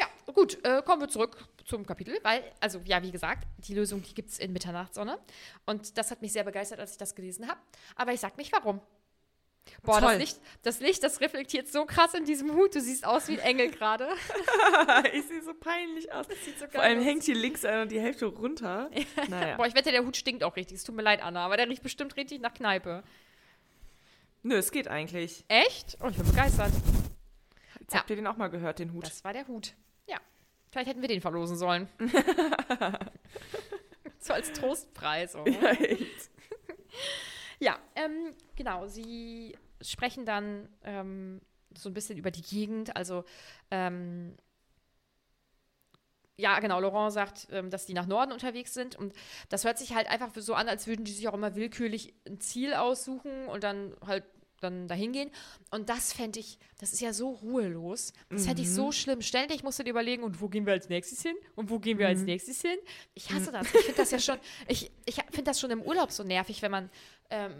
Ja, 0.00 0.06
gut, 0.32 0.64
äh, 0.64 0.80
kommen 0.80 1.02
wir 1.02 1.08
zurück 1.08 1.46
zum 1.66 1.84
Kapitel, 1.84 2.18
weil, 2.22 2.42
also 2.60 2.80
ja, 2.86 3.02
wie 3.02 3.10
gesagt, 3.10 3.46
die 3.58 3.74
Lösung, 3.74 4.02
die 4.02 4.14
gibt 4.14 4.30
es 4.30 4.38
in 4.38 4.54
Mitternachtssonne. 4.54 5.18
Und 5.66 5.98
das 5.98 6.10
hat 6.10 6.22
mich 6.22 6.32
sehr 6.32 6.44
begeistert, 6.44 6.80
als 6.80 6.92
ich 6.92 6.96
das 6.96 7.14
gelesen 7.14 7.46
habe. 7.46 7.60
Aber 7.94 8.14
ich 8.14 8.20
sag 8.20 8.38
nicht 8.38 8.52
warum. 8.52 8.80
Boah, 9.82 10.00
Toll. 10.00 10.10
das 10.10 10.18
Licht, 10.18 10.40
das 10.62 10.80
Licht, 10.80 11.02
das 11.02 11.20
reflektiert 11.20 11.68
so 11.68 11.84
krass 11.86 12.14
in 12.14 12.24
diesem 12.24 12.52
Hut. 12.54 12.74
Du 12.74 12.80
siehst 12.80 13.04
aus 13.06 13.28
wie 13.28 13.32
ein 13.40 13.46
Engel 13.46 13.70
gerade. 13.70 14.08
ich 15.12 15.24
sehe 15.26 15.42
so 15.42 15.54
peinlich 15.54 16.12
aus. 16.12 16.26
sieht 16.44 16.58
so 16.58 16.66
Vor 16.66 16.80
allem 16.82 16.98
aus. 17.00 17.04
hängt 17.04 17.22
hier 17.24 17.34
links 17.36 17.64
einer 17.64 17.86
die 17.86 18.00
Hälfte 18.00 18.26
runter. 18.26 18.90
Naja. 19.28 19.56
Boah, 19.56 19.66
ich 19.66 19.74
wette, 19.74 19.90
der 19.92 20.04
Hut 20.04 20.16
stinkt 20.16 20.42
auch 20.44 20.56
richtig. 20.56 20.76
Es 20.78 20.84
tut 20.84 20.94
mir 20.94 21.02
leid, 21.02 21.22
Anna, 21.22 21.44
aber 21.44 21.56
der 21.56 21.68
riecht 21.68 21.82
bestimmt 21.82 22.16
richtig 22.16 22.40
nach 22.40 22.54
Kneipe. 22.54 23.02
Nö, 24.42 24.56
es 24.56 24.70
geht 24.70 24.88
eigentlich. 24.88 25.44
Echt? 25.48 25.98
Oh, 26.02 26.08
ich 26.08 26.16
bin 26.16 26.26
begeistert. 26.26 26.72
Jetzt 27.80 27.92
Ja. 27.92 28.00
habt 28.00 28.10
ihr 28.10 28.16
den 28.16 28.26
auch 28.26 28.36
mal 28.36 28.48
gehört, 28.48 28.78
den 28.78 28.92
Hut. 28.92 29.04
Das 29.04 29.24
war 29.24 29.32
der 29.32 29.46
Hut. 29.48 29.74
Ja. 30.06 30.18
Vielleicht 30.70 30.88
hätten 30.88 31.00
wir 31.02 31.08
den 31.08 31.20
verlosen 31.20 31.56
sollen. 31.56 31.88
so 34.20 34.32
als 34.32 34.52
Trostpreis. 34.52 35.32
So. 35.32 35.44
Ja, 35.46 35.70
echt. 35.70 36.30
Ja, 37.60 37.78
ähm, 37.94 38.34
genau. 38.56 38.86
Sie 38.86 39.56
sprechen 39.80 40.24
dann 40.24 40.68
ähm, 40.84 41.40
so 41.76 41.88
ein 41.90 41.94
bisschen 41.94 42.18
über 42.18 42.30
die 42.30 42.42
Gegend. 42.42 42.96
Also, 42.96 43.24
ähm, 43.70 44.36
ja, 46.36 46.60
genau. 46.60 46.78
Laurent 46.80 47.12
sagt, 47.12 47.48
ähm, 47.50 47.68
dass 47.70 47.86
die 47.86 47.94
nach 47.94 48.06
Norden 48.06 48.32
unterwegs 48.32 48.72
sind. 48.72 48.94
Und 48.96 49.12
das 49.48 49.64
hört 49.64 49.78
sich 49.78 49.94
halt 49.94 50.08
einfach 50.08 50.30
so 50.36 50.54
an, 50.54 50.68
als 50.68 50.86
würden 50.86 51.04
die 51.04 51.12
sich 51.12 51.26
auch 51.28 51.34
immer 51.34 51.56
willkürlich 51.56 52.14
ein 52.26 52.40
Ziel 52.40 52.74
aussuchen 52.74 53.46
und 53.48 53.64
dann 53.64 53.94
halt 54.06 54.24
dann 54.60 54.88
dahin 54.88 55.12
gehen. 55.12 55.30
Und 55.70 55.88
das 55.88 56.12
fände 56.12 56.40
ich, 56.40 56.58
das 56.78 56.92
ist 56.92 57.00
ja 57.00 57.12
so 57.12 57.30
ruhelos. 57.30 58.12
Das 58.30 58.46
fände 58.46 58.62
ich 58.62 58.70
so 58.72 58.92
schlimm. 58.92 59.22
Ständig 59.22 59.62
musst 59.62 59.78
du 59.78 59.82
dir 59.84 59.90
überlegen, 59.90 60.22
und 60.22 60.40
wo 60.40 60.48
gehen 60.48 60.66
wir 60.66 60.72
als 60.72 60.88
nächstes 60.88 61.22
hin? 61.22 61.36
Und 61.54 61.70
wo 61.70 61.78
gehen 61.78 61.98
wir 61.98 62.08
als 62.08 62.20
nächstes 62.22 62.60
hin? 62.60 62.78
Ich 63.14 63.30
hasse 63.32 63.52
das. 63.52 63.66
Ich 63.66 63.80
finde 63.80 63.94
das 63.96 64.10
ja 64.10 64.18
schon, 64.18 64.36
ich, 64.68 64.90
ich 65.06 65.14
finde 65.16 65.44
das 65.44 65.60
schon 65.60 65.70
im 65.70 65.82
Urlaub 65.82 66.10
so 66.10 66.22
nervig, 66.24 66.62
wenn 66.62 66.70
man, 66.70 66.90
ähm, 67.30 67.52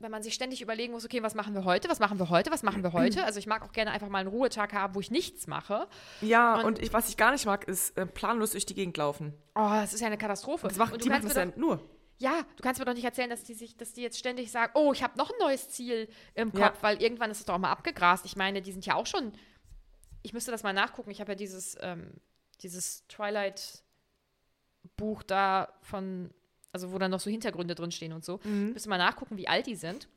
wenn 0.00 0.12
man 0.12 0.22
sich 0.22 0.32
ständig 0.34 0.62
überlegen 0.62 0.92
muss, 0.92 1.04
okay, 1.04 1.22
was 1.24 1.34
machen 1.34 1.54
wir 1.54 1.64
heute, 1.64 1.88
was 1.88 1.98
machen 1.98 2.18
wir 2.20 2.28
heute, 2.30 2.52
was 2.52 2.62
machen 2.62 2.84
wir 2.84 2.92
heute? 2.92 3.24
Also 3.24 3.40
ich 3.40 3.46
mag 3.48 3.62
auch 3.64 3.72
gerne 3.72 3.90
einfach 3.90 4.08
mal 4.08 4.18
einen 4.20 4.28
Ruhetag 4.28 4.72
haben, 4.72 4.94
wo 4.94 5.00
ich 5.00 5.10
nichts 5.10 5.46
mache. 5.48 5.88
Ja, 6.20 6.56
Und- 6.60 6.64
und, 6.64 6.78
ich, 6.82 6.92
was 6.92 7.08
ich 7.08 7.16
gar 7.16 7.32
nicht 7.32 7.46
mag, 7.46 7.66
ist 7.66 7.96
äh, 7.98 8.06
planlos 8.06 8.52
durch 8.52 8.64
die 8.64 8.74
Gegend 8.74 8.96
laufen. 8.96 9.34
Oh, 9.56 9.68
das 9.70 9.92
ist 9.92 10.00
ja 10.00 10.06
eine 10.06 10.18
Katastrophe. 10.18 10.68
Das 10.68 10.76
macht, 10.76 10.92
Und 10.92 11.04
die 11.04 11.08
machen 11.08 11.24
das 11.26 11.34
ja 11.34 11.46
nur. 11.56 11.80
Ja, 12.18 12.44
du 12.56 12.62
kannst 12.62 12.78
mir 12.80 12.84
doch 12.84 12.94
nicht 12.94 13.04
erzählen, 13.04 13.30
dass 13.30 13.44
die 13.44 13.54
sich, 13.54 13.76
dass 13.76 13.92
die 13.92 14.02
jetzt 14.02 14.18
ständig 14.18 14.50
sagen, 14.50 14.72
oh, 14.74 14.92
ich 14.92 15.02
habe 15.02 15.16
noch 15.16 15.30
ein 15.30 15.38
neues 15.38 15.68
Ziel 15.70 16.08
im 16.34 16.52
Kopf, 16.52 16.76
Ja. 16.78 16.82
weil 16.82 17.00
irgendwann 17.02 17.30
ist 17.30 17.38
es 17.40 17.44
doch 17.44 17.54
auch 17.54 17.58
mal 17.58 17.70
abgegrast. 17.70 18.24
Ich 18.24 18.36
meine, 18.36 18.60
die 18.62 18.72
sind 18.72 18.84
ja 18.86 18.94
auch 18.96 19.06
schon. 19.06 19.32
Ich 20.22 20.32
müsste 20.32 20.50
das 20.50 20.62
mal 20.64 20.72
nachgucken. 20.72 21.10
Ich 21.10 21.20
habe 21.20 21.32
ja 21.32 21.36
dieses, 21.36 21.76
ähm, 21.80 22.14
dieses 22.62 23.06
Twilight-Buch 23.06 23.82
da 25.22 25.72
von, 25.82 26.30
also 26.72 26.92
wo 26.92 26.98
dann 26.98 27.10
noch 27.10 27.20
so 27.20 27.30
Hintergründe 27.30 27.74
drinstehen 27.74 28.12
und 28.12 28.24
so. 28.24 28.40
Mhm. 28.44 28.68
Ich 28.68 28.74
müsste 28.74 28.88
mal 28.88 28.98
nachgucken, 28.98 29.36
wie 29.36 29.48
alt 29.48 29.66
die 29.66 29.76
sind. 29.76 30.08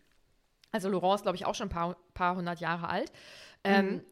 Also 0.71 0.89
Laurent 0.89 1.15
ist, 1.19 1.23
glaube 1.23 1.35
ich, 1.35 1.45
auch 1.45 1.55
schon 1.55 1.67
ein 1.67 1.71
paar, 1.71 1.97
paar 2.13 2.35
hundert 2.35 2.59
Jahre 2.59 2.89
alt. 2.89 3.11
Ähm, 3.63 3.85
Mhm. 3.87 4.03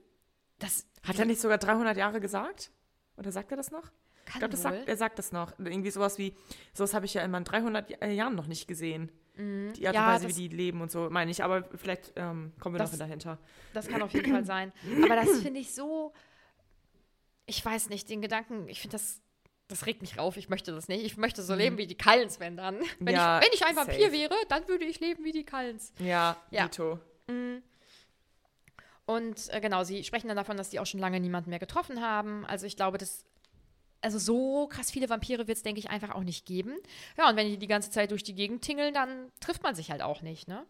Das 0.60 0.86
Hat 1.08 1.18
er 1.18 1.24
nicht 1.24 1.40
sogar 1.40 1.58
300 1.58 1.96
Jahre 1.96 2.20
gesagt? 2.20 2.70
Oder 3.16 3.32
sagt 3.32 3.50
er 3.52 3.56
das 3.58 3.72
noch? 3.72 3.90
Ich 4.30 4.34
kann 4.34 4.40
glaube, 4.42 4.52
das 4.52 4.64
wohl. 4.64 4.72
sagt, 4.78 4.88
er 4.88 4.98
sagt 4.98 5.20
das 5.20 5.32
noch. 5.32 5.54
Irgendwie 5.60 5.92
sowas 5.92 6.18
wie, 6.18 6.36
sowas 6.74 6.94
habe 6.94 7.06
ich 7.06 7.14
ja 7.14 7.22
in 7.24 7.32
meinen 7.32 7.46
300 7.46 7.90
Ja- 7.90 8.08
Jahren 8.08 8.36
noch 8.36 8.48
nicht 8.48 8.68
gesehen. 8.68 9.12
Die 9.38 9.88
Art 9.88 9.96
Ja, 9.96 10.08
und 10.08 10.14
Weise, 10.16 10.28
das- 10.28 10.38
wie 10.38 10.50
die 10.50 10.56
leben 10.56 10.82
und 10.82 10.92
so, 10.92 11.10
meine 11.10 11.32
ich. 11.32 11.44
Aber 11.44 11.64
vielleicht 11.76 12.14
ähm, 12.18 12.52
kommen 12.60 12.76
wir 12.76 12.80
Das- 12.80 12.92
noch 12.92 13.00
dahinter. 13.00 13.38
Das 13.74 13.88
kann 13.88 14.02
auf 14.02 14.14
jeden 14.14 14.32
Fall 14.32 14.46
sein. 14.46 14.72
Aber 15.04 15.16
das 15.16 15.30
finde 15.42 15.60
ich 15.60 15.74
so. 15.74 16.14
Ich 17.46 17.64
weiß 17.66 17.90
nicht, 17.90 18.10
den 18.10 18.22
Gedanken, 18.22 18.68
ich 18.70 18.80
finde 18.82 18.96
das. 18.96 19.22
Das 19.70 19.86
regt 19.86 20.02
mich 20.02 20.18
auf, 20.20 20.36
ich 20.36 20.50
möchte 20.50 20.72
das 20.72 20.88
nicht. 20.88 21.04
Ich 21.06 21.16
möchte 21.16 21.44
so 21.44 21.54
leben 21.54 21.78
wie 21.78 21.86
die 21.88 21.96
Cullens, 21.98 22.40
wenn 22.40 22.58
dann. 22.58 22.80
Wenn, 23.00 23.14
Ja, 23.16 23.40
ich, 23.40 23.46
wenn 23.46 23.54
ich 23.54 23.66
ein 23.66 23.76
Vampir 23.76 24.00
safe. 24.08 24.12
wäre, 24.14 24.36
dann 24.50 24.68
würde 24.68 24.84
ich 24.86 25.00
leben 25.00 25.24
wie 25.24 25.32
die 25.32 25.46
Cullens. 25.46 25.94
Ja, 26.00 26.38
Ja. 26.52 26.68
Dito. 26.68 27.00
Und 29.06 29.50
äh, 29.54 29.60
genau, 29.62 29.84
sie 29.84 30.04
sprechen 30.04 30.28
dann 30.28 30.38
davon, 30.38 30.58
dass 30.58 30.70
die 30.70 30.80
auch 30.80 30.86
schon 30.86 31.00
lange 31.00 31.20
niemanden 31.20 31.50
mehr 31.50 31.60
getroffen 31.60 32.02
haben. 32.02 32.46
Also 32.46 32.66
ich 32.66 32.76
glaube, 32.76 32.98
das. 32.98 33.26
Also 34.02 34.18
so 34.18 34.68
krass 34.68 34.92
viele 34.92 35.10
Vampire 35.10 35.48
wird 35.48 35.58
es, 35.58 35.64
denke 35.64 35.80
ich, 35.80 35.90
einfach 35.90 36.16
auch 36.16 36.24
nicht 36.24 36.46
geben. 36.46 36.76
Ja, 37.18 37.30
und 37.30 37.36
wenn 37.36 37.48
die 37.48 37.58
die 37.58 37.68
ganze 37.68 37.92
Zeit 37.92 38.12
durch 38.12 38.24
die 38.24 38.36
Gegend 38.36 38.62
tingeln, 38.62 38.94
dann 38.94 39.32
trifft 39.42 39.64
man 39.64 39.76
sich 39.76 39.92
halt 39.92 40.02
auch 40.02 40.22
nicht, 40.22 40.48
ne? 40.48 40.66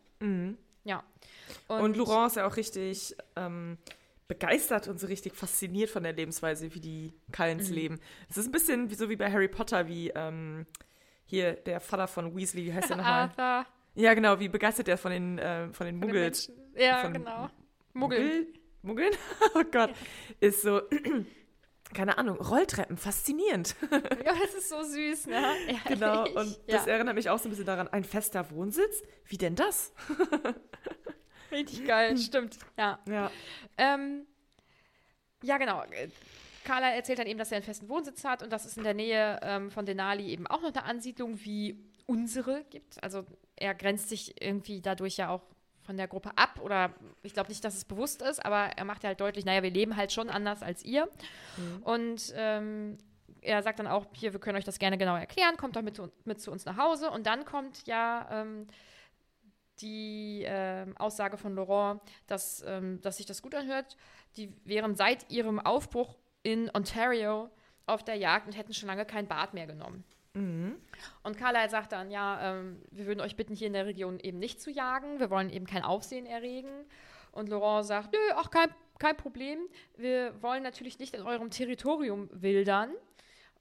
Ja. 0.83 1.03
Und, 1.67 1.95
Laurent 1.97 2.27
ist 2.31 2.35
ja 2.37 2.47
auch 2.47 2.57
richtig 2.57 3.15
ähm, 3.35 3.77
begeistert 4.27 4.87
und 4.87 4.99
so 4.99 5.07
richtig 5.07 5.35
fasziniert 5.35 5.89
von 5.89 6.03
der 6.03 6.13
Lebensweise, 6.13 6.73
wie 6.73 6.79
die 6.79 7.13
Cullens 7.31 7.69
leben. 7.69 7.99
Es 8.29 8.37
ist 8.37 8.47
ein 8.47 8.51
bisschen 8.51 8.89
wie, 8.89 8.95
so 8.95 9.09
wie 9.09 9.15
bei 9.15 9.31
Harry 9.31 9.47
Potter, 9.47 9.87
wie 9.87 10.09
ähm, 10.09 10.65
hier 11.25 11.53
der 11.53 11.79
Vater 11.79 12.07
von 12.07 12.35
Weasley, 12.35 12.65
wie 12.65 12.73
heißt 12.73 12.89
der 12.89 12.97
nochmal? 12.97 13.29
Arthur, 13.37 13.65
Ja, 13.95 14.13
genau, 14.13 14.39
wie 14.39 14.49
begeistert 14.49 14.87
er 14.87 14.97
von 14.97 15.11
den, 15.11 15.37
äh, 15.37 15.43
von 15.43 15.67
den 15.67 15.73
von 15.73 15.85
den 15.87 15.99
Muggel. 15.99 16.21
Menschen. 16.21 16.55
Ja, 16.75 16.99
von 17.01 17.13
genau. 17.13 17.49
Muggel. 17.93 18.19
Muggel? 18.19 18.47
Muggeln? 18.81 19.13
Oh 19.55 19.63
Gott. 19.71 19.93
Ist 20.39 20.61
so, 20.61 20.81
keine 21.93 22.17
Ahnung, 22.17 22.37
Rolltreppen, 22.37 22.97
faszinierend. 22.97 23.75
Ja, 24.25 24.33
das 24.39 24.53
ist 24.53 24.69
so 24.69 24.83
süß, 24.83 25.27
ne? 25.27 25.41
Ja, 25.67 25.79
genau, 25.87 26.23
und 26.23 26.59
ja. 26.67 26.77
das 26.77 26.87
erinnert 26.87 27.15
mich 27.15 27.29
auch 27.29 27.39
so 27.39 27.47
ein 27.47 27.51
bisschen 27.51 27.65
daran, 27.65 27.87
ein 27.87 28.03
fester 28.03 28.49
Wohnsitz? 28.51 29.01
Wie 29.25 29.37
denn 29.37 29.55
das? 29.55 29.93
Richtig 31.51 31.85
geil, 31.85 32.17
stimmt. 32.17 32.59
Ja. 32.77 32.99
Ja. 33.07 33.31
Ähm, 33.77 34.27
ja, 35.41 35.57
genau. 35.57 35.83
Carla 36.63 36.91
erzählt 36.91 37.19
dann 37.19 37.27
eben, 37.27 37.39
dass 37.39 37.51
er 37.51 37.57
einen 37.57 37.65
festen 37.65 37.89
Wohnsitz 37.89 38.23
hat 38.23 38.43
und 38.43 38.51
dass 38.51 38.65
es 38.65 38.77
in 38.77 38.83
der 38.83 38.93
Nähe 38.93 39.39
ähm, 39.41 39.71
von 39.71 39.85
Denali 39.85 40.27
eben 40.29 40.45
auch 40.45 40.61
noch 40.61 40.73
eine 40.73 40.83
Ansiedlung 40.83 41.39
wie 41.43 41.83
unsere 42.05 42.63
gibt. 42.65 43.01
Also 43.03 43.25
er 43.55 43.73
grenzt 43.73 44.09
sich 44.09 44.39
irgendwie 44.41 44.81
dadurch 44.81 45.17
ja 45.17 45.29
auch 45.29 45.41
von 45.89 45.97
der 45.97 46.07
Gruppe 46.07 46.29
ab 46.35 46.59
oder 46.61 46.93
ich 47.23 47.33
glaube 47.33 47.49
nicht, 47.49 47.63
dass 47.65 47.73
es 47.75 47.83
bewusst 47.83 48.21
ist, 48.21 48.45
aber 48.45 48.77
er 48.77 48.85
macht 48.85 49.01
ja 49.01 49.07
halt 49.07 49.19
deutlich, 49.19 49.43
naja, 49.43 49.63
wir 49.63 49.71
leben 49.71 49.95
halt 49.97 50.11
schon 50.11 50.29
anders 50.29 50.61
als 50.61 50.85
ihr. 50.85 51.09
Und 51.81 52.31
ähm, 52.35 52.99
er 53.41 53.63
sagt 53.63 53.79
dann 53.79 53.87
auch, 53.87 54.05
hier, 54.13 54.31
wir 54.31 54.39
können 54.39 54.55
euch 54.59 54.65
das 54.65 54.77
gerne 54.77 54.99
genau 54.99 55.15
erklären, 55.15 55.57
kommt 55.57 55.75
doch 55.75 55.81
mit, 55.81 55.95
zu- 55.95 56.11
mit 56.25 56.39
zu 56.39 56.51
uns 56.51 56.63
nach 56.65 56.77
Hause. 56.77 57.09
Und 57.09 57.25
dann 57.25 57.43
kommt 57.43 57.87
ja 57.87 58.27
ähm, 58.31 58.67
die 59.81 60.43
ähm, 60.45 60.95
Aussage 60.97 61.37
von 61.37 61.55
Laurent, 61.55 62.01
dass, 62.27 62.63
ähm, 62.67 63.01
dass 63.01 63.17
sich 63.17 63.25
das 63.25 63.41
gut 63.41 63.55
anhört. 63.55 63.97
Die 64.37 64.53
wären 64.65 64.95
seit 64.95 65.31
ihrem 65.31 65.59
Aufbruch 65.59 66.17
in 66.43 66.69
Ontario 66.75 67.49
auf 67.87 68.03
der 68.03 68.15
Jagd 68.15 68.45
und 68.45 68.55
hätten 68.55 68.75
schon 68.75 68.85
lange 68.89 69.05
kein 69.05 69.27
Bad 69.27 69.55
mehr 69.55 69.65
genommen. 69.65 70.03
Und 71.23 71.37
Carlyle 71.37 71.69
sagt 71.69 71.91
dann, 71.91 72.11
ja, 72.11 72.59
ähm, 72.59 72.81
wir 72.91 73.05
würden 73.05 73.21
euch 73.21 73.35
bitten, 73.35 73.55
hier 73.55 73.67
in 73.67 73.73
der 73.73 73.85
Region 73.85 74.19
eben 74.19 74.39
nicht 74.39 74.61
zu 74.61 74.69
jagen. 74.69 75.19
Wir 75.19 75.29
wollen 75.29 75.49
eben 75.49 75.65
kein 75.65 75.83
Aufsehen 75.83 76.25
erregen. 76.25 76.69
Und 77.31 77.49
Laurent 77.49 77.85
sagt, 77.85 78.13
nö, 78.13 78.19
ach, 78.35 78.49
kein, 78.49 78.69
kein 78.99 79.17
Problem. 79.17 79.59
Wir 79.97 80.41
wollen 80.41 80.63
natürlich 80.63 80.99
nicht 80.99 81.13
in 81.15 81.21
eurem 81.23 81.49
Territorium 81.49 82.29
wildern. 82.31 82.91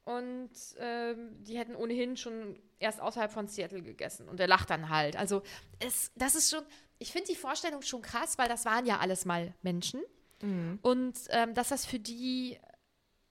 Und 0.05 0.51
ähm, 0.79 1.43
die 1.43 1.57
hätten 1.57 1.75
ohnehin 1.75 2.17
schon 2.17 2.59
erst 2.79 2.99
außerhalb 2.99 3.31
von 3.31 3.47
Seattle 3.47 3.81
gegessen. 3.81 4.27
Und 4.27 4.39
er 4.39 4.47
lacht 4.47 4.69
dann 4.69 4.89
halt. 4.89 5.15
Also, 5.17 5.43
es, 5.79 6.11
das 6.15 6.35
ist 6.35 6.49
schon, 6.49 6.63
ich 6.97 7.11
finde 7.11 7.27
die 7.27 7.35
Vorstellung 7.35 7.81
schon 7.81 8.01
krass, 8.01 8.37
weil 8.37 8.47
das 8.47 8.65
waren 8.65 8.85
ja 8.85 8.97
alles 8.97 9.25
mal 9.25 9.53
Menschen. 9.61 10.01
Und 10.81 11.15
ähm, 11.29 11.53
dass 11.53 11.69
das 11.69 11.85
für 11.85 11.99
die 11.99 12.57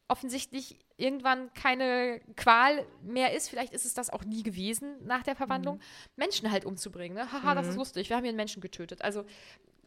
offensichtlich 0.09 0.79
irgendwann 0.97 1.53
keine 1.55 2.21
Qual 2.37 2.87
mehr 3.03 3.35
ist. 3.35 3.49
Vielleicht 3.51 3.73
ist 3.73 3.85
es 3.85 3.94
das 3.94 4.11
auch 4.11 4.25
nie 4.25 4.42
gewesen 4.42 4.97
nach 5.07 5.23
der 5.23 5.37
Verwandlung, 5.37 5.81
Menschen 6.16 6.51
halt 6.51 6.64
umzubringen. 6.64 7.16
Ne? 7.16 7.31
Haha, 7.31 7.55
das 7.55 7.68
ist 7.68 7.77
lustig. 7.77 8.09
Wir 8.09 8.16
haben 8.16 8.25
hier 8.25 8.31
einen 8.31 8.37
Menschen 8.37 8.61
getötet. 8.62 9.03
Also 9.03 9.25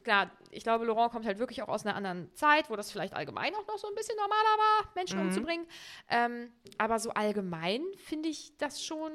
klar, 0.03 0.31
ich 0.51 0.63
glaube, 0.63 0.85
Laurent 0.85 1.11
kommt 1.11 1.25
halt 1.25 1.39
wirklich 1.39 1.61
auch 1.63 1.67
aus 1.69 1.85
einer 1.85 1.95
anderen 1.95 2.33
Zeit, 2.35 2.69
wo 2.69 2.75
das 2.75 2.91
vielleicht 2.91 3.13
allgemein 3.13 3.53
auch 3.55 3.65
noch 3.67 3.77
so 3.77 3.87
ein 3.87 3.95
bisschen 3.95 4.15
normaler 4.15 4.57
war, 4.57 4.91
Menschen 4.95 5.19
umzubringen. 5.19 5.65
Ähm, 6.07 6.51
aber 6.77 6.99
so 6.99 7.09
allgemein 7.11 7.81
finde 7.97 8.29
ich 8.29 8.55
das 8.57 8.83
schon 8.83 9.11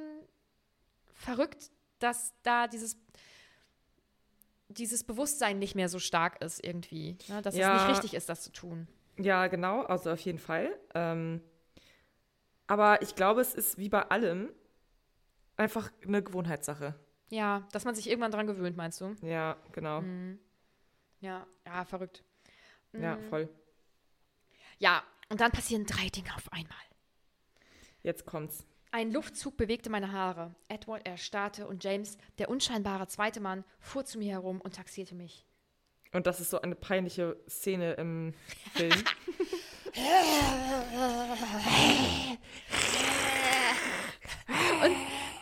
verrückt, 1.15 1.71
dass 2.01 2.35
da 2.43 2.67
dieses 2.67 2.97
dieses 4.69 5.05
Bewusstsein 5.05 5.59
nicht 5.61 5.77
mehr 5.77 5.89
so 5.89 5.99
stark 6.01 6.43
ist 6.43 6.63
irgendwie, 6.65 7.17
ne? 7.29 7.41
dass 7.41 7.55
es 7.55 7.61
Ja. 7.61 7.75
nicht 7.75 7.89
richtig 7.89 8.15
ist, 8.15 8.29
das 8.29 8.43
zu 8.43 8.51
tun. 8.51 8.89
Ja, 9.19 9.47
genau, 9.47 9.83
also 9.83 10.11
auf 10.11 10.21
jeden 10.21 10.39
Fall. 10.39 10.79
Ähm, 10.95 11.41
aber 12.67 13.03
ich 13.03 13.15
glaube, 13.15 13.41
es 13.41 13.55
ist 13.55 13.79
wie 13.79 13.89
bei 13.89 14.03
allem 14.03 14.53
einfach 15.57 15.91
eine 16.05 16.23
Gewohnheitssache. 16.23 16.95
Ja, 17.31 17.67
dass 17.73 17.85
man 17.85 17.95
sich 17.95 18.09
irgendwann 18.09 18.31
dran 18.31 18.47
gewöhnt, 18.47 18.77
meinst 18.77 19.01
du? 19.01 19.17
Ja, 19.23 19.57
genau. 19.73 20.03
Mhm. 20.03 20.39
Ja, 21.21 21.47
ja, 21.65 21.85
verrückt. 21.85 22.23
Ja, 22.93 23.19
voll. 23.29 23.49
Ja, 24.79 25.03
und 25.29 25.41
dann 25.41 25.53
passieren 25.53 25.87
drei 25.87 26.09
Dinge 26.09 26.35
auf 26.35 26.51
einmal. 26.53 26.77
Jetzt 28.03 28.27
kommt's. 28.27 28.67
Ein 28.93 29.13
Luftzug 29.13 29.57
bewegte 29.57 29.91
meine 29.91 30.13
Haare. 30.13 30.55
Edward 30.69 31.07
erstarrte 31.07 31.67
und 31.67 31.83
James, 31.85 32.17
der 32.39 32.49
unscheinbare 32.49 33.09
zweite 33.09 33.41
Mann, 33.41 33.65
fuhr 33.79 34.05
zu 34.05 34.19
mir 34.19 34.33
herum 34.33 34.61
und 34.61 34.77
taxierte 34.77 35.15
mich. 35.15 35.45
Und 36.17 36.27
das 36.27 36.41
ist 36.41 36.51
so 36.51 36.61
eine 36.61 36.75
peinliche 36.75 37.37
Szene 37.49 37.93
im 37.95 38.33
Film. 38.75 39.05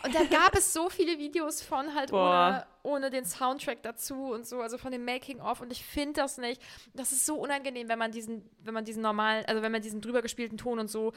Und 0.03 0.13
da 0.13 0.23
gab 0.25 0.55
es 0.55 0.71
so 0.71 0.89
viele 0.89 1.17
Videos 1.17 1.61
von 1.61 1.95
halt 1.95 2.11
ohne, 2.13 2.19
Boah. 2.21 2.67
ohne 2.83 3.09
den 3.09 3.25
Soundtrack 3.25 3.81
dazu 3.81 4.31
und 4.33 4.45
so, 4.45 4.61
also 4.61 4.77
von 4.77 4.91
dem 4.91 5.03
Making-of. 5.03 5.61
Und 5.61 5.71
ich 5.71 5.83
finde 5.83 6.21
das 6.21 6.37
nicht. 6.37 6.61
Das 6.93 7.11
ist 7.11 7.25
so 7.25 7.35
unangenehm, 7.35 7.89
wenn 7.89 7.97
man 7.97 8.11
diesen, 8.11 8.47
wenn 8.59 8.73
man 8.73 8.85
diesen 8.85 9.01
normalen, 9.01 9.45
also 9.45 9.61
wenn 9.63 9.71
man 9.71 9.81
diesen 9.81 10.01
drüber 10.01 10.21
gespielten 10.21 10.57
Ton 10.57 10.77
und 10.79 10.89
so, 10.91 11.13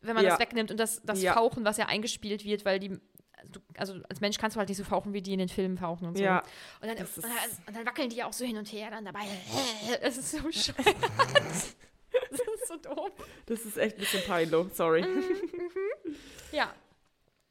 wenn 0.00 0.14
man 0.14 0.24
Ja. 0.24 0.30
das 0.30 0.40
wegnimmt 0.40 0.70
und 0.70 0.78
das, 0.80 1.02
das 1.04 1.20
Ja. 1.22 1.34
Fauchen, 1.34 1.64
was 1.64 1.76
ja 1.76 1.86
eingespielt 1.86 2.44
wird, 2.44 2.64
weil 2.64 2.78
die. 2.78 2.98
Du- 3.50 3.60
Also 3.76 3.94
als 4.08 4.20
Mensch 4.20 4.38
kannst 4.38 4.56
du 4.56 4.58
halt 4.58 4.68
nicht 4.68 4.78
so 4.78 4.84
fauchen, 4.84 5.12
wie 5.12 5.22
die 5.22 5.32
in 5.32 5.38
den 5.38 5.48
Filmen 5.48 5.76
fauchen 5.78 6.06
und 6.08 6.16
so. 6.18 6.22
Ja, 6.24 6.42
Und 6.80 6.88
dann, 6.88 6.96
das 6.96 7.16
und, 7.16 7.24
dann, 7.24 7.32
und 7.66 7.76
dann 7.76 7.86
wackeln 7.86 8.08
die 8.10 8.16
ja 8.16 8.26
auch 8.26 8.32
so 8.32 8.44
hin 8.44 8.56
und 8.56 8.70
her 8.72 8.90
dann 8.90 9.04
dabei. 9.04 9.24
Es 10.00 10.16
ist 10.18 10.30
so 10.32 10.38
scheiße. 10.50 10.74
das 10.82 12.40
ist 12.40 12.68
so 12.68 12.76
doof. 12.76 13.10
das 13.46 13.60
ist 13.64 13.76
echt 13.76 13.96
ein 13.96 14.00
bisschen 14.00 14.22
peinlich. 14.26 14.74
Sorry. 14.74 15.04
Ja. 16.52 16.72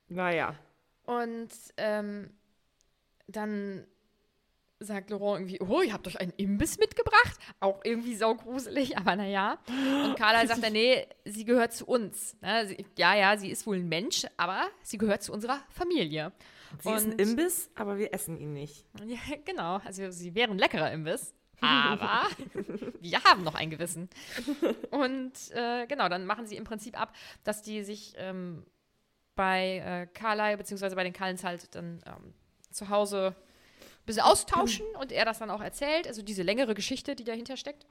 Naja. 0.07 0.55
Und 1.05 1.49
ähm, 1.77 2.31
dann 3.27 3.85
sagt 4.83 5.09
Laurent 5.09 5.41
irgendwie, 5.41 5.61
oh, 5.61 5.81
ihr 5.81 5.93
habt 5.93 6.07
euch 6.07 6.19
einen 6.19 6.33
Imbiss 6.37 6.77
mitgebracht. 6.77 7.37
Auch 7.59 7.79
irgendwie 7.83 8.15
saugruselig, 8.15 8.97
aber 8.97 9.15
naja. 9.15 9.57
Und 10.05 10.15
Carla 10.17 10.45
sagt 10.47 10.63
dann, 10.63 10.73
nee, 10.73 11.07
sie 11.25 11.45
gehört 11.45 11.73
zu 11.73 11.85
uns. 11.85 12.35
Ne? 12.41 12.75
Ja, 12.97 13.15
ja, 13.15 13.37
sie 13.37 13.49
ist 13.49 13.65
wohl 13.67 13.77
ein 13.77 13.87
Mensch, 13.87 14.25
aber 14.37 14.67
sie 14.83 14.97
gehört 14.97 15.23
zu 15.23 15.31
unserer 15.33 15.59
Familie. 15.69 16.31
Sie 16.81 16.89
ist 16.91 17.05
ein 17.05 17.11
Und- 17.13 17.21
Imbiss, 17.21 17.69
aber 17.75 17.97
wir 17.97 18.13
essen 18.13 18.37
ihn 18.39 18.53
nicht. 18.53 18.85
Ja, 19.05 19.17
genau. 19.45 19.79
Also 19.85 20.09
sie 20.11 20.33
wäre 20.35 20.51
ein 20.51 20.57
leckerer 20.57 20.91
Imbiss. 20.91 21.33
Aber 21.63 22.23
wir 23.01 23.23
haben 23.23 23.43
noch 23.43 23.53
ein 23.55 23.69
Gewissen. 23.69 24.09
Und 24.89 25.33
äh, 25.53 25.85
genau, 25.87 26.09
dann 26.09 26.25
machen 26.25 26.47
sie 26.47 26.55
im 26.55 26.63
Prinzip 26.63 26.99
ab, 26.99 27.13
dass 27.43 27.61
die 27.61 27.83
sich 27.83 28.13
ähm, 28.17 28.65
bei 29.35 29.77
äh, 29.85 30.07
Carlyle 30.17 30.57
beziehungsweise 30.57 30.95
bei 30.95 31.03
den 31.03 31.13
Cullens 31.13 31.43
halt 31.43 31.75
dann 31.75 32.01
ähm, 32.07 32.33
zu 32.71 32.89
Hause 32.89 33.35
ein 34.01 34.05
bisschen 34.05 34.23
austauschen 34.23 34.85
und 34.99 35.11
er 35.11 35.25
das 35.25 35.39
dann 35.39 35.49
auch 35.49 35.61
erzählt. 35.61 36.07
Also 36.07 36.21
diese 36.21 36.43
längere 36.43 36.73
Geschichte, 36.73 37.15
die 37.15 37.23
dahinter 37.23 37.57
steckt. 37.57 37.85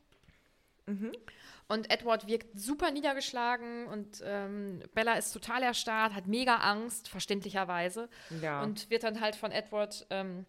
Und 1.68 1.88
Edward 1.88 2.26
wirkt 2.26 2.58
super 2.58 2.90
niedergeschlagen 2.90 3.86
und 3.86 4.20
ähm, 4.24 4.82
Bella 4.92 5.14
ist 5.14 5.30
total 5.30 5.62
erstarrt, 5.62 6.14
hat 6.14 6.26
mega 6.26 6.56
Angst, 6.56 7.08
verständlicherweise. 7.08 8.08
Ja. 8.42 8.62
Und 8.62 8.90
wird 8.90 9.04
dann 9.04 9.20
halt 9.20 9.36
von 9.36 9.52
Edward 9.52 10.04
ähm, 10.10 10.46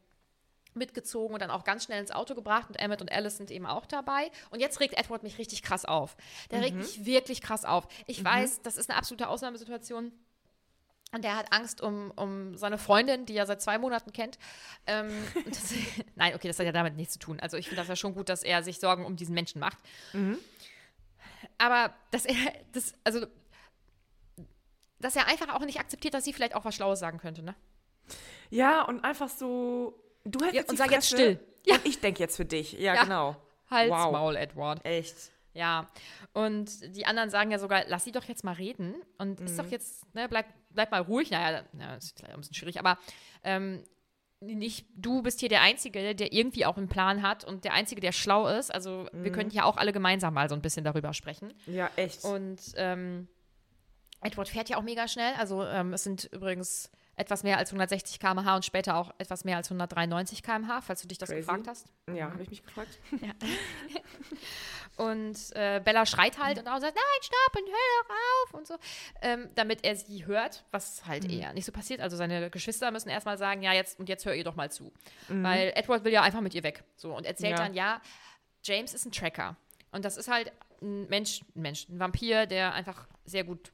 mitgezogen 0.74 1.36
und 1.36 1.42
dann 1.42 1.52
auch 1.52 1.64
ganz 1.64 1.84
schnell 1.84 2.00
ins 2.00 2.10
Auto 2.10 2.34
gebracht 2.34 2.70
und 2.70 2.76
Emmett 2.78 3.02
und 3.02 3.12
Alice 3.12 3.38
sind 3.38 3.52
eben 3.52 3.68
auch 3.68 3.86
dabei. 3.86 4.32
Und 4.50 4.62
jetzt 4.62 4.80
regt 4.80 4.98
Edward 4.98 5.22
mich 5.22 5.38
richtig 5.38 5.62
krass 5.62 5.86
auf. 5.86 6.16
Der 6.50 6.62
regt 6.62 6.78
mich 6.78 7.06
wirklich 7.06 7.42
krass 7.42 7.66
auf. 7.66 7.88
Ich 8.08 8.24
weiß, 8.24 8.64
das 8.64 8.78
ist 8.78 8.90
eine 8.90 8.98
absolute 8.98 9.28
Ausnahmesituation. 9.28 10.12
Und 11.14 11.24
der 11.26 11.36
hat 11.36 11.52
Angst 11.52 11.82
um, 11.82 12.12
um 12.12 12.56
seine 12.58 12.78
Freundin, 12.78 13.26
die 13.26 13.36
er 13.36 13.46
seit 13.46 13.62
zwei 13.62 13.78
Monaten 13.78 14.14
kennt. 14.14 14.40
Ähm, 14.88 15.10
das, 15.46 15.74
nein, 16.16 16.36
okay, 16.36 16.48
das 16.48 16.58
hat 16.60 16.66
ja 16.66 16.72
damit 16.72 16.96
nichts 16.96 17.14
zu 17.14 17.20
tun. 17.20 17.40
Also 17.40 17.58
ich 17.58 17.68
finde 17.68 17.82
das 17.82 17.90
ja 17.90 17.96
schon 17.96 18.14
gut, 18.14 18.30
dass 18.30 18.44
er 18.44 18.64
sich 18.64 18.80
Sorgen 18.80 19.06
um 19.06 19.16
diesen 19.18 19.36
Menschen 19.36 19.60
macht. 19.60 19.78
Aber 21.58 21.94
dass 22.12 22.26
er, 22.26 22.36
das, 22.72 22.94
also, 23.04 23.26
dass 25.00 25.16
er 25.16 25.28
einfach 25.28 25.54
auch 25.54 25.60
nicht 25.66 25.80
akzeptiert, 25.80 26.14
dass 26.14 26.24
sie 26.24 26.34
vielleicht 26.34 26.56
auch 26.56 26.66
was 26.66 26.76
Schlaues 26.76 27.00
sagen 27.00 27.18
könnte, 27.20 27.44
ne? 27.44 27.56
Ja, 28.50 28.84
und 28.84 29.04
einfach 29.04 29.30
so. 29.30 29.98
Du 30.24 30.40
hältst 30.40 30.56
Ja, 30.56 30.62
jetzt 30.62 30.70
und 30.70 30.78
sag 30.78 30.92
jetzt 30.92 31.08
still. 31.08 31.40
Ja. 31.66 31.76
Und 31.76 31.86
ich 31.86 32.00
denke 32.00 32.20
jetzt 32.20 32.36
für 32.38 32.46
dich. 32.46 32.74
Ja, 32.74 32.96
Ja. 32.96 33.04
genau. 33.04 33.36
Hals, 33.70 33.90
Wow. 33.92 34.12
Maul, 34.12 34.36
Edward. 34.36 34.86
Echt. 34.86 35.16
Ja, 35.54 35.88
und 36.34 36.96
die 36.96 37.06
anderen 37.06 37.30
sagen 37.30 37.52
ja 37.52 37.60
sogar, 37.60 37.84
lass 37.88 38.06
sie 38.06 38.12
doch 38.12 38.24
jetzt 38.24 38.44
mal 38.44 38.54
reden 38.54 38.96
und 39.18 39.42
ist 39.42 39.60
doch 39.60 39.68
jetzt, 39.68 40.14
ne, 40.16 40.30
bleib, 40.30 40.46
bleib 40.70 40.92
mal 40.92 41.02
ruhig. 41.02 41.30
Naja, 41.30 41.64
ja, 41.78 41.96
ist 41.96 42.18
vielleicht 42.18 42.34
ein 42.34 42.40
bisschen 42.40 42.56
schwierig, 42.56 42.80
aber 42.80 42.98
ähm, 43.44 43.84
nicht, 44.40 44.88
du 44.96 45.22
bist 45.22 45.40
hier 45.40 45.50
der 45.50 45.62
Einzige, 45.62 46.16
der 46.16 46.34
irgendwie 46.34 46.66
auch 46.66 46.78
einen 46.78 46.88
Plan 46.88 47.22
hat 47.22 47.44
und 47.44 47.64
der 47.64 47.74
Einzige, 47.74 48.02
der 48.02 48.12
schlau 48.12 48.48
ist. 48.48 48.74
Also 48.74 49.08
wir 49.12 49.32
könnten 49.32 49.56
ja 49.56 49.66
auch 49.66 49.78
alle 49.78 49.94
gemeinsam 49.94 50.34
mal 50.34 50.50
so 50.50 50.56
ein 50.56 50.62
bisschen 50.62 50.84
darüber 50.84 51.14
sprechen. 51.14 51.54
Ja, 51.68 51.92
echt. 51.96 52.24
Und 52.24 52.60
ähm, 52.76 53.28
Edward 54.22 54.50
fährt 54.50 54.70
ja 54.70 54.78
auch 54.78 54.84
mega 54.84 55.08
schnell. 55.08 55.34
Also 55.38 55.64
ähm, 55.64 55.94
es 55.94 56.04
sind 56.04 56.26
übrigens 56.32 56.90
etwas 57.22 57.44
mehr 57.44 57.58
als 57.58 57.70
160 57.70 58.20
km/h 58.20 58.56
und 58.56 58.66
später 58.66 58.96
auch 58.98 59.12
etwas 59.20 59.46
mehr 59.46 59.58
als 59.58 59.68
193 59.70 60.44
km/h, 60.44 60.82
falls 60.82 61.02
du 61.02 61.08
dich 61.08 61.18
das 61.18 61.30
Crazy. 61.30 61.42
gefragt 61.42 61.68
hast. 61.68 61.88
ja, 62.14 62.26
habe 62.32 62.42
ich 62.44 62.50
mich 62.50 62.64
gefragt. 62.64 62.98
Und 64.98 65.38
äh, 65.56 65.80
Bella 65.84 66.06
schreit 66.06 66.38
halt 66.38 66.60
und 66.60 66.68
auch 66.68 66.80
sagt, 66.80 66.96
nein, 66.96 67.22
stopp 67.22 67.56
und 67.64 67.68
hör 67.70 68.04
doch 68.04 68.10
auf 68.44 68.54
und 68.54 68.68
so, 68.68 68.76
ähm, 69.22 69.50
damit 69.56 69.84
er 69.84 69.96
sie 69.96 70.26
hört, 70.26 70.66
was 70.72 71.06
halt 71.08 71.32
eher 71.32 71.54
nicht 71.54 71.66
so 71.66 71.72
passiert. 71.72 72.02
Also 72.02 72.18
seine 72.18 72.50
Geschwister 72.52 72.92
müssen 72.92 73.10
erstmal 73.10 73.38
sagen, 73.38 73.64
ja, 73.64 73.74
jetzt 73.74 74.00
und 74.00 74.10
jetzt 74.10 74.26
hör 74.26 74.36
ihr 74.36 74.44
doch 74.44 74.56
mal 74.56 74.70
zu. 74.70 74.92
Weil 75.30 75.72
Edward 75.76 76.04
will 76.04 76.12
ja 76.12 76.22
einfach 76.22 76.42
mit 76.42 76.54
ihr 76.54 76.64
weg. 76.64 76.84
So 76.98 77.16
und 77.16 77.26
erzählt 77.26 77.52
Ja. 77.58 77.58
dann, 77.66 77.74
ja, 77.74 78.02
James 78.64 78.94
ist 78.94 79.06
ein 79.06 79.12
Tracker. 79.12 79.56
Und 79.92 80.04
das 80.06 80.18
ist 80.18 80.28
halt 80.30 80.52
ein 80.82 81.08
Mensch, 81.08 81.42
ein 81.56 81.62
Mensch, 81.62 81.88
ein 81.90 82.00
Vampir, 82.00 82.46
der 82.46 82.74
einfach 82.74 83.08
sehr 83.24 83.46
gut 83.46 83.72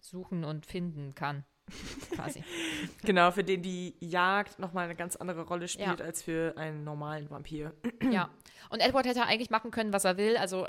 suchen 0.00 0.44
und 0.44 0.66
finden 0.66 1.14
kann. 1.14 1.44
Quasi. 2.14 2.44
Genau, 3.02 3.30
für 3.32 3.42
den 3.44 3.62
die 3.62 3.94
Jagd 4.00 4.58
nochmal 4.58 4.84
eine 4.84 4.94
ganz 4.94 5.16
andere 5.16 5.42
Rolle 5.42 5.66
spielt 5.68 5.98
Ja. 6.00 6.04
als 6.04 6.22
für 6.22 6.54
einen 6.56 6.84
normalen 6.84 7.28
Vampir. 7.30 7.72
Ja. 8.10 8.30
Und 8.70 8.80
Edward 8.80 9.06
hätte 9.06 9.22
eigentlich 9.24 9.50
machen 9.50 9.70
können, 9.70 9.92
was 9.92 10.04
er 10.04 10.16
will. 10.16 10.36
Also, 10.36 10.66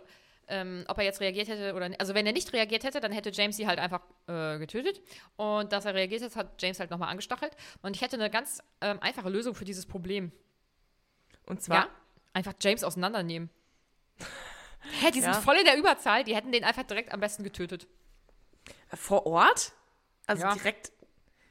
ähm, 0.47 0.85
ob 0.87 0.97
er 0.97 1.03
jetzt 1.03 1.19
reagiert 1.19 1.47
hätte 1.47 1.73
oder 1.75 1.89
nicht. 1.89 1.99
Also, 1.99 2.13
wenn 2.15 2.25
er 2.25 2.31
nicht 2.33 2.51
reagiert 2.53 2.83
hätte, 2.83 2.99
dann 2.99 3.11
hätte 3.11 3.31
James 3.31 3.57
sie 3.57 3.67
halt 3.67 3.79
einfach 3.79 4.01
äh, 4.27 4.57
getötet. 4.59 5.01
Und 5.35 5.71
dass 5.73 5.85
er 5.85 5.93
reagiert 5.93 6.21
hat, 6.23 6.35
hat 6.35 6.61
James 6.61 6.79
halt 6.79 6.89
nochmal 6.89 7.09
angestachelt. 7.09 7.55
Und 7.81 7.95
ich 7.95 8.01
hätte 8.01 8.15
eine 8.15 8.29
ganz 8.29 8.61
ähm, 8.81 8.99
einfache 9.01 9.29
Lösung 9.29 9.55
für 9.55 9.65
dieses 9.65 9.85
Problem. 9.85 10.31
Und 11.45 11.61
zwar, 11.61 11.77
Ja? 11.77 11.89
Einfach 12.33 12.53
James 12.61 12.83
auseinandernehmen. 12.83 13.49
Hä, 15.01 15.11
die 15.11 15.21
sind 15.21 15.31
Ja. 15.33 15.41
voll 15.41 15.55
in 15.57 15.65
der 15.65 15.77
Überzahl. 15.77 16.23
Die 16.23 16.35
hätten 16.35 16.51
den 16.51 16.63
einfach 16.63 16.83
direkt 16.83 17.11
am 17.13 17.19
besten 17.19 17.43
getötet. 17.43 17.87
vor 18.93 19.25
Ort? 19.25 19.73
Also 20.27 20.43
Ja. 20.43 20.53
direkt. 20.53 20.91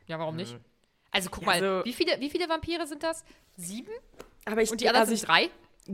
Ja, 0.07 0.19
warum 0.21 0.37
nicht? 0.37 0.57
Also, 1.11 1.31
guck 1.31 1.43
Ja, 1.43 1.47
mal, 1.47 1.55
also- 1.63 1.85
wie, 1.85 1.93
viele, 1.93 2.21
wie 2.21 2.31
viele 2.31 2.49
Vampire 2.49 2.87
sind 2.87 3.03
das? 3.03 3.25
Sieben? 3.57 3.91
Aber 4.45 4.63
ich, 4.63 4.71
Und 4.71 4.81
die 4.81 4.89
anderen 4.89 5.09
also 5.09 5.17
sind 5.17 5.27
drei? 5.27 5.45
ich, 5.45 5.51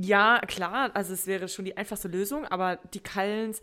Ja, 0.06 0.40
klar, 0.46 0.90
also 0.94 1.12
es 1.12 1.26
wäre 1.26 1.48
schon 1.48 1.64
die 1.64 1.76
einfachste 1.76 2.08
Lösung, 2.08 2.44
aber 2.46 2.76
die 2.92 3.00
Kallens 3.00 3.60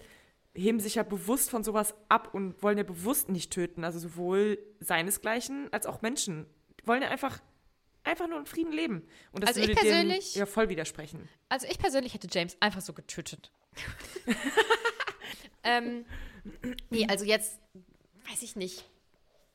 heben 0.56 0.80
sich 0.80 0.96
ja 0.96 1.04
bewusst 1.04 1.50
von 1.50 1.64
sowas 1.64 1.94
ab 2.08 2.34
und 2.34 2.62
wollen 2.64 2.78
ja 2.78 2.84
bewusst 2.84 3.30
nicht 3.30 3.52
töten. 3.52 3.84
Also 3.84 4.00
sowohl 4.00 4.58
seinesgleichen 4.80 5.72
als 5.74 5.86
auch 5.86 6.02
Menschen. 6.02 6.46
Die 6.82 6.88
wollen 6.88 7.02
ja 7.02 7.10
einfach, 7.10 7.40
einfach 8.04 8.28
nur 8.28 8.40
in 8.40 8.46
Frieden 8.46 8.72
leben. 8.72 9.08
Und 9.32 9.44
das 9.44 9.50
Also 9.50 9.62
ich 9.62 9.68
würde 9.70 9.82
dem 9.82 9.88
persönlich- 9.90 10.36
ja 10.36 10.46
voll 10.46 10.70
widersprechen. 10.70 11.28
Also 11.50 11.68
ich 11.68 11.78
persönlich 11.78 12.14
hätte 12.14 12.28
James 12.32 12.58
einfach 12.60 12.82
so 12.82 12.94
getötet. 12.94 13.52
ähm, 15.64 16.06
nee, 16.90 17.06
also 17.08 17.26
jetzt 17.26 17.60
weiß 18.30 18.42
ich 18.44 18.56
nicht. 18.56 18.86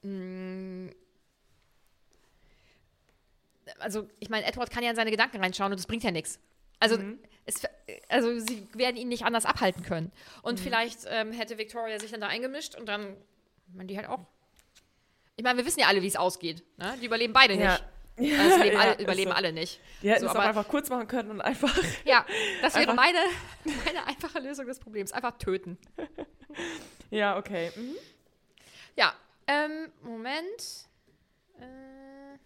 Mm. 0.05 0.89
Also 3.79 4.09
ich 4.21 4.29
meine, 4.29 4.47
Edward 4.47 4.71
kann 4.71 4.85
ja 4.85 4.91
in 4.91 4.97
seine 4.97 5.11
Gedanken 5.11 5.39
reinschauen 5.39 5.73
und 5.73 5.79
das 5.79 5.87
bringt 5.87 6.05
ja 6.05 6.11
nichts. 6.11 6.39
Also, 6.81 6.99
es, 7.47 7.63
also 8.09 8.39
sie 8.39 8.67
werden 8.75 8.97
ihn 8.97 9.09
nicht 9.09 9.25
anders 9.25 9.47
abhalten 9.47 9.83
können. 9.83 10.13
Und 10.43 10.61
vielleicht 10.61 10.99
ähm, 11.09 11.33
hätte 11.33 11.57
Victoria 11.57 11.99
sich 11.99 12.11
dann 12.11 12.21
da 12.21 12.27
eingemischt 12.27 12.75
und 12.75 12.87
dann, 12.87 13.17
ich 13.69 13.75
meine, 13.75 13.87
die 13.87 13.97
halt 13.97 14.09
auch. 14.09 14.21
Ich 15.37 15.43
meine, 15.45 15.59
wir 15.59 15.65
wissen 15.67 15.81
ja 15.81 15.87
alle, 15.87 16.03
wie 16.03 16.07
es 16.07 16.17
ausgeht. 16.17 16.63
Ne? 16.77 16.95
Die 17.01 17.07
überleben 17.07 17.33
beide 17.33 17.55
Ja. 17.55 17.73
nicht. 17.73 17.85
Also, 18.17 18.31
es 18.57 18.63
leben 18.63 18.77
Ja, 18.77 18.81
alle, 18.83 19.03
überleben 19.03 19.31
so. 19.33 19.37
alle 19.37 19.53
nicht. 19.53 19.81
Die 20.01 20.09
hätten 20.09 20.21
So, 20.21 20.27
es 20.27 20.31
auch 20.33 20.37
aber- 20.37 20.45
einfach 20.49 20.69
kurz 20.69 20.89
machen 20.89 21.09
können 21.09 21.33
und 21.33 21.41
einfach. 21.41 21.77
ja, 22.05 22.25
das 22.63 22.77
wäre 22.77 22.95
meine, 22.95 23.19
meine 23.85 24.07
einfache 24.07 24.39
Lösung 24.39 24.67
des 24.67 24.79
Problems. 24.79 25.11
Einfach 25.11 25.37
töten. 25.39 25.77
ja, 27.11 27.37
okay. 27.37 27.73
Mhm. 27.75 27.97
Ja, 28.95 29.15
ähm, 29.47 29.93
Moment. 30.03 30.89
Äh, 31.59 32.39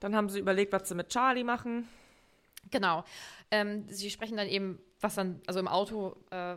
Dann 0.00 0.14
haben 0.16 0.28
sie 0.28 0.38
überlegt, 0.38 0.72
was 0.72 0.88
sie 0.88 0.94
mit 0.94 1.08
Charlie 1.10 1.44
machen. 1.44 1.88
genau. 2.70 3.04
Ähm, 3.50 3.86
sie 3.88 4.10
sprechen 4.10 4.36
dann 4.36 4.46
eben, 4.48 4.80
was 5.00 5.16
dann, 5.16 5.40
also 5.46 5.58
im 5.58 5.66
Auto, 5.68 6.16
äh, 6.30 6.56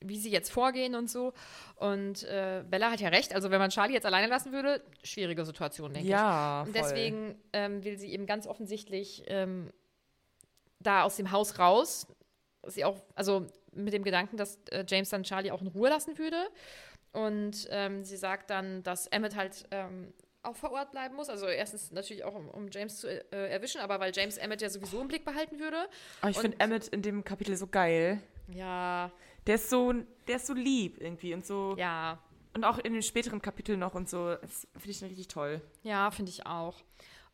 wie 0.00 0.18
sie 0.18 0.30
jetzt 0.30 0.52
vorgehen 0.52 0.94
und 0.94 1.08
so. 1.08 1.32
Und 1.76 2.22
äh, 2.24 2.62
Bella 2.68 2.90
hat 2.90 3.00
ja 3.00 3.08
recht. 3.08 3.34
Also, 3.34 3.50
wenn 3.50 3.58
man 3.58 3.70
Charlie 3.70 3.94
jetzt 3.94 4.04
alleine 4.04 4.26
lassen 4.26 4.52
würde, 4.52 4.82
schwierige 5.02 5.44
Situation, 5.46 5.92
denke 5.94 6.06
ich. 6.06 6.12
Ja, 6.12 6.62
Und 6.66 6.76
deswegen 6.76 7.40
ähm, 7.54 7.82
will 7.82 7.98
sie 7.98 8.12
eben 8.12 8.26
ganz 8.26 8.46
offensichtlich 8.46 9.24
ähm, 9.28 9.72
da 10.80 11.02
aus 11.04 11.16
dem 11.16 11.30
Haus 11.30 11.58
raus. 11.58 12.06
Sie 12.66 12.84
auch, 12.84 13.02
also 13.14 13.46
mit 13.72 13.94
dem 13.94 14.04
Gedanken, 14.04 14.36
dass 14.36 14.58
äh, 14.70 14.84
James 14.86 15.08
dann 15.08 15.22
Charlie 15.22 15.50
auch 15.50 15.62
in 15.62 15.68
Ruhe 15.68 15.88
lassen 15.88 16.18
würde. 16.18 16.36
Und 17.12 17.66
ähm, 17.70 18.04
sie 18.04 18.16
sagt 18.16 18.50
dann, 18.50 18.82
dass 18.82 19.06
Emmett 19.06 19.36
halt 19.36 19.64
ähm, 19.70 20.12
auch 20.42 20.54
vor 20.56 20.70
Ort 20.72 20.92
bleiben 20.92 21.16
muss. 21.16 21.28
Also 21.28 21.46
erstens 21.46 21.90
natürlich 21.92 22.24
auch, 22.24 22.34
um, 22.34 22.48
um 22.48 22.68
James 22.70 22.98
zu 23.00 23.08
äh, 23.08 23.50
erwischen, 23.50 23.80
aber 23.80 23.98
weil 24.00 24.12
James 24.14 24.36
Emmett 24.36 24.60
ja 24.62 24.68
sowieso 24.68 25.00
im 25.00 25.08
Blick 25.08 25.24
behalten 25.24 25.58
würde. 25.58 25.88
Aber 26.20 26.30
ich 26.30 26.36
Und- 26.36 26.42
finde 26.42 26.60
Emmett 26.60 26.88
in 26.88 27.02
dem 27.02 27.24
Kapitel 27.24 27.56
so 27.56 27.66
geil. 27.66 28.20
Ja, 28.48 29.10
Der 29.46 29.56
ist 29.56 29.70
so, 29.70 29.92
der 30.28 30.36
ist 30.36 30.46
so 30.46 30.54
lieb 30.54 31.00
irgendwie 31.00 31.34
und 31.34 31.44
so. 31.46 31.74
ja, 31.78 32.18
Und 32.54 32.64
auch 32.64 32.78
in 32.78 32.92
den 32.92 33.02
späteren 33.02 33.42
Kapiteln 33.42 33.80
noch 33.80 33.94
und 33.94 34.08
so. 34.08 34.34
Das 34.36 34.66
finde 34.74 34.90
ich 34.90 35.02
richtig 35.02 35.28
toll. 35.28 35.60
Ja, 35.82 36.10
finde 36.10 36.30
ich 36.30 36.46
auch. 36.46 36.76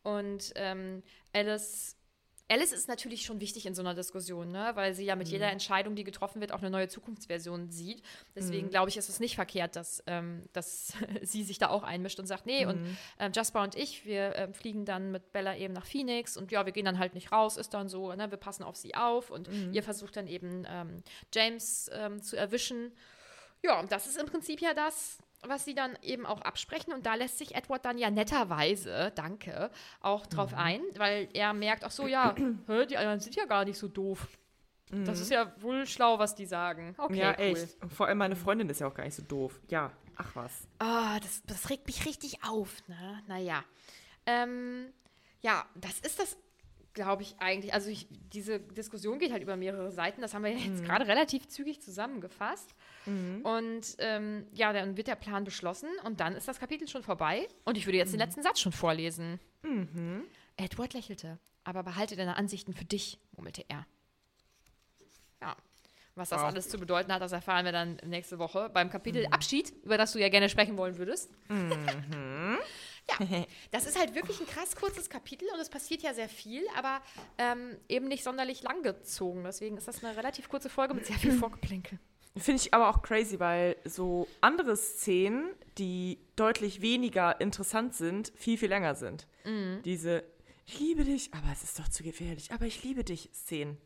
Und 0.01 0.51
ähm, 0.55 1.03
Alice, 1.33 1.95
Alice 2.49 2.73
ist 2.73 2.87
natürlich 2.87 3.25
schon 3.25 3.39
wichtig 3.39 3.65
in 3.65 3.73
so 3.73 3.81
einer 3.81 3.93
Diskussion, 3.93 4.49
ne? 4.49 4.71
weil 4.73 4.93
sie 4.93 5.05
ja 5.05 5.15
mit 5.15 5.29
jeder 5.29 5.49
Entscheidung, 5.49 5.95
die 5.95 6.03
getroffen 6.03 6.41
wird, 6.41 6.51
auch 6.51 6.59
eine 6.59 6.69
neue 6.69 6.89
Zukunftsversion 6.89 7.69
sieht. 7.71 8.03
Deswegen 8.35 8.69
glaube 8.69 8.89
ich, 8.89 8.97
ist 8.97 9.07
es 9.07 9.19
nicht 9.19 9.35
verkehrt, 9.35 9.75
dass, 9.75 10.03
ähm, 10.07 10.43
dass 10.51 10.93
sie 11.21 11.43
sich 11.43 11.57
da 11.57 11.69
auch 11.69 11.83
einmischt 11.83 12.19
und 12.19 12.27
sagt, 12.27 12.45
nee, 12.45 12.65
und 12.65 12.97
ähm, 13.17 13.31
Jasper 13.33 13.63
und 13.63 13.75
ich, 13.75 14.05
wir 14.05 14.35
ähm, 14.35 14.53
fliegen 14.53 14.83
dann 14.83 15.11
mit 15.11 15.31
Bella 15.31 15.55
eben 15.55 15.73
nach 15.73 15.85
Phoenix 15.85 16.35
und 16.35 16.51
ja, 16.51 16.65
wir 16.65 16.73
gehen 16.73 16.85
dann 16.85 16.99
halt 16.99 17.13
nicht 17.13 17.31
raus, 17.31 17.55
ist 17.55 17.73
dann 17.73 17.87
so, 17.87 18.13
ne? 18.13 18.29
wir 18.29 18.37
passen 18.37 18.63
auf 18.63 18.75
sie 18.75 18.93
auf 18.93 19.29
und 19.29 19.49
ihr 19.71 19.81
versucht 19.81 20.17
dann 20.17 20.27
eben 20.27 20.65
ähm, 20.67 21.01
James 21.33 21.89
ähm, 21.93 22.21
zu 22.21 22.35
erwischen. 22.35 22.91
Ja, 23.63 23.79
und 23.79 23.91
das 23.93 24.07
ist 24.07 24.17
im 24.17 24.25
Prinzip 24.25 24.61
ja 24.61 24.73
das, 24.73 25.19
was 25.47 25.65
sie 25.65 25.75
dann 25.75 25.97
eben 26.01 26.25
auch 26.25 26.41
absprechen. 26.41 26.93
Und 26.93 27.05
da 27.05 27.15
lässt 27.15 27.37
sich 27.37 27.55
Edward 27.55 27.85
dann 27.85 27.97
ja 27.97 28.09
netterweise, 28.09 29.11
danke, 29.15 29.69
auch 30.01 30.25
drauf 30.25 30.51
Mhm. 30.51 30.57
ein, 30.57 30.81
weil 30.97 31.29
er 31.33 31.53
merkt, 31.53 31.83
ach 31.83 31.91
so, 31.91 32.07
ja, 32.07 32.35
hä, 32.67 32.85
die 32.85 32.97
anderen 32.97 33.19
sind 33.19 33.35
ja 33.35 33.45
gar 33.45 33.65
nicht 33.65 33.77
so 33.77 33.87
doof. 33.87 34.27
Das 35.05 35.19
ist 35.19 35.31
ja 35.31 35.51
wohl 35.59 35.87
schlau, 35.87 36.19
was 36.19 36.35
die 36.35 36.45
sagen. 36.45 36.93
Okay, 36.99 37.13
Mhm. 37.13 37.19
ja, 37.19 37.31
cool. 37.31 37.43
echt. 37.57 37.77
Vor 37.91 38.05
allem 38.07 38.19
meine 38.19 38.35
Freundin 38.35 38.69
ist 38.69 38.79
ja 38.79 38.87
auch 38.87 38.93
gar 38.93 39.05
nicht 39.05 39.15
so 39.15 39.23
doof. 39.23 39.59
Ja, 39.69 39.91
ach 40.17 40.35
was. 40.35 40.67
Ah, 40.77 41.19
das, 41.19 41.41
das 41.47 41.69
regt 41.71 41.87
mich 41.87 42.05
richtig 42.05 42.43
auf, 42.43 42.87
ne? 42.87 43.23
Naja. 43.27 43.63
Ähm, 44.27 44.93
ja, 45.41 45.65
das 45.73 45.99
ist 46.01 46.19
das, 46.19 46.37
glaube 46.93 47.23
ich, 47.23 47.35
eigentlich. 47.39 47.73
Also 47.73 47.89
ich, 47.89 48.07
diese 48.31 48.59
Diskussion 48.59 49.17
geht 49.19 49.31
halt 49.31 49.41
über 49.41 49.55
mehrere 49.55 49.91
Seiten. 49.91 50.21
Das 50.21 50.33
haben 50.33 50.43
wir 50.43 50.51
jetzt 50.51 50.83
gerade 50.83 51.07
relativ 51.07 51.47
zügig 51.47 51.81
zusammengefasst. 51.81 52.69
Und 53.43 53.95
ähm, 53.99 54.45
ja, 54.53 54.71
dann 54.73 54.95
wird 54.95 55.07
der 55.07 55.15
Plan 55.15 55.43
beschlossen 55.43 55.89
und 56.03 56.19
dann 56.19 56.35
ist 56.35 56.47
das 56.47 56.59
Kapitel 56.59 56.87
schon 56.87 57.03
vorbei. 57.03 57.47
Und 57.65 57.77
ich 57.77 57.85
würde 57.87 57.97
jetzt 57.97 58.13
den 58.13 58.19
letzten 58.19 58.43
Satz 58.43 58.59
schon 58.59 58.71
vorlesen. 58.71 59.39
Edward 60.57 60.93
lächelte, 60.93 61.39
aber 61.63 61.83
behalte 61.83 62.15
deine 62.15 62.37
Ansichten 62.37 62.73
für 62.73 62.85
dich, 62.85 63.17
murmelte 63.35 63.65
er. 63.67 63.85
Ja. 65.41 65.55
Was 66.15 66.29
das 66.29 66.41
Wow. 66.41 66.49
alles 66.49 66.69
zu 66.69 66.77
bedeuten 66.77 67.11
hat, 67.11 67.23
das 67.23 67.31
erfahren 67.31 67.65
wir 67.65 67.71
dann 67.71 67.97
nächste 68.05 68.37
Woche 68.37 68.69
beim 68.71 68.91
Kapitel 68.91 69.25
Abschied, 69.31 69.73
über 69.83 69.97
das 69.97 70.11
du 70.11 70.19
ja 70.19 70.29
gerne 70.29 70.47
sprechen 70.47 70.77
wollen 70.77 70.97
würdest. 70.99 71.31
Ja, 73.09 73.45
das 73.71 73.85
ist 73.85 73.99
halt 73.99 74.15
wirklich 74.15 74.39
ein 74.39 74.47
krass 74.47 74.75
kurzes 74.75 75.09
Kapitel 75.09 75.47
und 75.53 75.59
es 75.59 75.69
passiert 75.69 76.01
ja 76.01 76.13
sehr 76.13 76.29
viel, 76.29 76.63
aber 76.77 77.01
ähm, 77.37 77.77
eben 77.89 78.07
nicht 78.07 78.23
sonderlich 78.23 78.63
langgezogen. 78.63 79.43
Deswegen 79.43 79.77
ist 79.77 79.87
das 79.87 80.03
eine 80.03 80.15
relativ 80.15 80.49
kurze 80.49 80.69
Folge 80.69 80.93
mit 80.93 81.05
sehr 81.05 81.17
viel 81.17 81.31
Vorgeplänkel. 81.39 81.99
Finde 82.35 82.61
ich 82.61 82.73
aber 82.73 82.89
auch 82.89 83.03
crazy, 83.03 83.39
weil 83.39 83.75
so 83.85 84.27
andere 84.41 84.75
Szenen, 84.75 85.51
die 85.77 86.17
deutlich 86.35 86.81
weniger 86.81 87.39
interessant 87.39 87.93
sind, 87.93 88.31
viel, 88.35 88.57
viel 88.57 88.69
länger 88.69 88.95
sind. 88.95 89.27
Diese 89.85 90.23
Ich 90.65 90.79
liebe 90.79 91.03
dich, 91.03 91.31
aber 91.31 91.51
es 91.51 91.61
ist 91.63 91.77
doch 91.77 91.87
zu 91.89 92.01
gefährlich, 92.01 92.51
aber 92.51 92.65
ich 92.65 92.81
liebe 92.83 93.03
dich 93.03 93.29
Szenen. 93.35 93.77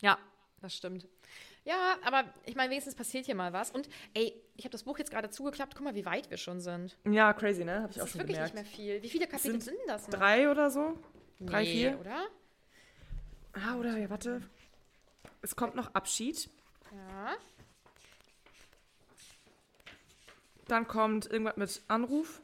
Ja, 0.00 0.18
das 0.60 0.74
stimmt. 0.74 1.06
Ja, 1.64 1.96
aber 2.04 2.24
ich 2.44 2.56
meine, 2.56 2.70
wenigstens 2.70 2.94
passiert 2.96 3.26
hier 3.26 3.34
mal 3.36 3.52
was. 3.52 3.70
Und 3.70 3.88
ey, 4.14 4.34
ich 4.56 4.64
habe 4.64 4.72
das 4.72 4.82
Buch 4.82 4.98
jetzt 4.98 5.10
gerade 5.12 5.30
zugeklappt. 5.30 5.74
Guck 5.76 5.84
mal, 5.84 5.94
wie 5.94 6.04
weit 6.04 6.28
wir 6.30 6.36
schon 6.36 6.60
sind. 6.60 6.96
Ja, 7.04 7.32
crazy, 7.32 7.64
ne? 7.64 7.82
Habe 7.82 7.90
ich 7.90 7.94
Das 7.96 8.02
auch 8.02 8.06
ist 8.06 8.12
schon 8.12 8.20
wirklich 8.22 8.36
gemerkt. 8.36 8.54
nicht 8.54 8.64
mehr 8.64 8.72
viel. 8.94 9.02
Wie 9.02 9.08
viele 9.08 9.26
Kapitel 9.28 9.52
Sind 9.52 9.62
sind, 9.62 9.78
das 9.86 10.08
noch? 10.08 10.18
Drei 10.18 10.50
oder 10.50 10.70
so? 10.70 10.98
Drei, 11.40 11.62
nee, 11.62 11.72
vier? 11.72 12.00
oder? 12.00 12.26
Ah, 13.52 13.76
oder, 13.76 13.96
ja, 13.96 14.10
warte. 14.10 14.42
Es 15.40 15.54
kommt 15.54 15.74
noch 15.76 15.94
Abschied. 15.94 16.48
Ja. 16.92 17.34
Dann 20.68 20.86
kommt 20.88 21.26
irgendwas 21.30 21.56
mit 21.56 21.82
Anruf. 21.88 22.40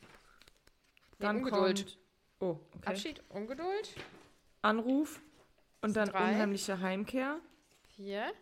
Nee, 0.00 1.26
Dann 1.26 1.36
Ungeduld. 1.38 1.78
kommt. 1.84 1.98
Oh, 2.40 2.58
okay. 2.76 2.86
Abschied, 2.90 3.22
Ungeduld. 3.28 3.94
Anruf. 4.62 5.20
Und 5.80 5.96
dann 5.96 6.08
drei. 6.08 6.30
unheimliche 6.30 6.80
Heimkehr. 6.80 7.38
Vier. 7.96 8.32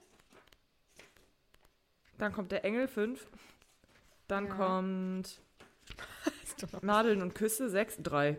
Dann 2.18 2.32
kommt 2.32 2.52
der 2.52 2.64
Engel, 2.64 2.86
fünf. 2.88 3.26
Dann 4.28 4.46
Ja. 4.46 4.54
kommt 4.54 5.40
Nadeln 6.82 7.22
und 7.22 7.34
Küsse, 7.34 7.68
sechs, 7.70 7.96
drei. 7.98 8.38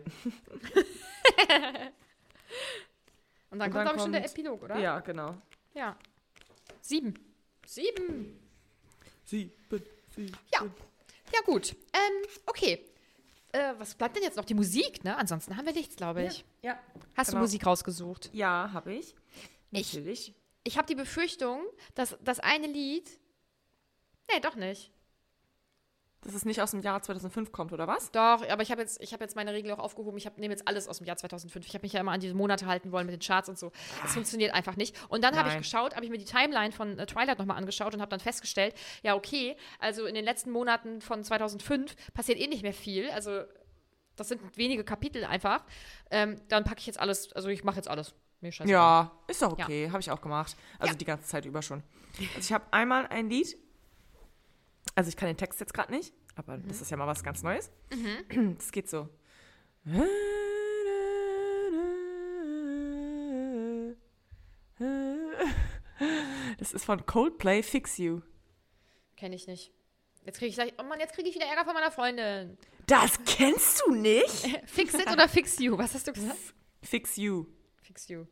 Und 3.50 3.58
dann 3.58 3.68
Und 3.68 3.72
kommt, 3.72 3.72
glaube 3.84 3.96
ich, 3.96 4.02
schon 4.02 4.12
der 4.12 4.24
Epilog, 4.24 4.62
oder? 4.62 4.78
Ja, 4.78 5.00
genau. 5.00 5.36
Ja. 5.74 5.96
Sieben. 6.80 7.14
Sieben. 7.66 8.38
Sieben, 9.24 9.52
sieben. 10.14 10.36
Ja. 10.52 10.62
Ja, 11.32 11.40
gut. 11.44 11.74
Ähm, 11.92 12.28
okay. 12.46 12.84
Äh, 13.52 13.74
was 13.78 13.94
bleibt 13.94 14.16
denn 14.16 14.22
jetzt 14.22 14.36
noch? 14.36 14.44
Die 14.44 14.54
Musik, 14.54 15.04
ne? 15.04 15.16
Ansonsten 15.16 15.56
haben 15.56 15.66
wir 15.66 15.72
nichts, 15.74 15.96
glaube 15.96 16.22
ich. 16.24 16.44
Ja. 16.62 16.78
Hast 17.16 17.28
du 17.30 17.32
genau. 17.32 17.42
Musik 17.42 17.66
rausgesucht? 17.66 18.30
Ja, 18.32 18.70
habe 18.72 18.94
ich. 18.94 19.14
Ich- 19.70 19.92
Natürlich. 19.94 20.28
Ich 20.28 20.41
habe 20.70 20.86
die 20.86 20.94
Befürchtung, 20.94 21.62
dass 21.94 22.16
das 22.22 22.40
eine 22.40 22.66
Lied. 22.66 23.10
Nee, 24.30 24.40
doch 24.40 24.54
nicht. 24.54 24.92
Dass 26.22 26.34
es 26.34 26.44
nicht 26.44 26.62
aus 26.62 26.70
dem 26.70 26.80
Jahr 26.80 27.02
2005 27.02 27.50
kommt, 27.50 27.72
oder 27.72 27.88
was? 27.88 28.12
Doch, 28.12 28.48
aber 28.48 28.62
ich 28.62 28.70
habe 28.70 28.80
jetzt, 28.80 29.02
ich 29.02 29.12
hab 29.12 29.20
jetzt 29.20 29.34
meine 29.34 29.52
Regel 29.52 29.72
auch 29.72 29.80
aufgehoben. 29.80 30.16
Ich 30.18 30.30
nehme 30.36 30.54
jetzt 30.54 30.68
alles 30.68 30.86
aus 30.86 30.98
dem 30.98 31.06
Jahr 31.06 31.16
2005. 31.16 31.66
Ich 31.66 31.74
habe 31.74 31.82
mich 31.82 31.94
ja 31.94 32.00
immer 32.00 32.12
an 32.12 32.20
diese 32.20 32.34
Monate 32.34 32.66
halten 32.66 32.92
wollen 32.92 33.06
mit 33.06 33.14
den 33.14 33.26
Charts 33.26 33.48
und 33.48 33.58
so. 33.58 33.72
Das 34.02 34.12
funktioniert 34.12 34.54
einfach 34.54 34.76
nicht. 34.76 34.96
Und 35.08 35.24
dann 35.24 35.36
habe 35.36 35.48
ich 35.48 35.56
geschaut, 35.56 35.96
habe 35.96 36.04
ich 36.04 36.12
mir 36.12 36.18
die 36.18 36.24
Timeline 36.24 36.70
von 36.70 36.96
äh, 36.96 37.06
Twilight 37.06 37.40
nochmal 37.40 37.56
angeschaut 37.56 37.92
und 37.92 38.00
habe 38.00 38.10
dann 38.10 38.20
festgestellt, 38.20 38.76
ja, 39.02 39.16
okay, 39.16 39.56
also 39.80 40.06
in 40.06 40.14
den 40.14 40.24
letzten 40.24 40.52
Monaten 40.52 41.00
von 41.00 41.24
2005 41.24 41.96
passiert 42.14 42.38
eh 42.38 42.46
nicht 42.46 42.62
mehr 42.62 42.72
viel. 42.72 43.10
Also 43.10 43.42
das 44.14 44.28
sind 44.28 44.40
wenige 44.56 44.84
Kapitel 44.84 45.24
einfach. 45.24 45.64
Ähm, 46.12 46.40
dann 46.48 46.62
packe 46.62 46.78
ich 46.78 46.86
jetzt 46.86 47.00
alles, 47.00 47.32
also 47.32 47.48
ich 47.48 47.64
mache 47.64 47.76
jetzt 47.76 47.88
alles. 47.88 48.14
Mir 48.42 48.52
scheißegal. 48.52 48.72
Ja, 48.72 49.12
ist 49.28 49.40
doch 49.40 49.52
okay. 49.52 49.88
Habe 49.90 50.00
ich 50.00 50.10
auch 50.10 50.20
gemacht. 50.20 50.56
Also 50.78 50.92
Ja. 50.92 50.98
die 50.98 51.04
ganze 51.06 51.26
Zeit 51.28 51.44
über 51.46 51.62
schon. 51.62 51.82
Also 52.18 52.38
ich 52.40 52.52
habe 52.52 52.64
einmal 52.72 53.06
ein 53.06 53.30
Lied. 53.30 53.56
Also 54.94 55.08
ich 55.08 55.16
kann 55.16 55.28
den 55.28 55.36
Text 55.38 55.60
jetzt 55.60 55.72
gerade 55.72 55.90
nicht, 55.92 56.12
aber 56.34 56.58
Mhm. 56.58 56.68
das 56.68 56.80
ist 56.82 56.90
ja 56.90 56.96
mal 56.96 57.06
was 57.06 57.22
ganz 57.22 57.42
Neues. 57.42 57.70
Das 58.58 58.70
geht 58.72 58.90
so. 58.90 59.08
Das 66.58 66.72
ist 66.72 66.84
von 66.84 67.04
Coldplay 67.06 67.62
Fix 67.62 67.98
You. 67.98 68.20
Kenne 69.16 69.34
ich 69.36 69.46
nicht. 69.46 69.72
Jetzt 70.24 70.38
kriege 70.38 70.48
ich 70.50 70.54
gleich, 70.54 70.72
oh 70.78 70.84
Mann, 70.84 71.00
jetzt 71.00 71.14
kriege 71.14 71.28
ich 71.28 71.34
wieder 71.34 71.46
Ärger 71.46 71.64
von 71.64 71.74
meiner 71.74 71.90
Freundin. 71.90 72.56
Das 72.86 73.18
kennst 73.24 73.82
du 73.86 73.94
nicht? 73.94 74.60
Fix 74.66 74.94
it 74.94 75.10
oder 75.10 75.28
fix 75.28 75.58
you? 75.58 75.76
Was 75.78 75.94
hast 75.94 76.06
du 76.06 76.12
gesagt? 76.12 76.38
Fix 76.82 77.16
You. 77.16 77.46
Fix 77.92 78.08
you. 78.08 78.24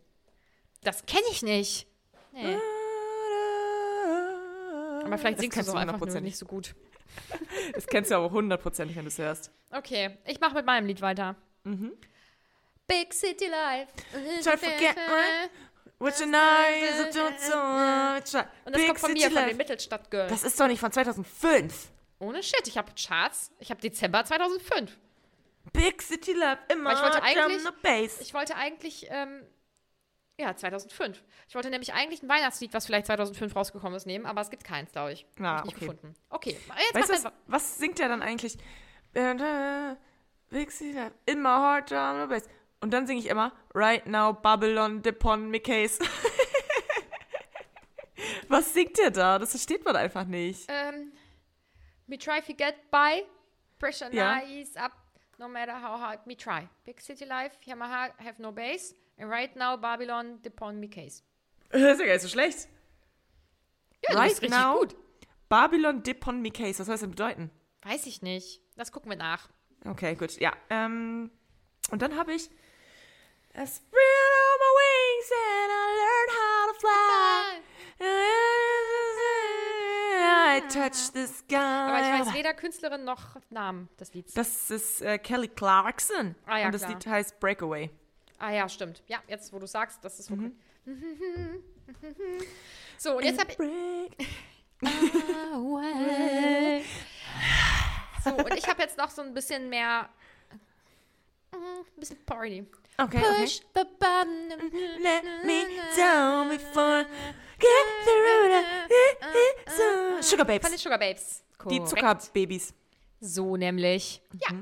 Das 0.83 1.05
kenne 1.05 1.27
ich 1.31 1.43
nicht. 1.43 1.87
Nee. 2.33 2.57
Aber 5.05 5.19
vielleicht 5.19 5.37
Das 5.37 5.41
singst 5.43 5.57
du 5.59 5.61
es 5.61 5.69
auch 5.69 5.75
einfach 5.75 5.99
nur 5.99 6.21
nicht 6.21 6.39
so 6.39 6.47
gut. 6.47 6.75
Das 7.75 7.87
kennst 7.89 8.11
du 8.11 8.15
aber 8.15 8.31
hundertprozentig, 8.31 8.97
wenn 8.97 9.05
du 9.05 9.09
es 9.09 9.19
hörst. 9.19 9.51
Okay, 9.71 10.17
ich 10.25 10.39
mache 10.41 10.55
mit 10.55 10.65
meinem 10.65 10.87
Lied 10.87 11.01
weiter. 11.03 11.35
Big 11.65 13.13
City 13.13 13.49
Life. 13.49 13.93
Mhm. 14.15 14.41
Try 14.43 14.57
forget 14.57 14.97
my- 14.97 15.51
What 15.99 16.19
you 16.21 16.27
nice, 16.27 17.17
Und 18.65 18.75
das 18.75 18.87
kommt 18.87 18.99
von 19.01 19.13
mir, 19.13 19.31
von 19.31 19.47
den 19.47 19.57
Mittelstadt-Girls. 19.57 20.31
Das 20.31 20.45
ist 20.45 20.59
doch 20.59 20.69
nicht 20.69 20.81
von 20.81 20.91
2005. 20.93 21.91
Ohne 22.21 22.43
Shit, 22.43 22.67
ich 22.69 22.79
habe 22.79 22.93
Charts. 22.95 23.51
Ich 23.59 23.71
habe 23.71 23.81
Dezember 23.81 24.25
2005. 24.25 24.97
Big 25.73 26.03
City 26.03 26.33
Love, 26.33 26.59
immer 26.69 26.91
Weil 26.91 26.97
ich 26.97 27.03
wollte 27.03 27.23
eigentlich-. 27.23 28.21
Ich 28.21 28.35
wollte 28.35 28.57
eigentlich, 28.57 29.07
ähm, 29.11 29.47
ja, 30.39 30.57
2005. 30.57 31.23
Ich 31.49 31.55
wollte 31.55 31.71
nämlich 31.71 31.93
eigentlich 31.93 32.23
ein 32.23 32.29
Weihnachtslied, 32.29 32.73
was 32.73 32.87
vielleicht 32.87 33.07
2005 33.07 33.55
rausgekommen 33.55 33.97
ist, 33.97 34.07
nehmen, 34.07 34.27
aber 34.27 34.41
es 34.41 34.51
gibt 34.51 34.65
keins, 34.65 34.93
glaube 34.93 35.13
ich. 35.13 35.27
Ah, 35.39 35.59
Hab 35.59 35.59
ich 35.61 35.65
nicht 35.67 35.77
okay. 35.77 35.87
gefunden. 35.87 36.15
Okay, 36.31 36.57
jetzt 36.93 36.95
Weißt 36.95 37.25
was, 37.25 37.33
was 37.47 37.79
singt 37.79 37.99
der 37.99 38.09
dann 38.09 38.23
eigentlich? 38.23 38.57
Big 39.13 40.71
City 40.71 40.93
Love, 40.99 41.13
my 41.37 41.49
heart, 41.49 41.91
Drum 41.91 42.21
the 42.23 42.27
Bass. 42.27 42.49
Und 42.81 42.93
dann 42.93 43.07
singe 43.07 43.21
ich 43.21 43.27
immer 43.27 43.53
Right 43.75 44.07
now, 44.07 44.33
Babylon, 44.33 45.03
Depon, 45.03 45.51
Mickey's. 45.51 45.99
was 48.49 48.73
singt 48.73 48.97
der 48.99 49.11
da? 49.11 49.39
Das 49.39 49.51
versteht 49.51 49.85
man 49.85 49.97
einfach 49.97 50.25
nicht. 50.25 50.65
Ähm, 50.69 51.13
me 52.07 52.17
try 52.19 52.41
to 52.41 52.55
get 52.55 52.91
by. 52.91 53.25
Pressure 53.79 54.13
Ja. 54.13 54.39
is 54.39 54.77
up. 54.77 54.93
No 55.41 55.49
matter 55.49 55.73
how 55.73 55.97
hard 55.99 56.27
me 56.27 56.35
try. 56.37 56.69
Big 56.85 57.01
city 57.01 57.25
life, 57.25 57.53
Yamaha 57.67 58.11
have 58.19 58.39
no 58.39 58.53
base. 58.53 58.95
And 59.17 59.31
right 59.31 59.57
now 59.57 59.75
Babylon 59.77 60.39
depon 60.43 60.79
me 60.79 60.89
case. 60.89 61.23
Das 61.71 61.81
ist 61.81 62.01
ja 62.01 62.07
gar 62.07 62.13
nicht 62.15 62.23
so 62.23 62.29
schlecht. 62.29 62.69
Ja, 64.03 64.23
bist 64.23 64.43
richtig 64.43 64.51
now, 64.51 64.81
gut. 64.81 64.97
Babylon, 65.49 66.03
Depon, 66.03 66.43
Mickey's. 66.43 66.79
Was 66.79 66.87
soll 66.87 66.95
das 66.95 67.01
denn 67.01 67.11
bedeuten? 67.11 67.51
Weiß 67.83 68.07
ich 68.07 68.23
nicht. 68.23 68.61
Das 68.77 68.93
gucken 68.93 69.11
wir 69.11 69.17
nach. 69.17 69.49
Okay, 69.85 70.15
gut. 70.15 70.39
Ja. 70.41 70.53
Ähm, 70.69 71.31
und 71.91 72.03
dann 72.03 72.17
habe 72.17 72.35
ich 72.35 72.51
I 73.53 73.67
spread 73.67 74.31
all 74.43 74.57
my 74.63 74.73
wings 74.79 75.31
and 75.33 75.73
I 75.73 75.87
learned 76.01 76.33
how 76.39 76.67
to 76.69 76.75
fly. 76.81 78.47
I 80.65 80.69
touch 80.73 80.95
the 81.15 81.27
sky. 81.27 81.57
Aber 81.57 82.01
ich 82.01 82.27
weiß 82.27 82.35
weder 82.35 82.55
Künstlerin 82.55 83.05
noch 83.05 83.37
Namen 83.51 83.89
des 83.99 84.13
Lieds. 84.15 84.35
Das 84.35 84.71
ist 84.71 85.03
äh, 85.03 85.19
Kelly 85.19 85.49
Clarkson. 85.49 86.35
Ah, 86.47 86.59
ja, 86.59 86.67
und 86.67 86.73
das 86.73 86.83
klar. 86.83 86.95
Lied 86.95 87.07
heißt 87.07 87.41
Breakaway. 87.41 87.91
Ah 88.39 88.51
ja, 88.53 88.69
stimmt. 88.69 89.03
Ja, 89.07 89.19
jetzt 89.29 89.53
wo 89.53 89.59
du 89.59 89.67
sagst, 89.67 90.03
das 90.05 90.19
ist 90.21 90.31
Mhm. 90.31 90.53
okay. 90.87 90.87
So, 92.99 93.17
und 93.17 93.25
jetzt 93.25 93.41
habe 93.41 93.51
ich. 93.51 93.57
Break. 93.59 94.29
So, 98.25 98.35
und 98.37 98.55
ich 98.55 98.69
habe 98.69 98.83
jetzt 98.83 98.99
noch 98.99 99.09
so 99.11 99.23
ein 99.23 99.33
bisschen 99.33 99.69
mehr. 99.71 100.09
mm, 101.53 101.57
Ein 101.57 101.85
bisschen 102.01 102.23
Party. 102.27 102.67
Okay, 103.03 103.19
okay. 103.19 103.43
Push 103.43 103.61
the 103.75 103.85
button. 103.99 104.49
Let 105.03 105.25
me 105.45 105.65
down 105.97 106.49
before 106.51 107.07
Get 107.59 107.87
through 108.05 108.51
the- 108.89 110.23
Sugar 110.23 110.45
Von 110.45 110.55
den 110.55 110.61
Babes. 110.61 110.83
Sugar 110.83 110.99
Babes. 110.99 111.43
Die 111.71 111.79
Korrekt. 111.79 111.89
Zuckerbabys. 111.89 112.75
So 113.21 113.57
nämlich. 113.57 114.23
Ja. 114.33 114.57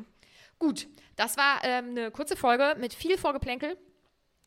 Gut, 0.59 0.89
das 1.17 1.37
war 1.37 1.61
ähm, 1.63 1.91
eine 1.91 2.11
kurze 2.11 2.37
Folge 2.37 2.77
mit 2.79 2.95
viel 2.95 3.17
Vorgeplänkel. 3.19 3.77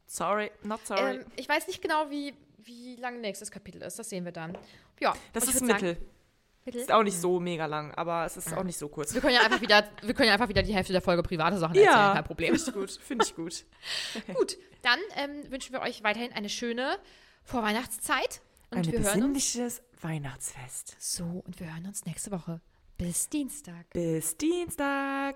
Sorry, 0.06 0.52
not 0.64 0.86
sorry. 0.86 1.16
Ähm, 1.18 1.26
ich 1.38 1.48
weiß 1.48 1.68
nicht 1.68 1.82
genau, 1.82 2.10
wie, 2.10 2.34
wie 2.58 2.96
lang 2.98 3.22
nächstes 3.22 3.50
Kapitel 3.52 3.82
ist. 3.82 3.98
Das 3.98 4.10
sehen 4.10 4.26
wir 4.26 4.34
dann. 4.34 4.58
Ja, 5.00 5.14
das 5.32 5.46
ist 5.48 5.62
Mittel. 5.62 5.96
Sagen, 5.96 6.10
Mittel? 6.66 6.82
Ist 6.82 6.92
auch 6.92 7.04
nicht 7.04 7.20
so 7.20 7.40
mega 7.40 7.66
lang, 7.66 7.94
aber 7.96 8.26
es 8.26 8.38
ist 8.38 8.54
auch 8.54 8.64
nicht 8.64 8.78
so 8.78 8.88
kurz. 8.88 9.14
Wir 9.14 9.22
können 9.22 9.34
ja 9.34 9.42
einfach 9.42 9.62
wieder, 9.62 9.84
wir 10.02 10.14
können 10.14 10.28
ja 10.28 10.34
einfach 10.34 10.50
wieder 10.50 10.62
die 10.62 10.74
Hälfte 10.74 10.94
der 10.94 11.02
Folge 11.02 11.24
private 11.24 11.58
Sachen 11.58 11.76
erzählen, 11.76 12.14
kein 12.14 12.24
Problem. 12.24 12.56
Finde 12.58 12.70
ich 12.70 12.74
gut. 12.76 12.92
Finde 13.02 13.26
ich 13.26 13.36
gut. 13.36 13.66
Gut, 14.36 14.58
dann 14.84 15.00
ähm, 15.16 15.52
wünschen 15.52 15.74
wir 15.74 15.82
euch 15.82 16.04
weiterhin 16.04 16.32
eine 16.34 16.50
schöne 16.50 16.98
Vorweihnachtszeit. 17.44 18.42
Und 18.70 18.78
Ein 18.80 18.86
wir 18.86 19.00
hören 19.00 19.04
uns. 19.04 19.14
besinnliches 19.14 19.82
Weihnachtsfest. 20.02 20.96
So, 21.00 21.44
und 21.46 21.60
wir 21.60 21.74
hören 21.74 21.86
uns 21.88 22.06
nächste 22.06 22.32
Woche. 22.32 22.62
Bis 22.98 23.28
Dienstag. 23.30 23.90
Bis 23.92 24.38
Dienstag. 24.38 25.36